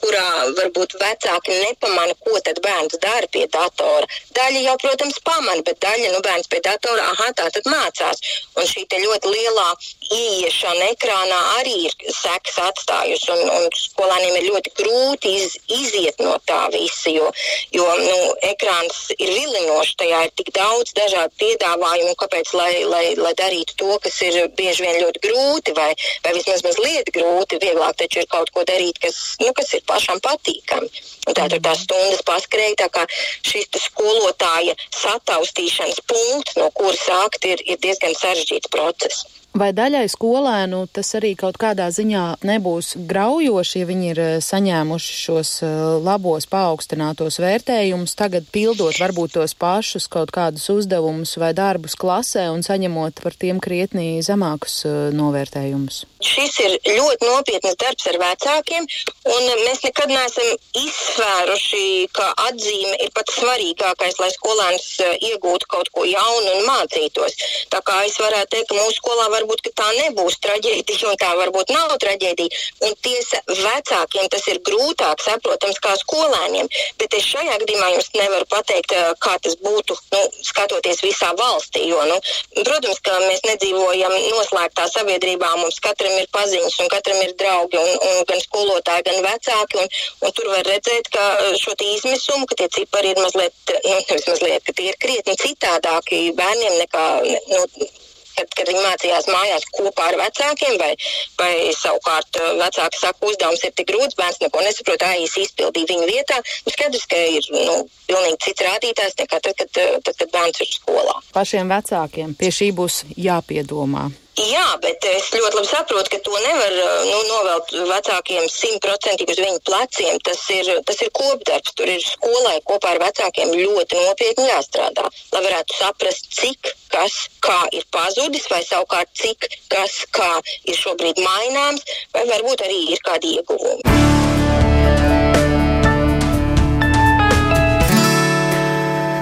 kurā 0.00 0.26
varbūt 0.58 0.98
vecāki 1.00 1.60
nepamana, 1.62 2.16
ko 2.24 2.40
tad 2.44 2.60
bērns 2.64 2.98
dara 3.02 3.30
pie 3.30 3.46
datora 3.52 4.08
Daļa 4.34 4.60
jau, 4.64 4.74
protams, 4.82 5.18
pamana, 5.26 5.62
bet 5.66 5.78
daļa 5.84 6.10
nu, 6.14 6.20
bērns 6.24 6.50
pie 6.50 6.60
datora, 6.64 7.06
ah, 7.12 7.30
tā 7.38 7.46
tad 7.54 7.68
mācās. 7.70 8.22
Un 8.58 8.66
šī 8.66 8.84
ļoti 9.04 9.30
lielā 9.30 9.66
ieiešana 10.14 10.88
ekrānā 10.92 11.38
arī 11.58 11.74
ir 11.88 11.94
sekas 12.14 12.58
atstājusi. 12.68 13.30
Un, 13.34 13.42
un 13.58 13.68
skolēniem 13.78 14.38
ir 14.40 14.48
ļoti 14.50 14.72
grūti 14.80 15.34
iz, 15.40 15.56
iziet 15.70 16.20
no 16.22 16.34
tā 16.48 16.60
visa, 16.74 17.12
jo, 17.12 17.30
jo 17.74 17.86
nu, 18.00 18.18
ekrāns 18.50 19.00
ir 19.16 19.30
vilinošs, 19.30 19.96
tajā 20.02 20.24
ir 20.26 20.34
tik 20.40 20.52
daudz 20.56 20.94
dažādu 20.98 21.34
piedāvājumu, 21.42 22.14
kāpēc 22.22 22.54
lai, 22.58 22.72
lai, 22.90 23.04
lai 23.20 23.34
darītu 23.38 23.78
to, 23.80 23.98
kas 24.04 24.20
ir 24.26 24.40
bieži 24.58 24.86
vien 24.86 25.00
ļoti 25.02 25.24
grūti 25.26 25.76
vai, 25.78 25.90
vai 26.24 26.34
vismaz 26.38 26.64
mazliet 26.66 27.10
grūti. 27.14 27.60
Vieglāk 27.64 27.98
taču 28.02 28.22
ir 28.22 28.30
kaut 28.30 28.50
ko 28.54 28.66
darīt, 28.68 29.00
kas, 29.02 29.20
nu, 29.42 29.52
kas 29.56 29.74
ir 29.76 29.84
pašam 29.88 30.22
patīkami. 30.24 30.90
Un 31.24 31.36
tā 31.36 31.46
tur 31.48 31.62
tās 31.64 31.84
stundas 31.86 32.24
paskrēja, 32.26 32.76
tā 32.84 32.90
kā 32.92 33.06
šis 33.46 33.70
skolu 33.86 34.23
skolotāja 34.24 34.74
sataustīšanas 34.90 36.00
punkts, 36.08 36.56
no 36.56 36.70
kuras 36.72 37.00
sākt, 37.04 37.44
ir, 37.44 37.60
ir 37.66 37.78
diezgan 37.78 38.14
sarežģīts 38.16 38.70
process. 38.72 39.43
Vai 39.54 39.68
daļai 39.70 40.08
skolēnu 40.10 40.80
tas 40.90 41.12
arī 41.14 41.28
kaut 41.38 41.54
kādā 41.62 41.84
ziņā 41.94 42.22
nebūs 42.42 42.88
graujoši, 43.06 43.76
ja 43.84 43.86
viņi 43.86 44.08
ir 44.10 44.20
eh, 44.22 44.30
saņēmuši 44.42 45.12
šos 45.14 45.50
eh, 45.62 45.74
labos 46.02 46.48
paaugstinātos 46.50 47.38
vērtējumus, 47.38 48.16
tagad 48.18 48.48
pildot 48.50 48.98
varbūt 48.98 49.36
tos 49.36 49.54
pašus 49.54 50.08
kaut 50.10 50.32
kādus 50.34 50.66
uzdevumus 50.74 51.36
vai 51.38 51.52
darbus 51.54 51.94
klasē 51.94 52.48
un 52.50 52.66
saņemot 52.66 53.22
par 53.22 53.36
tiem 53.38 53.60
krietnī 53.62 54.08
zemākus 54.26 54.80
eh, 54.90 54.96
novērtējumus? 55.14 56.00
Šis 56.24 56.58
ir 56.64 56.74
ļoti 56.96 57.30
nopietnas 57.30 57.78
darbs 57.78 58.10
ar 58.10 58.18
vecākiem, 58.24 58.90
un 59.36 59.48
mēs 59.62 59.86
nekad 59.86 60.10
neesam 60.10 60.50
izsvēruši, 60.82 61.84
ka 62.16 62.32
atzīme 62.48 62.98
ir 63.06 63.14
pats 63.14 63.38
svarīgākais, 63.38 64.18
lai 64.18 64.32
skolēns 64.34 64.90
iegūtu 65.30 65.70
kaut 65.70 65.94
ko 65.94 66.10
jaunu 66.10 66.58
un 66.58 66.66
mācītos. 66.72 67.38
Tā 67.70 67.84
kā 67.86 68.02
es 68.08 68.18
varētu 68.18 68.56
teikt, 68.56 68.72
ka 68.72 68.82
mūsu 68.82 68.98
skolā 68.98 69.30
var 69.30 69.43
varbūt 69.44 69.70
tā 69.76 69.86
nebūs 70.00 70.38
traģēdija, 70.44 71.08
un 71.10 71.18
tā 71.20 71.30
varbūt 71.38 71.72
nav 71.74 71.94
traģēdija. 72.00 72.62
Un 72.86 72.94
tiesa 73.04 73.40
vecākiem 73.48 74.28
tas 74.32 74.46
ir 74.48 74.60
grūtāk 74.64 75.22
saprotams 75.22 75.78
kā 75.84 75.94
skolēniem, 76.00 76.68
bet 76.98 77.14
es 77.14 77.26
šajā 77.28 77.58
gadījumā 77.62 77.90
jums 77.94 78.10
nevaru 78.16 78.46
pateikt, 78.50 78.94
kā 79.20 79.36
tas 79.44 79.56
būtu 79.62 79.96
nu, 80.14 80.22
skatoties 80.42 81.02
visā 81.04 81.32
valstī. 81.38 81.84
Jo, 81.88 82.00
nu, 82.08 82.18
protams, 82.62 83.00
ka 83.04 83.18
mēs 83.26 83.44
nedzīvojam 83.48 84.14
noslēgtā 84.32 84.88
sabiedrībā, 84.92 85.54
mums 85.60 85.80
katram 85.84 86.16
ir 86.18 86.28
paziņas 86.32 86.80
un 86.80 86.92
katram 86.92 87.20
ir 87.24 87.34
draugi, 87.40 87.80
un, 87.80 87.90
un 88.08 88.24
gan 88.28 88.40
skolotāji, 88.44 89.06
gan 89.10 89.20
vecāki. 89.28 89.82
Un, 89.82 89.92
un 90.24 90.36
tur 90.36 90.50
var 90.52 90.64
redzēt, 90.68 91.10
ka 91.12 91.24
šo 91.60 91.76
izmisumu, 91.84 92.48
ka 92.48 92.58
tie 92.58 92.70
cipari 92.72 93.12
ir 93.12 93.20
mazliet, 93.20 93.74
nu, 93.84 94.00
mazliet, 94.08 94.64
ka 94.64 94.72
tie 94.72 94.90
ir 94.92 94.98
krietni 95.00 95.36
citādāki 95.40 96.30
bērniem 96.38 96.80
nekā. 96.84 97.04
Nu, 97.52 97.92
kad, 98.38 98.50
kad 98.58 98.70
viņi 98.70 98.82
mācījās 98.84 99.28
mājās 99.30 99.68
kopā 99.74 100.08
ar 100.10 100.18
vecākiem, 100.20 100.76
vai, 100.80 100.92
vai 101.40 101.52
savukārt 101.78 102.40
eh, 102.40 102.50
vecāki 102.60 103.00
saka, 103.00 103.30
uzdevums 103.30 103.64
ir 103.66 103.74
tik 103.76 103.90
grūts, 103.92 104.18
bērns 104.18 104.42
neko 104.42 104.64
nesaprot, 104.64 105.06
āīs 105.10 105.36
izpildīja 105.44 105.90
viņu 105.92 106.10
vietā. 106.10 106.40
Skaidrs, 106.64 107.06
ka 107.10 107.22
ir 107.38 107.48
nu, 107.54 107.78
pilnīgi 108.08 108.42
cits 108.48 108.66
rādītājs 108.68 109.18
nekā 109.22 109.40
tad, 109.46 109.56
kad, 109.62 109.80
eh, 109.84 109.96
tad, 110.04 110.20
kad 110.20 110.34
bērns 110.34 110.64
ir 110.64 110.74
skolā. 110.74 111.16
Pašiem 111.36 111.72
vecākiem 111.72 112.36
pie 112.38 112.52
šī 112.54 112.70
būs 112.76 113.02
jāpiedomā. 113.16 114.10
Jā, 114.34 114.64
bet 114.82 115.04
es 115.06 115.28
ļoti 115.30 115.60
labi 115.60 115.68
saprotu, 115.68 116.10
ka 116.10 116.18
to 116.26 116.32
nevar 116.42 116.72
nu, 117.06 117.18
novelt 117.28 117.70
vecākiem 117.86 118.48
simtprocentīgi 118.50 119.30
uz 119.30 119.42
viņu 119.44 119.60
pleciem. 119.68 120.18
Tas 120.26 120.40
ir, 120.50 120.70
tas 120.88 121.02
ir 121.06 121.12
kopdarbs. 121.14 121.74
Tur 121.78 121.92
ir 121.92 122.02
skolai 122.02 122.56
kopā 122.66 122.96
ar 122.96 123.02
vecākiem 123.04 123.54
ļoti 123.54 124.00
nopietni 124.02 124.48
jāstrādā, 124.50 125.06
lai 125.36 125.44
varētu 125.46 125.78
saprast, 125.78 126.32
cik 126.34 126.74
kas 126.90 127.14
kā 127.46 127.60
ir 127.78 127.86
pazudis, 127.94 128.50
vai 128.50 128.64
savukārt 128.66 129.14
cik 129.14 129.46
kas 129.70 130.02
kā 130.14 130.32
ir 130.66 130.82
šobrīd 130.82 131.22
maināms, 131.22 131.86
vai 132.14 132.26
varbūt 132.32 132.66
arī 132.66 132.80
ir 132.96 133.06
kādi 133.06 133.36
ieguvumi. 133.38 133.94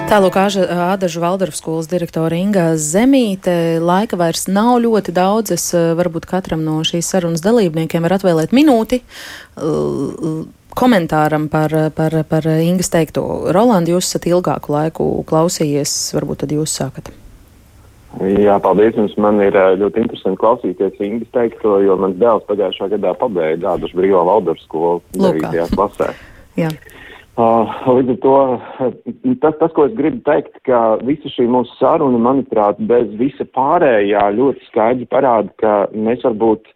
Tālāk 0.09 0.35
Ādažu 0.37 1.21
Valdaru 1.23 1.53
skolas 1.55 1.87
direktora 1.89 2.37
Inga 2.37 2.65
Zemīte. 2.77 3.79
Laika 3.81 4.19
vairs 4.19 4.47
nav 4.47 4.77
ļoti 4.83 5.13
daudz. 5.15 5.53
Es 5.55 5.69
varbūt 5.73 6.27
katram 6.29 6.61
no 6.65 6.81
šīs 6.85 7.09
sarunas 7.13 7.41
dalībniekiem 7.45 8.03
var 8.05 8.19
atvēlēt 8.19 8.53
minūti 8.53 9.01
komentāram 10.73 11.47
par, 11.49 11.73
par, 11.95 12.15
par 12.29 12.47
Ingas 12.47 12.91
teikto. 12.93 13.23
Rolandi, 13.53 13.93
jūs 13.93 14.09
esat 14.09 14.27
ilgāku 14.29 14.73
laiku 14.73 15.09
klausījies, 15.29 15.93
varbūt 16.17 16.43
tad 16.43 16.55
jūs 16.55 16.73
sākat. 16.79 17.11
Jā, 18.21 18.59
paldies 18.61 18.97
jums. 18.97 19.15
Man 19.21 19.41
ir 19.41 19.55
ļoti 19.79 20.03
interesanti 20.03 20.41
klausīties 20.41 20.99
Ingas 21.01 21.31
teikto, 21.33 21.79
jo 21.81 21.97
mans 22.01 22.19
dēls 22.21 22.45
pagājušā 22.49 22.91
gadā 22.93 23.15
pabeidza 23.17 23.73
Ādažu 23.73 23.97
brīvā 23.97 24.21
Valdaru 24.29 24.61
skolu 24.61 25.01
9. 25.17 25.73
klasē. 25.73 26.11
Jā. 26.61 26.69
Uh, 27.33 27.65
līdz 27.89 28.11
ar 28.13 28.17
to 28.21 28.33
tas, 29.41 29.55
tas, 29.57 29.71
ko 29.73 29.87
es 29.87 29.95
gribu 29.97 30.19
teikt, 30.21 30.59
ka 30.69 30.99
visa 31.01 31.31
šī 31.33 31.47
mūsu 31.49 31.73
saruna, 31.79 32.19
manuprāt, 32.21 32.77
bez 32.77 33.07
visa 33.17 33.47
pārējā 33.57 34.27
ļoti 34.37 34.67
skaidri 34.67 35.07
parāda, 35.09 35.49
ka 35.57 35.71
mēs 35.97 36.21
varbūt, 36.27 36.69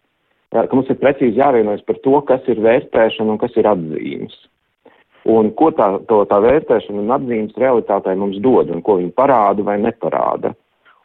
ka 0.50 0.66
mums 0.74 0.90
ir 0.90 0.98
precīzi 0.98 1.38
jāvienojas 1.38 1.86
par 1.86 2.02
to, 2.02 2.16
kas 2.26 2.50
ir 2.50 2.58
vērtēšana 2.66 3.36
un 3.36 3.38
kas 3.38 3.54
ir 3.54 3.70
atzīmes. 3.70 4.34
Un 5.30 5.54
ko 5.54 5.70
tā, 5.78 5.92
to, 6.10 6.24
tā 6.26 6.42
vērtēšana 6.42 7.04
un 7.04 7.16
atzīmes 7.20 7.62
realitātei 7.62 8.18
mums 8.18 8.42
dod 8.42 8.74
un 8.74 8.82
ko 8.82 8.98
viņi 8.98 9.14
parāda 9.14 9.62
vai 9.62 9.78
neparāda. 9.78 10.56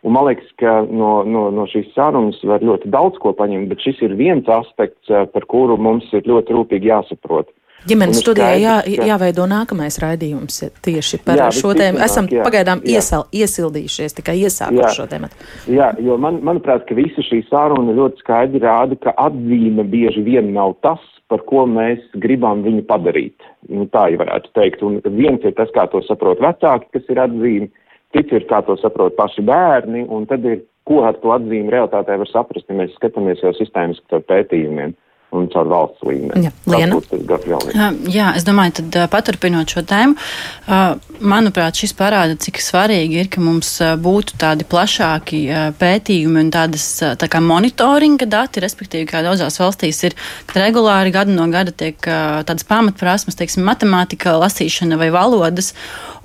Un 0.01 0.17
man 0.17 0.31
liekas, 0.31 0.49
ka 0.57 0.79
no, 0.89 1.19
no, 1.29 1.51
no 1.53 1.69
šīs 1.69 1.93
sarunas 1.93 2.41
var 2.41 2.65
ļoti 2.65 2.89
daudz 2.89 3.21
ko 3.21 3.37
paņemt, 3.37 3.69
bet 3.69 3.85
šis 3.85 4.01
ir 4.09 4.17
viens 4.17 4.49
aspekts, 4.49 5.13
par 5.29 5.45
kuru 5.45 5.77
mums 5.77 6.09
ir 6.09 6.25
ļoti 6.25 6.57
rūpīgi 6.57 6.89
jāsaprot. 6.89 7.53
Ģimenes 7.89 8.21
studijā 8.23 8.51
jā, 8.61 8.75
jāveido 9.09 9.43
nākamais 9.49 9.97
raidījums 9.99 10.61
tieši 10.85 11.19
par 11.25 11.41
jā, 11.41 11.49
šo 11.55 11.73
tēmu. 11.75 11.99
Esam 12.05 12.29
jā, 12.31 12.43
pagaidām 12.45 12.83
jā. 12.85 12.99
Iesal, 12.99 13.25
iesildījušies, 13.35 14.15
tikai 14.19 14.37
iesākuši 14.45 14.91
šo 14.95 15.07
tēmu. 15.11 15.29
Jā, 15.73 15.89
jo 16.03 16.15
man, 16.21 16.39
manuprāt, 16.47 16.85
ka 16.87 16.95
visa 16.95 17.25
šī 17.27 17.41
saruna 17.49 17.95
ļoti 17.97 18.23
skaidri 18.23 18.63
rāda, 18.63 18.97
ka 19.03 19.15
atzīme 19.25 19.83
bieži 19.91 20.23
vien 20.23 20.53
nav 20.55 20.77
tas, 20.85 21.03
par 21.31 21.43
ko 21.49 21.65
mēs 21.67 22.03
gribam 22.23 22.63
viņu 22.63 22.85
padarīt. 22.87 23.43
Nu, 23.67 23.87
tā 23.91 24.07
jau 24.13 24.23
varētu 24.23 24.53
teikt. 24.55 24.83
Un 24.87 25.01
viens 25.17 25.43
ir 25.43 25.55
tas, 25.59 25.71
kā 25.75 25.87
to 25.91 26.03
saprot 26.07 26.43
vecāki, 26.43 26.91
kas 26.95 27.11
ir 27.11 27.23
atzīme, 27.25 27.71
cits 28.15 28.39
ir, 28.39 28.47
kā 28.47 28.63
to 28.67 28.77
saprot 28.79 29.17
paši 29.19 29.43
bērni, 29.47 30.07
un 30.07 30.27
tad 30.29 30.45
ir, 30.47 30.61
ko 30.87 31.03
ar 31.07 31.19
to 31.19 31.35
atzīmi 31.35 31.71
realitātē 31.73 32.15
var 32.19 32.31
saprast, 32.31 32.69
ja 32.69 32.79
mēs 32.79 32.95
skatāmies 32.95 33.43
jau 33.43 33.51
sistēmiski 33.59 34.07
caur 34.11 34.23
pētījumiem 34.31 34.95
un 35.33 35.47
caur 35.53 35.69
valsts 35.69 36.05
līmeni. 36.05 36.45
Jā, 37.75 37.89
jā, 38.13 38.27
es 38.37 38.45
domāju, 38.47 38.77
tad 38.79 38.97
paturpinot 39.13 39.73
šo 39.73 39.83
tēmu, 39.87 40.15
manuprāt, 41.23 41.79
šis 41.79 41.95
parāda, 41.97 42.37
cik 42.39 42.61
svarīgi 42.63 43.21
ir, 43.23 43.29
ka 43.33 43.41
mums 43.43 43.75
būtu 44.03 44.37
tādi 44.41 44.67
plašāki 44.69 45.41
pētījumi 45.79 46.45
un 46.45 46.53
tādas 46.53 46.85
tā 47.19 47.29
kā 47.31 47.41
monitoringa 47.43 48.27
dati, 48.29 48.63
respektīvi, 48.63 49.07
kā 49.09 49.23
daudzās 49.25 49.59
valstīs 49.61 50.03
ir, 50.07 50.17
kad 50.49 50.61
regulāri 50.63 51.13
gadu 51.15 51.35
no 51.35 51.47
gada 51.53 51.73
tiek 51.75 51.97
tādas 52.03 52.67
pamatprasmes, 52.69 53.37
teiksim, 53.39 53.65
matemātika, 53.67 54.37
lasīšana 54.43 54.99
vai 55.01 55.09
valodas, 55.13 55.73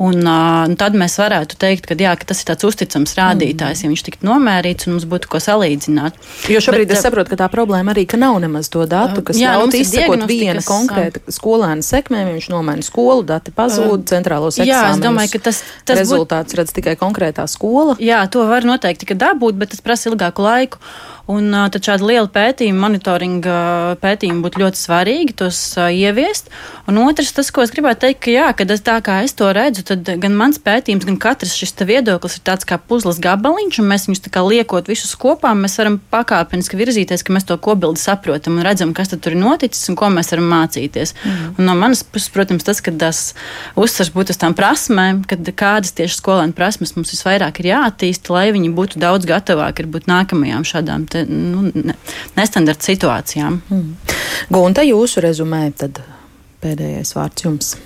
un, 0.02 0.20
un 0.26 0.76
tad 0.78 0.96
mēs 0.98 1.18
varētu 1.20 1.58
teikt, 1.60 1.88
ka, 1.88 1.96
jā, 1.98 2.14
ka 2.18 2.28
tas 2.28 2.42
ir 2.42 2.50
tāds 2.52 2.68
uzticams 2.68 3.16
rādītājs, 3.18 3.82
mm. 3.82 3.86
ja 3.86 3.94
viņš 3.94 4.06
tiktu 4.10 4.28
nomērīts 4.28 4.88
un 4.88 4.96
mums 4.96 5.08
būtu 5.10 5.32
ko 5.32 5.42
salīdzināt. 5.42 6.18
Jo 6.52 6.62
šobrīd 6.64 6.88
Bet, 6.88 6.96
es 6.96 7.04
saprotu, 7.04 7.34
ka 7.34 7.42
tā 7.42 7.48
problēma 7.52 7.92
arī, 7.92 8.06
ka 8.08 8.20
nav 8.20 8.38
nemaz 8.40 8.70
to 8.72 8.86
datu 8.88 8.97
datu, 8.98 9.24
kas 9.28 9.40
jā, 9.40 9.54
ļautu 9.56 9.80
izsekot 9.80 10.24
viena 10.30 10.62
konkrēta 10.66 11.22
skolēna 11.32 11.84
sekmēm. 11.86 12.32
Viņš 12.36 12.48
nomaina 12.52 12.86
skolu, 12.86 13.24
dati 13.28 13.54
pazūd, 13.54 14.06
centrālos 14.10 14.58
eksāmenus. 14.58 14.72
Jā, 14.72 14.94
es 14.94 15.02
domāju, 15.04 15.34
ka 15.36 15.44
tas, 15.50 15.62
tas 15.88 16.02
rezultāts 16.02 16.52
būt... 16.52 16.62
redz 16.62 16.74
tikai 16.76 16.96
konkrētā 17.00 17.46
skola. 17.50 17.96
Jā, 18.02 18.24
to 18.32 18.46
var 18.48 18.66
noteikti 18.68 19.16
dabūt, 19.18 19.58
bet 19.60 19.74
tas 19.74 19.84
prasa 19.84 20.12
ilgāku 20.12 20.44
laiku. 20.44 20.82
Un 21.28 21.52
tad 21.52 21.84
šāda 21.84 22.06
liela 22.08 22.28
pētījuma, 22.32 22.86
monitoringa 22.86 23.56
pētījuma 24.00 24.40
būtu 24.46 24.62
ļoti 24.62 24.80
svarīgi 24.80 25.34
tos 25.36 25.58
ieviest. 25.76 26.48
Un 26.88 27.02
otrs, 27.02 27.34
tas, 27.36 27.50
ko 27.52 27.60
es 27.66 27.72
gribētu 27.74 28.06
teikt, 28.06 28.22
ka 28.24 28.32
jā, 28.32 28.46
kad 28.56 28.70
es 28.72 28.80
tā 28.84 28.94
kā 29.04 29.18
es 29.26 29.34
to 29.36 29.50
redzu, 29.52 29.84
tad 29.90 30.08
gan 30.22 30.36
mans 30.38 30.56
pētījums, 30.64 31.04
gan 31.04 31.18
katrs 31.20 31.52
šis 31.58 31.76
viedoklis 31.84 32.38
ir 32.38 32.44
tāds 32.48 32.64
kā 32.68 32.78
puzles 32.80 33.20
gabaliņš, 33.20 33.80
un 33.82 33.90
mēs 33.90 34.08
viņus 34.08 34.24
tā 34.24 34.32
kā 34.32 34.40
liekot 34.46 34.88
visus 34.88 35.12
kopā, 35.20 35.52
mēs 35.52 35.76
varam 35.76 35.98
pakāpeniski 36.12 36.80
virzīties, 36.80 37.26
ka 37.26 37.36
mēs 37.36 37.44
to 37.50 37.58
kobildi 37.60 38.00
saprotam 38.00 38.56
un 38.56 38.64
redzam, 38.64 38.94
kas 38.96 39.12
tur 39.12 39.36
ir 39.36 39.42
noticis 39.42 39.84
un 39.92 39.98
ko 40.00 40.08
mēs 40.14 40.32
varam 40.32 40.48
mācīties. 40.48 41.12
Mm. 41.12 41.52
Un 41.58 41.68
no 41.68 41.76
manas 41.76 42.00
puses, 42.08 42.32
protams, 42.32 42.64
tas, 42.64 42.80
ka 42.80 42.94
tas 42.96 43.22
uzsvars 43.76 44.14
būtu 44.16 44.32
uz 44.32 44.40
tām 44.40 44.56
prasmēm, 44.56 45.20
kad 45.28 45.44
kādas 45.60 45.92
tieši 45.98 46.22
skolēnu 46.22 46.56
prasmes 46.56 46.96
mums 46.96 47.12
visvairāk 47.12 47.60
ir 47.60 47.72
jāattīst, 47.74 48.32
lai 48.32 48.48
viņi 48.56 48.72
būtu 48.72 49.04
daudz 49.04 49.28
gatavāki 49.28 49.84
būt 49.92 50.08
nākamajām 50.08 50.64
šādām 50.68 51.04
te, 51.10 51.17
nu, 51.26 51.68
ne, 51.74 51.96
nestandarta 52.38 52.90
situācijām. 52.90 53.60
Mm. 53.68 54.16
Gunta, 54.54 54.86
jūsu 54.86 55.24
rezumē, 55.24 55.66
tad 55.76 56.02
pēdējais 56.62 57.14
vārds 57.16 57.46
jums. 57.46 57.76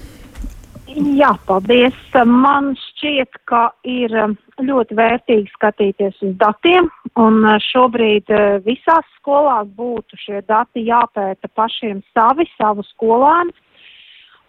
Jā, 0.93 1.31
paldies. 1.49 1.97
Man 2.29 2.75
šķiet, 2.77 3.39
ka 3.49 3.71
ir 3.89 4.13
ļoti 4.61 4.97
vērtīgi 4.99 5.49
skatīties 5.55 6.19
uz 6.27 6.35
datiem, 6.41 6.91
un 7.17 7.41
šobrīd 7.71 8.29
visās 8.67 9.07
skolās 9.17 9.71
būtu 9.79 10.19
šie 10.21 10.43
dati 10.49 10.85
jāpēta 10.85 11.49
pašiem 11.57 12.03
savi, 12.13 12.49
savu 12.59 12.85
skolēnu. 12.91 13.55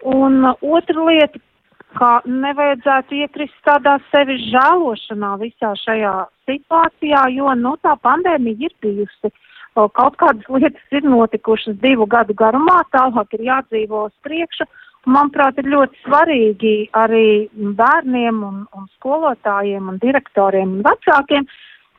Un 0.03 0.43
otra 0.51 1.07
lieta, 1.07 1.39
ka 1.97 2.11
nevajadzētu 2.25 3.17
iekrist 3.23 3.55
tādā 3.67 3.97
sevi 4.11 4.37
žēlošanā 4.49 5.33
visā 5.41 5.73
šajā 5.83 6.13
situācijā, 6.49 7.25
jo, 7.37 7.53
nu, 7.59 7.75
tā 7.85 7.95
pandēmija 8.03 8.69
ir 8.69 8.75
bijusi. 8.83 9.33
Kaut 9.73 10.17
kādas 10.21 10.45
lietas 10.53 10.93
ir 10.93 11.05
notikušas 11.07 11.79
divu 11.81 12.05
gadu 12.05 12.35
garumā, 12.37 12.83
tālāk 12.93 13.33
ir 13.37 13.47
jādzīvo 13.49 14.07
uz 14.09 14.13
priekšu. 14.25 14.67
Manuprāt, 15.09 15.57
ir 15.59 15.67
ļoti 15.67 15.99
svarīgi 16.05 16.73
arī 16.95 17.49
bērniem 17.79 18.43
un, 18.47 18.61
un 18.77 18.85
skolotājiem 18.93 19.89
un 19.91 19.97
direktoriem 19.99 20.77
un 20.77 20.85
vecākiem 20.85 21.47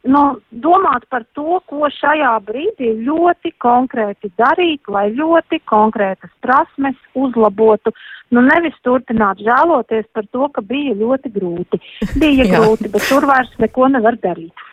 nu, 0.04 0.22
domāt 0.64 1.06
par 1.10 1.24
to, 1.36 1.60
ko 1.70 1.88
šajā 1.92 2.32
brīdī 2.46 2.90
ļoti 3.06 3.54
konkrēti 3.62 4.32
darīt, 4.40 4.88
lai 4.88 5.08
ļoti 5.16 5.60
konkrētas 5.70 6.32
prasmes 6.44 6.98
uzlabotu 7.14 7.94
Nu, 8.34 8.42
nevis 8.42 8.74
turpināt 8.82 9.42
žēloties 9.44 10.08
par 10.16 10.24
to, 10.32 10.48
ka 10.54 10.62
bija 10.64 10.94
ļoti 10.96 11.30
grūti. 11.34 11.80
Bija 12.18 12.46
grūti, 12.54 12.90
bet 12.90 13.06
tur 13.06 13.26
vairs 13.28 13.52
neko 13.62 13.90
nevar 13.92 14.16
darīt. 14.22 14.64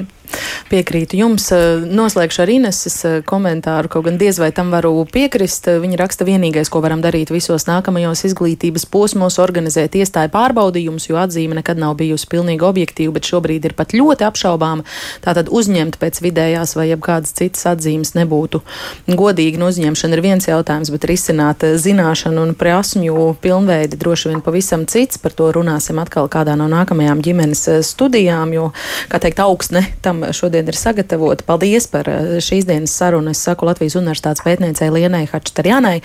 Piekrītu 0.71 1.17
jums. 1.19 1.49
Noslēgšu 1.83 2.41
ar 2.45 2.51
Ineses 2.53 2.95
eh, 3.05 3.17
komentāru, 3.27 3.91
kaut 3.91 4.05
gan 4.07 4.17
diez 4.21 4.39
vai 4.39 4.53
tam 4.55 4.71
varu 4.71 5.03
piekrist. 5.03 5.67
Viņa 5.83 5.99
raksta, 5.99 6.25
vienīgais, 6.27 6.71
ko 6.71 6.79
varam 6.81 7.03
darīt 7.03 7.33
visos 7.33 7.67
nākamajos 7.67 8.23
izglītības 8.31 8.87
posmos, 8.89 9.37
organizēt 9.43 9.99
iestāju 9.99 10.31
pārbaudījumus, 10.33 11.09
jo 11.11 11.19
atzīme 11.19 11.59
nekad 11.59 11.81
nav 11.81 11.97
bijusi 11.99 12.29
pilnīgi 12.31 12.65
objektīva, 12.65 13.17
bet 13.19 13.27
šobrīd 13.29 13.67
ir 13.67 13.75
pat 13.77 13.93
ļoti 13.97 14.25
apšaubāma. 14.29 14.87
Tātad 15.21 15.51
uzņemt 15.53 15.97
pēc 16.01 16.21
vidējās 16.23 16.75
vai 16.77 16.87
jebkādas 16.89 17.35
citas 17.37 17.67
atzīmes 17.69 18.15
nebūtu 18.17 18.61
godīgi. 19.07 19.59
No 19.61 19.69
uzņemšana 19.71 20.17
ir 20.17 20.23
viens 20.25 20.47
jautājums, 20.49 20.91
bet 20.93 21.05
risināt 21.09 21.65
zināšanu 21.81 22.45
un 22.47 22.55
prasmju 22.57 23.31
pilnveidi 23.41 23.99
droši 24.01 24.31
vien 24.31 24.41
pavisam 24.43 24.85
cits. 24.89 25.19
Par 25.21 25.35
to 25.37 25.51
runāsim 25.55 25.99
atkal 26.01 26.29
kādā 26.31 26.55
no 26.59 26.67
nākamajām 26.71 27.21
ģimenes 27.25 27.63
eh, 27.71 27.81
studijām, 27.85 28.53
jo, 28.55 28.69
kā 29.11 29.21
teikt, 29.21 29.41
augstne 29.43 29.83
tam 30.01 30.23
šodien 30.33 30.69
ir 30.69 30.77
sagatavota. 30.77 31.45
Paldies 31.47 31.89
par 31.91 32.09
eh, 32.09 32.37
šīs 32.43 32.67
dienas 32.69 32.95
sarunu. 32.97 33.33
Es 33.35 33.43
saku 33.45 33.67
Latvijas 33.69 33.97
Universitātes 33.99 34.43
pētniecei 34.45 34.89
Lienai 34.93 35.25
Hačtarjanai, 35.31 35.99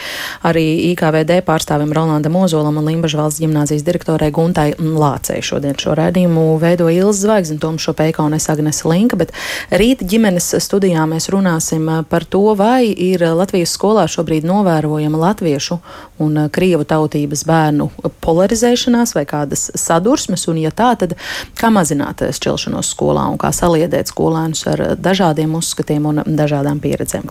arī 0.46 0.66
IKVD 0.92 1.40
pārstāvim 1.46 1.94
Rolandam 1.96 2.36
Ozolam 2.40 2.80
un 2.80 2.90
Limbažu 2.90 3.20
valsts 3.20 3.42
ģimnāzijas 3.44 3.84
direktorai 3.86 4.32
Guntai 4.34 4.72
Lācei. 4.78 5.42
Šodien 5.44 5.78
šo 5.80 5.96
redzējumu 5.98 6.46
veido 6.62 6.88
Ilza 6.92 7.26
Zvaigznes, 7.26 7.60
Toms 7.62 7.84
Šopēka 7.86 8.24
un 8.26 8.36
es 8.38 8.48
Agnes 8.52 8.82
Link. 8.88 9.05
Linka, 9.07 9.16
bet 9.16 9.32
rīt 9.70 10.02
ģimenes 10.02 10.48
studijā 10.62 11.04
mēs 11.07 11.28
runāsim 11.30 11.86
par 12.11 12.24
to, 12.26 12.54
vai 12.59 12.90
ir 12.90 13.22
Latvijas 13.38 13.76
skolā 13.76 14.07
šobrīd 14.11 14.42
novērojama 14.46 15.18
latviešu 15.20 15.78
un 16.18 16.48
krievu 16.50 16.84
tautības 16.84 17.44
bērnu 17.46 17.88
polarizēšanās 18.20 19.14
vai 19.14 19.22
kādas 19.28 19.70
sadursmes, 19.78 20.48
un 20.50 20.59
ja 20.59 20.72
tā, 20.74 20.96
tad 20.98 21.14
kā 21.54 21.70
mazināt 21.70 22.24
šķelšanos 22.34 22.90
skolā 22.96 23.28
un 23.30 23.38
kā 23.38 23.52
saliedēt 23.54 24.11
skolēnus 24.11 24.66
ar 24.72 24.84
dažādiem 24.98 25.54
uzskatiem 25.54 26.11
un 26.11 26.22
dažādām 26.26 26.82
pieredzēm. 26.82 27.22